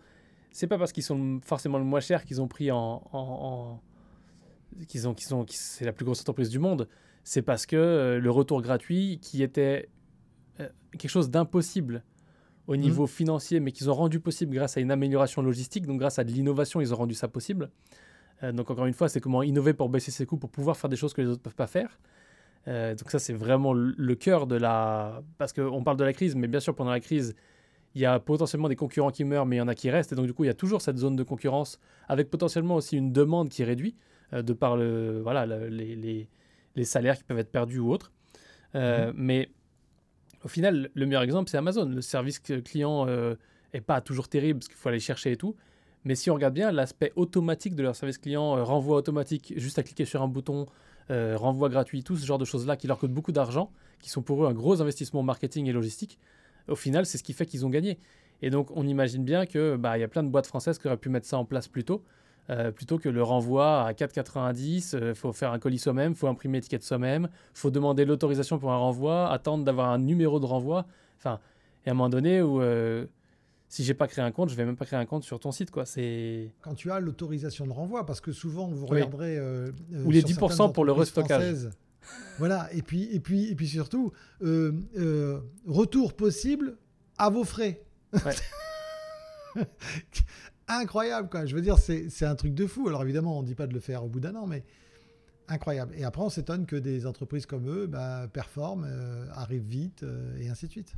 c'est 0.52 0.66
pas 0.66 0.78
parce 0.78 0.92
qu'ils 0.92 1.02
sont 1.02 1.40
forcément 1.42 1.78
le 1.78 1.84
moins 1.84 2.00
cher 2.00 2.24
qu'ils 2.24 2.40
ont 2.40 2.48
pris 2.48 2.70
en, 2.70 3.02
en, 3.12 3.80
qu'ils 4.88 5.08
ont, 5.08 5.14
qu'ils 5.14 5.34
ont, 5.34 5.44
c'est 5.48 5.84
la 5.84 5.92
plus 5.92 6.04
grosse 6.04 6.20
entreprise 6.20 6.50
du 6.50 6.58
monde. 6.58 6.88
C'est 7.24 7.42
parce 7.42 7.66
que 7.66 7.76
euh, 7.76 8.20
le 8.20 8.30
retour 8.30 8.62
gratuit, 8.62 9.18
qui 9.22 9.42
était 9.42 9.88
euh, 10.60 10.68
quelque 10.92 11.10
chose 11.10 11.30
d'impossible 11.30 12.02
au 12.66 12.74
mhm. 12.74 12.80
niveau 12.80 13.06
financier, 13.06 13.60
mais 13.60 13.72
qu'ils 13.72 13.90
ont 13.90 13.94
rendu 13.94 14.20
possible 14.20 14.54
grâce 14.54 14.76
à 14.76 14.80
une 14.80 14.90
amélioration 14.90 15.42
logistique, 15.42 15.86
donc 15.86 15.98
grâce 15.98 16.18
à 16.18 16.24
de 16.24 16.30
l'innovation, 16.30 16.80
ils 16.80 16.92
ont 16.92 16.96
rendu 16.96 17.14
ça 17.14 17.28
possible. 17.28 17.70
Euh, 18.42 18.52
donc 18.52 18.70
encore 18.70 18.86
une 18.86 18.94
fois, 18.94 19.08
c'est 19.08 19.20
comment 19.20 19.42
innover 19.42 19.74
pour 19.74 19.88
baisser 19.88 20.10
ses 20.10 20.26
coûts, 20.26 20.38
pour 20.38 20.50
pouvoir 20.50 20.76
faire 20.76 20.90
des 20.90 20.96
choses 20.96 21.12
que 21.12 21.20
les 21.20 21.28
autres 21.28 21.40
ne 21.40 21.44
peuvent 21.44 21.54
pas 21.54 21.66
faire. 21.66 21.98
donc 22.66 23.10
ça, 23.10 23.18
c'est 23.18 23.32
vraiment 23.32 23.72
le 23.72 24.14
cœur 24.14 24.46
de 24.46 24.56
la... 24.56 25.22
Parce 25.38 25.52
qu'on 25.52 25.82
parle 25.82 25.96
de 25.96 26.04
la 26.04 26.12
crise, 26.12 26.36
mais 26.36 26.48
bien 26.48 26.60
sûr, 26.60 26.74
pendant 26.74 26.90
la 26.90 27.00
crise, 27.00 27.34
il 27.94 28.00
y 28.00 28.06
a 28.06 28.20
potentiellement 28.20 28.68
des 28.68 28.76
concurrents 28.76 29.10
qui 29.10 29.24
meurent, 29.24 29.46
mais 29.46 29.56
il 29.56 29.58
y 29.58 29.62
en 29.62 29.68
a 29.68 29.74
qui 29.74 29.90
restent. 29.90 30.12
Et 30.12 30.16
donc, 30.16 30.26
du 30.26 30.32
coup, 30.32 30.44
il 30.44 30.48
y 30.48 30.50
a 30.50 30.54
toujours 30.54 30.80
cette 30.80 30.96
zone 30.96 31.16
de 31.16 31.22
concurrence 31.22 31.78
avec 32.08 32.30
potentiellement 32.30 32.76
aussi 32.76 32.96
une 32.96 33.12
demande 33.12 33.48
qui 33.48 33.64
réduit 33.64 33.96
euh, 34.32 34.42
de 34.42 34.52
par 34.52 34.76
le, 34.76 35.20
voilà, 35.20 35.46
les, 35.46 35.96
les, 35.96 36.28
salaires 36.84 37.16
qui 37.16 37.24
peuvent 37.24 37.38
être 37.38 37.52
perdus 37.52 37.78
ou 37.78 37.90
autres. 37.90 38.12
Euh, 38.74 39.08
mhm. 39.08 39.14
Mais 39.16 39.50
au 40.44 40.48
final, 40.48 40.90
le 40.94 41.06
meilleur 41.06 41.22
exemple, 41.22 41.50
c'est 41.50 41.58
Amazon. 41.58 41.86
Le 41.86 42.00
service 42.00 42.38
client 42.38 43.06
n'est 43.06 43.12
euh, 43.12 43.36
pas 43.86 44.00
toujours 44.00 44.28
terrible 44.28 44.60
parce 44.60 44.68
qu'il 44.68 44.76
faut 44.76 44.88
aller 44.88 45.00
chercher 45.00 45.32
et 45.32 45.36
tout. 45.36 45.56
Mais 46.04 46.14
si 46.14 46.30
on 46.30 46.34
regarde 46.34 46.54
bien, 46.54 46.72
l'aspect 46.72 47.12
automatique 47.16 47.74
de 47.74 47.82
leur 47.82 47.94
service 47.94 48.16
client, 48.16 48.64
renvoi 48.64 48.96
automatique, 48.96 49.52
juste 49.56 49.78
à 49.78 49.82
cliquer 49.82 50.06
sur 50.06 50.22
un 50.22 50.28
bouton, 50.28 50.66
renvoi 51.10 51.68
gratuit, 51.68 52.02
tout 52.02 52.16
ce 52.16 52.24
genre 52.24 52.38
de 52.38 52.46
choses-là 52.46 52.76
qui 52.78 52.86
leur 52.86 52.98
coûtent 52.98 53.12
beaucoup 53.12 53.32
d'argent, 53.32 53.70
qui 54.00 54.08
sont 54.08 54.22
pour 54.22 54.42
eux 54.42 54.48
un 54.48 54.54
gros 54.54 54.80
investissement 54.80 55.22
marketing 55.22 55.66
et 55.66 55.72
logistique, 55.72 56.18
au 56.68 56.76
final, 56.76 57.06
c'est 57.06 57.18
ce 57.18 57.22
qui 57.22 57.32
fait 57.32 57.46
qu'ils 57.46 57.66
ont 57.66 57.68
gagné. 57.70 57.98
Et 58.42 58.50
donc, 58.50 58.70
on 58.74 58.86
imagine 58.86 59.24
bien 59.24 59.46
que 59.46 59.76
bah, 59.76 59.98
y 59.98 60.02
a 60.02 60.08
plein 60.08 60.22
de 60.22 60.28
boîtes 60.28 60.46
françaises 60.46 60.78
qui 60.78 60.86
auraient 60.86 60.96
pu 60.96 61.08
mettre 61.08 61.26
ça 61.26 61.36
en 61.36 61.44
place 61.44 61.68
plus 61.68 61.84
tôt. 61.84 62.02
Euh, 62.50 62.72
plutôt 62.72 62.98
que 62.98 63.08
le 63.08 63.22
renvoi 63.22 63.84
à 63.84 63.92
4,90, 63.92 64.90
il 64.92 64.98
euh, 64.98 65.14
faut 65.14 65.32
faire 65.32 65.52
un 65.52 65.58
colis 65.58 65.78
soi-même, 65.78 66.12
il 66.12 66.18
faut 66.18 66.26
imprimer 66.26 66.58
l'étiquette 66.58 66.82
soi-même, 66.82 67.28
il 67.32 67.58
faut 67.58 67.70
demander 67.70 68.04
l'autorisation 68.04 68.58
pour 68.58 68.72
un 68.72 68.76
renvoi, 68.76 69.30
attendre 69.30 69.64
d'avoir 69.64 69.90
un 69.90 69.98
numéro 69.98 70.40
de 70.40 70.46
renvoi. 70.46 70.86
Enfin, 71.18 71.38
et 71.86 71.90
à 71.90 71.92
un 71.92 71.94
moment 71.94 72.08
donné 72.08 72.42
où 72.42 72.60
euh, 72.60 73.06
si 73.68 73.84
j'ai 73.84 73.94
pas 73.94 74.08
créé 74.08 74.24
un 74.24 74.32
compte, 74.32 74.50
je 74.50 74.56
vais 74.56 74.64
même 74.64 74.76
pas 74.76 74.84
créer 74.84 74.98
un 74.98 75.06
compte 75.06 75.22
sur 75.22 75.38
ton 75.38 75.52
site. 75.52 75.70
Quoi. 75.70 75.86
C'est... 75.86 76.50
Quand 76.60 76.74
tu 76.74 76.90
as 76.90 76.98
l'autorisation 76.98 77.66
de 77.66 77.72
renvoi, 77.72 78.04
parce 78.04 78.20
que 78.20 78.32
souvent 78.32 78.66
vous 78.66 78.86
regarderez... 78.86 79.38
Ou 80.04 80.10
les 80.10 80.22
10% 80.22 80.72
pour 80.72 80.84
le 80.84 80.92
restockage. 80.92 81.68
Voilà, 82.38 82.68
et 82.72 82.82
puis, 82.82 83.08
et 83.12 83.20
puis, 83.20 83.50
et 83.50 83.54
puis 83.54 83.68
surtout, 83.68 84.12
euh, 84.42 84.72
euh, 84.96 85.40
retour 85.66 86.14
possible 86.14 86.76
à 87.18 87.28
vos 87.30 87.44
frais. 87.44 87.82
incroyable, 90.78 91.28
quoi. 91.28 91.46
Je 91.46 91.54
veux 91.54 91.62
dire, 91.62 91.78
c'est 91.78 92.24
un 92.24 92.34
truc 92.34 92.54
de 92.54 92.66
fou. 92.66 92.88
Alors 92.88 93.02
évidemment, 93.02 93.38
on 93.38 93.42
ne 93.42 93.46
dit 93.46 93.54
pas 93.54 93.66
de 93.66 93.74
le 93.74 93.80
faire 93.80 94.04
au 94.04 94.08
bout 94.08 94.20
d'un 94.20 94.34
an, 94.34 94.46
mais 94.46 94.64
incroyable. 95.48 95.94
Et 95.96 96.04
après, 96.04 96.22
on 96.22 96.30
s'étonne 96.30 96.66
que 96.66 96.76
des 96.76 97.06
entreprises 97.06 97.46
comme 97.46 97.68
eux 97.68 97.86
bah, 97.86 98.28
performent, 98.32 98.86
euh, 98.88 99.26
arrivent 99.32 99.66
vite, 99.66 100.04
et 100.38 100.48
ainsi 100.48 100.66
de 100.66 100.70
suite. 100.70 100.94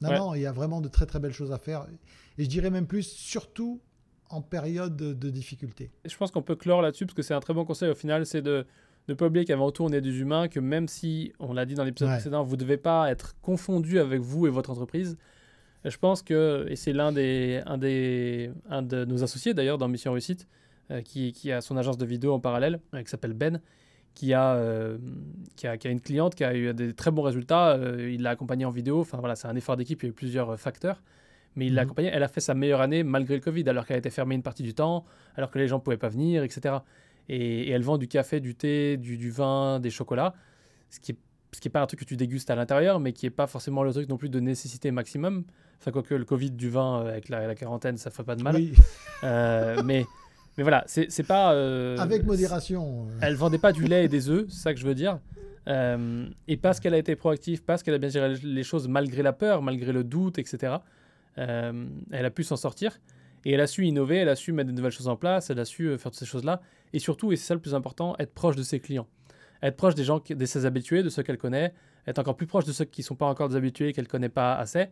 Non, 0.00 0.12
non, 0.12 0.34
il 0.34 0.42
y 0.42 0.46
a 0.46 0.52
vraiment 0.52 0.80
de 0.80 0.88
très 0.88 1.06
très 1.06 1.18
belles 1.18 1.32
choses 1.32 1.52
à 1.52 1.58
faire. 1.58 1.86
Et 2.38 2.44
je 2.44 2.48
dirais 2.48 2.70
même 2.70 2.86
plus, 2.86 3.04
surtout 3.04 3.80
en 4.30 4.42
période 4.42 4.96
de, 4.96 5.12
de 5.12 5.30
difficulté. 5.30 5.90
Je 6.04 6.16
pense 6.16 6.30
qu'on 6.30 6.42
peut 6.42 6.56
clore 6.56 6.82
là-dessus, 6.82 7.06
parce 7.06 7.14
que 7.14 7.22
c'est 7.22 7.34
un 7.34 7.40
très 7.40 7.54
bon 7.54 7.64
conseil 7.64 7.90
au 7.90 7.94
final, 7.94 8.26
c'est 8.26 8.42
de 8.42 8.66
ne 9.08 9.14
pas 9.14 9.26
oublier 9.26 9.44
qu'avant 9.44 9.70
tout, 9.70 9.84
on 9.84 9.92
est 9.92 10.00
des 10.00 10.18
humains, 10.18 10.48
que 10.48 10.60
même 10.60 10.88
si, 10.88 11.32
on 11.38 11.52
l'a 11.52 11.66
dit 11.66 11.74
dans 11.74 11.84
l'épisode 11.84 12.10
précédent, 12.10 12.42
vous 12.42 12.56
ne 12.56 12.60
devez 12.60 12.76
pas 12.76 13.10
être 13.10 13.38
confondu 13.40 13.98
avec 13.98 14.20
vous 14.20 14.46
et 14.46 14.50
votre 14.50 14.70
entreprise. 14.70 15.16
Je 15.84 15.96
pense 15.98 16.22
que, 16.22 16.66
et 16.68 16.76
c'est 16.76 16.92
l'un 16.92 17.12
des, 17.12 17.62
un 17.66 17.78
des, 17.78 18.50
un 18.70 18.82
de 18.82 19.04
nos 19.04 19.22
associés 19.22 19.52
d'ailleurs 19.54 19.78
dans 19.78 19.88
Mission 19.88 20.12
Réussite, 20.12 20.48
euh, 20.90 21.00
qui, 21.00 21.32
qui, 21.32 21.50
a 21.50 21.60
son 21.60 21.76
agence 21.76 21.96
de 21.96 22.04
vidéo 22.04 22.32
en 22.32 22.40
parallèle, 22.40 22.80
euh, 22.94 23.02
qui 23.02 23.08
s'appelle 23.08 23.32
Ben, 23.32 23.60
qui 24.14 24.34
a, 24.34 24.54
euh, 24.54 24.98
qui 25.56 25.66
a, 25.66 25.76
qui, 25.76 25.88
a, 25.88 25.90
une 25.90 26.00
cliente 26.00 26.34
qui 26.34 26.44
a 26.44 26.54
eu 26.54 26.74
des 26.74 26.92
très 26.92 27.10
bons 27.10 27.22
résultats. 27.22 27.78
il 27.98 28.22
l'a 28.22 28.30
accompagnée 28.30 28.64
en 28.64 28.70
vidéo. 28.70 29.00
Enfin 29.00 29.18
voilà, 29.18 29.34
c'est 29.34 29.48
un 29.48 29.56
effort 29.56 29.76
d'équipe, 29.76 30.02
il 30.02 30.06
y 30.06 30.08
a 30.08 30.10
eu 30.10 30.14
plusieurs 30.14 30.58
facteurs. 30.58 31.02
Mais 31.56 31.66
il 31.66 31.74
l'a 31.74 31.82
mhm. 31.82 31.86
accompagnée. 31.86 32.10
Elle 32.12 32.22
a 32.22 32.28
fait 32.28 32.40
sa 32.40 32.54
meilleure 32.54 32.80
année 32.80 33.02
malgré 33.02 33.34
le 33.34 33.40
Covid, 33.40 33.68
alors 33.68 33.86
qu'elle 33.86 33.96
a 33.96 33.98
été 33.98 34.10
fermée 34.10 34.34
une 34.34 34.42
partie 34.42 34.62
du 34.62 34.74
temps, 34.74 35.04
alors 35.36 35.50
que 35.50 35.58
les 35.58 35.68
gens 35.68 35.76
ne 35.76 35.82
pouvaient 35.82 35.96
pas 35.96 36.08
venir, 36.08 36.42
etc. 36.44 36.76
Et, 37.28 37.70
elle 37.70 37.82
vend 37.82 37.98
du 37.98 38.08
café, 38.08 38.40
du 38.40 38.54
thé, 38.54 38.96
du, 38.96 39.30
vin, 39.30 39.80
des 39.80 39.90
chocolats, 39.90 40.34
ce 40.90 41.00
qui 41.00 41.12
n'est 41.12 41.18
ce 41.54 41.60
qui 41.60 41.68
est 41.68 41.70
pas 41.70 41.80
un 41.80 41.86
truc 41.86 42.00
que 42.00 42.04
tu 42.04 42.16
dégustes 42.16 42.50
à 42.50 42.54
l'intérieur, 42.54 43.00
mais 43.00 43.12
qui 43.12 43.26
n'est 43.26 43.30
pas 43.30 43.46
forcément 43.46 43.82
le 43.82 43.92
truc 43.92 44.08
non 44.08 44.16
plus 44.16 44.28
de 44.28 44.40
nécessité 44.40 44.90
maximum. 44.90 45.44
Enfin, 45.80 45.90
quoique 45.90 46.14
le 46.14 46.24
Covid 46.24 46.50
du 46.50 46.68
vin 46.68 47.00
euh, 47.00 47.10
avec 47.10 47.28
la, 47.28 47.54
quarantaine, 47.54 47.96
ça 47.96 48.10
fait 48.10 48.24
pas 48.24 48.36
de 48.36 48.42
mal. 48.42 48.56
Euh, 49.22 49.80
mais, 49.84 50.04
mais 50.58 50.64
voilà, 50.64 50.84
c'est 50.86 51.26
pas. 51.26 51.54
Euh, 51.54 51.96
avec 51.96 52.24
modération. 52.24 53.06
Elle 53.22 53.36
vendait 53.36 53.58
pas 53.58 53.72
du 53.72 53.84
lait 53.84 54.04
et 54.04 54.08
des 54.08 54.28
œufs, 54.28 54.44
c'est 54.50 54.62
ça 54.62 54.74
que 54.74 54.80
je 54.80 54.86
veux 54.86 54.94
dire. 54.94 55.18
et 55.66 56.56
parce 56.58 56.78
qu'elle 56.78 56.92
a 56.92 56.98
été 56.98 57.16
proactive, 57.16 57.62
parce 57.62 57.82
qu'elle 57.82 57.94
a 57.94 57.98
bien 57.98 58.10
géré 58.10 58.34
les 58.42 58.62
choses 58.62 58.86
malgré 58.86 59.22
la 59.22 59.32
peur, 59.32 59.62
malgré 59.62 59.92
le 59.92 60.04
doute, 60.04 60.38
etc., 60.38 60.74
elle 61.36 62.24
a 62.26 62.30
pu 62.30 62.44
s'en 62.44 62.56
sortir. 62.56 63.00
Et 63.46 63.52
elle 63.52 63.60
a 63.60 63.66
su 63.66 63.86
innover, 63.86 64.16
elle 64.16 64.28
a 64.28 64.36
su 64.36 64.52
mettre 64.52 64.70
de 64.70 64.74
nouvelles 64.74 64.92
choses 64.92 65.08
en 65.08 65.16
place, 65.16 65.48
elle 65.48 65.60
a 65.60 65.64
su 65.64 65.96
faire 65.96 66.10
toutes 66.10 66.16
ces 66.16 66.26
choses-là. 66.26 66.60
Et 66.92 66.98
surtout, 66.98 67.32
et 67.32 67.36
c'est 67.36 67.46
ça 67.46 67.54
le 67.54 67.60
plus 67.60 67.74
important, 67.74 68.14
être 68.18 68.34
proche 68.34 68.56
de 68.56 68.62
ses 68.62 68.80
clients. 68.80 69.06
Être 69.64 69.76
proche 69.76 69.94
des 69.96 70.04
gens, 70.04 70.22
de 70.28 70.44
ses 70.44 70.66
habitués, 70.66 71.02
de 71.02 71.08
ceux 71.08 71.22
qu'elle 71.22 71.38
connaît, 71.38 71.74
être 72.06 72.18
encore 72.18 72.36
plus 72.36 72.46
proche 72.46 72.64
de 72.64 72.72
ceux 72.72 72.84
qui 72.84 73.00
ne 73.00 73.06
sont 73.06 73.16
pas 73.16 73.26
encore 73.26 73.48
des 73.48 73.56
habitués, 73.56 73.92
qu'elle 73.92 74.04
ne 74.04 74.10
connaît 74.10 74.28
pas 74.28 74.54
assez, 74.54 74.88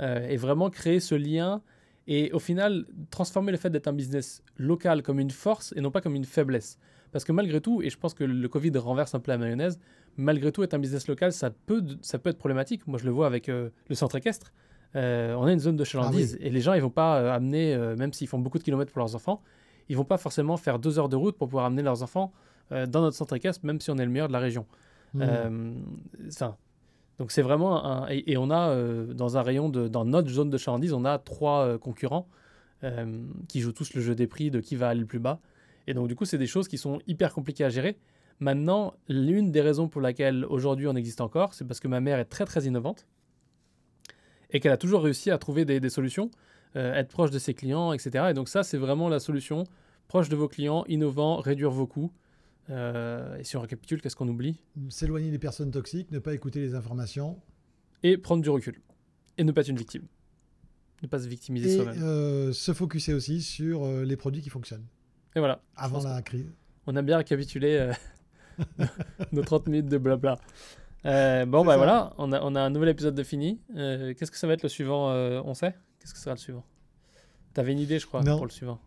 euh, 0.00 0.26
et 0.26 0.36
vraiment 0.36 0.70
créer 0.70 0.98
ce 0.98 1.14
lien 1.14 1.62
et 2.06 2.32
au 2.32 2.38
final 2.38 2.86
transformer 3.10 3.52
le 3.52 3.58
fait 3.58 3.70
d'être 3.70 3.86
un 3.86 3.92
business 3.92 4.42
local 4.56 5.02
comme 5.02 5.20
une 5.20 5.30
force 5.30 5.72
et 5.76 5.80
non 5.80 5.90
pas 5.90 6.00
comme 6.00 6.14
une 6.14 6.24
faiblesse. 6.24 6.78
Parce 7.12 7.24
que 7.24 7.32
malgré 7.32 7.60
tout, 7.60 7.80
et 7.80 7.90
je 7.90 7.96
pense 7.96 8.12
que 8.12 8.24
le 8.24 8.48
Covid 8.48 8.76
renverse 8.76 9.14
un 9.14 9.20
peu 9.20 9.30
la 9.30 9.38
mayonnaise, 9.38 9.78
malgré 10.16 10.50
tout, 10.52 10.62
être 10.62 10.74
un 10.74 10.78
business 10.78 11.06
local, 11.06 11.32
ça 11.32 11.50
peut, 11.50 11.84
ça 12.02 12.18
peut 12.18 12.30
être 12.30 12.38
problématique. 12.38 12.86
Moi, 12.86 12.98
je 12.98 13.04
le 13.04 13.10
vois 13.10 13.26
avec 13.26 13.48
euh, 13.48 13.70
le 13.88 13.94
centre 13.94 14.16
équestre. 14.16 14.52
Euh, 14.96 15.34
on 15.34 15.44
a 15.44 15.52
une 15.52 15.60
zone 15.60 15.76
de 15.76 15.84
chalandise 15.84 16.38
ah 16.40 16.44
et 16.44 16.50
les 16.50 16.60
gens, 16.60 16.72
ils 16.72 16.82
vont 16.82 16.90
pas 16.90 17.20
euh, 17.20 17.32
amener, 17.32 17.76
même 17.96 18.12
s'ils 18.12 18.28
font 18.28 18.38
beaucoup 18.38 18.58
de 18.58 18.64
kilomètres 18.64 18.92
pour 18.92 19.00
leurs 19.00 19.14
enfants, 19.14 19.42
ils 19.88 19.96
vont 19.96 20.04
pas 20.04 20.18
forcément 20.18 20.56
faire 20.56 20.78
deux 20.78 20.98
heures 20.98 21.08
de 21.08 21.16
route 21.16 21.36
pour 21.36 21.48
pouvoir 21.48 21.66
amener 21.66 21.82
leurs 21.82 22.02
enfants 22.02 22.32
dans 22.70 23.02
notre 23.02 23.16
centre 23.16 23.34
équestre, 23.34 23.64
même 23.64 23.80
si 23.80 23.90
on 23.90 23.96
est 23.96 24.04
le 24.04 24.10
meilleur 24.10 24.28
de 24.28 24.32
la 24.32 24.38
région. 24.38 24.66
Mmh. 25.14 25.76
donc 27.18 27.30
c'est 27.30 27.42
vraiment 27.42 27.84
un, 27.84 28.08
et, 28.08 28.36
on 28.36 28.50
a 28.50 28.74
dans 29.14 29.36
un 29.36 29.42
rayon 29.42 29.68
de, 29.68 29.86
dans 29.86 30.04
notre 30.04 30.28
zone 30.28 30.50
de 30.50 30.58
chalandise, 30.58 30.92
on 30.92 31.04
a 31.04 31.18
trois 31.18 31.78
concurrents 31.78 32.28
qui 33.48 33.60
jouent 33.60 33.72
tous 33.72 33.94
le 33.94 34.00
jeu 34.00 34.14
des 34.14 34.26
prix 34.26 34.50
de 34.50 34.60
qui 34.60 34.74
va 34.74 34.88
aller 34.88 35.00
le 35.00 35.06
plus 35.06 35.20
bas. 35.20 35.40
Et 35.86 35.94
donc 35.94 36.08
du 36.08 36.16
coup, 36.16 36.24
c'est 36.24 36.38
des 36.38 36.46
choses 36.46 36.68
qui 36.68 36.78
sont 36.78 37.00
hyper 37.06 37.32
compliquées 37.32 37.64
à 37.64 37.68
gérer. 37.68 37.96
Maintenant, 38.40 38.94
l'une 39.08 39.52
des 39.52 39.60
raisons 39.60 39.88
pour 39.88 40.00
laquelle 40.00 40.44
aujourd'hui 40.46 40.88
on 40.88 40.96
existe 40.96 41.20
encore, 41.20 41.54
c'est 41.54 41.64
parce 41.64 41.80
que 41.80 41.88
ma 41.88 42.00
mère 42.00 42.18
est 42.18 42.24
très 42.24 42.44
très 42.44 42.64
innovante 42.64 43.06
et 44.50 44.60
qu'elle 44.60 44.72
a 44.72 44.76
toujours 44.76 45.02
réussi 45.02 45.30
à 45.30 45.38
trouver 45.38 45.64
des, 45.64 45.90
solutions, 45.90 46.30
euh, 46.76 46.94
être 46.94 47.08
proche 47.08 47.30
de 47.30 47.38
ses 47.38 47.54
clients, 47.54 47.92
etc. 47.92 48.26
Et 48.30 48.34
donc 48.34 48.48
ça, 48.48 48.62
c'est 48.62 48.78
vraiment 48.78 49.08
la 49.08 49.20
solution. 49.20 49.64
Proche 50.08 50.28
de 50.28 50.36
vos 50.36 50.48
clients, 50.48 50.84
innovant, 50.86 51.36
réduire 51.36 51.70
vos 51.70 51.86
coûts. 51.86 52.12
Euh, 52.70 53.36
et 53.36 53.44
si 53.44 53.56
on 53.56 53.60
récapitule, 53.60 54.00
qu'est-ce 54.00 54.16
qu'on 54.16 54.28
oublie? 54.28 54.60
S'éloigner 54.88 55.30
des 55.30 55.38
personnes 55.38 55.70
toxiques, 55.70 56.10
ne 56.10 56.18
pas 56.18 56.34
écouter 56.34 56.60
les 56.60 56.74
informations. 56.74 57.40
Et 58.02 58.16
prendre 58.16 58.42
du 58.42 58.50
recul. 58.50 58.80
Et 59.38 59.44
ne 59.44 59.52
pas 59.52 59.62
être 59.62 59.68
une 59.68 59.76
victime. 59.76 60.06
Ne 61.02 61.08
pas 61.08 61.18
se 61.18 61.28
victimiser 61.28 61.76
soi-même. 61.76 62.02
Euh, 62.02 62.52
se 62.52 62.72
focuser 62.72 63.12
aussi 63.12 63.42
sur 63.42 63.86
les 63.86 64.16
produits 64.16 64.42
qui 64.42 64.50
fonctionnent. 64.50 64.86
Et 65.36 65.38
voilà. 65.40 65.60
Avant 65.76 66.02
la 66.02 66.22
crise. 66.22 66.52
On 66.86 66.96
a 66.96 67.02
bien 67.02 67.18
récapitulé 67.18 67.92
nos 69.32 69.42
30 69.42 69.66
minutes 69.68 69.88
de 69.88 69.98
blabla. 69.98 70.38
Euh, 71.06 71.44
bon, 71.44 71.64
bah 71.64 71.72
ça. 71.72 71.76
voilà, 71.76 72.14
on 72.18 72.32
a, 72.32 72.40
on 72.42 72.54
a 72.54 72.60
un 72.60 72.70
nouvel 72.70 72.88
épisode 72.90 73.14
de 73.14 73.22
fini. 73.22 73.60
Euh, 73.76 74.14
Qu'est-ce 74.14 74.30
que 74.30 74.38
ça 74.38 74.46
va 74.46 74.54
être 74.54 74.62
le 74.62 74.68
suivant 74.68 75.10
euh, 75.10 75.42
On 75.44 75.54
sait? 75.54 75.74
Qu'est-ce 76.00 76.14
que 76.14 76.18
sera 76.20 76.34
le 76.34 76.40
suivant? 76.40 76.64
T'avais 77.52 77.72
une 77.72 77.78
idée, 77.78 77.98
je 77.98 78.06
crois, 78.06 78.22
Non. 78.22 78.36
pour 78.36 78.46
le 78.46 78.50
suivant. 78.50 78.80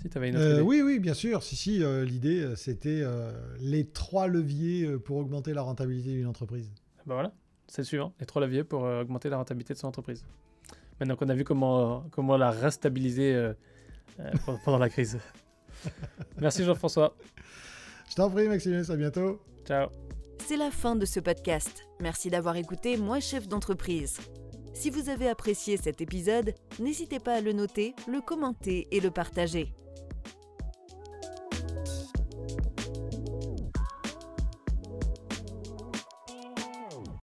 Si, 0.00 0.08
t'avais 0.08 0.28
une 0.28 0.36
autre 0.36 0.44
Euh, 0.44 0.52
idée. 0.54 0.62
oui, 0.62 0.80
oui, 0.82 0.98
bien 1.00 1.14
sûr. 1.14 1.42
Si, 1.42 1.56
si, 1.56 1.82
euh, 1.82 2.04
l'idée, 2.04 2.40
euh, 2.40 2.54
c'était 2.56 3.00
euh, 3.02 3.32
les 3.60 3.84
trois 3.86 4.28
leviers 4.28 4.86
pour 4.98 5.16
augmenter 5.16 5.52
la 5.54 5.62
rentabilité 5.62 6.10
d'une 6.10 6.26
entreprise. 6.26 6.70
Bah 7.06 7.14
voilà, 7.14 7.32
c'est 7.66 7.82
le 7.82 7.86
suivant. 7.86 8.12
Les 8.20 8.26
trois 8.26 8.40
leviers 8.42 8.62
pour 8.64 8.84
euh, 8.84 9.02
augmenter 9.02 9.28
la 9.28 9.36
rentabilité 9.38 9.74
de 9.74 9.78
son 9.78 9.88
entreprise. 9.88 10.24
Maintenant 11.00 11.16
qu'on 11.16 11.28
a 11.28 11.34
vu 11.34 11.42
comment, 11.44 12.04
comment 12.12 12.36
la 12.36 12.50
restabiliser 12.50 13.34
euh, 13.34 13.52
euh, 14.20 14.30
pendant- 14.46 14.58
pendant 14.64 14.78
la 14.78 14.88
crise. 14.88 15.18
Merci 16.38 16.64
Jean-François. 16.64 17.16
Je 18.08 18.14
t'en 18.14 18.30
prie, 18.30 18.48
Maximus, 18.48 18.84
à 18.90 18.96
bientôt. 18.96 19.40
Ciao. 19.66 19.88
C'est 20.46 20.56
la 20.56 20.70
fin 20.70 20.96
de 20.96 21.04
ce 21.04 21.20
podcast. 21.20 21.82
Merci 22.00 22.30
d'avoir 22.30 22.56
écouté 22.56 22.96
Moi 22.96 23.20
chef 23.20 23.48
d'entreprise. 23.48 24.18
Si 24.74 24.90
vous 24.90 25.08
avez 25.08 25.28
apprécié 25.28 25.76
cet 25.76 26.00
épisode, 26.00 26.54
n'hésitez 26.78 27.18
pas 27.18 27.34
à 27.34 27.40
le 27.40 27.52
noter, 27.52 27.94
le 28.06 28.20
commenter 28.20 28.86
et 28.92 29.00
le 29.00 29.10
partager. 29.10 29.72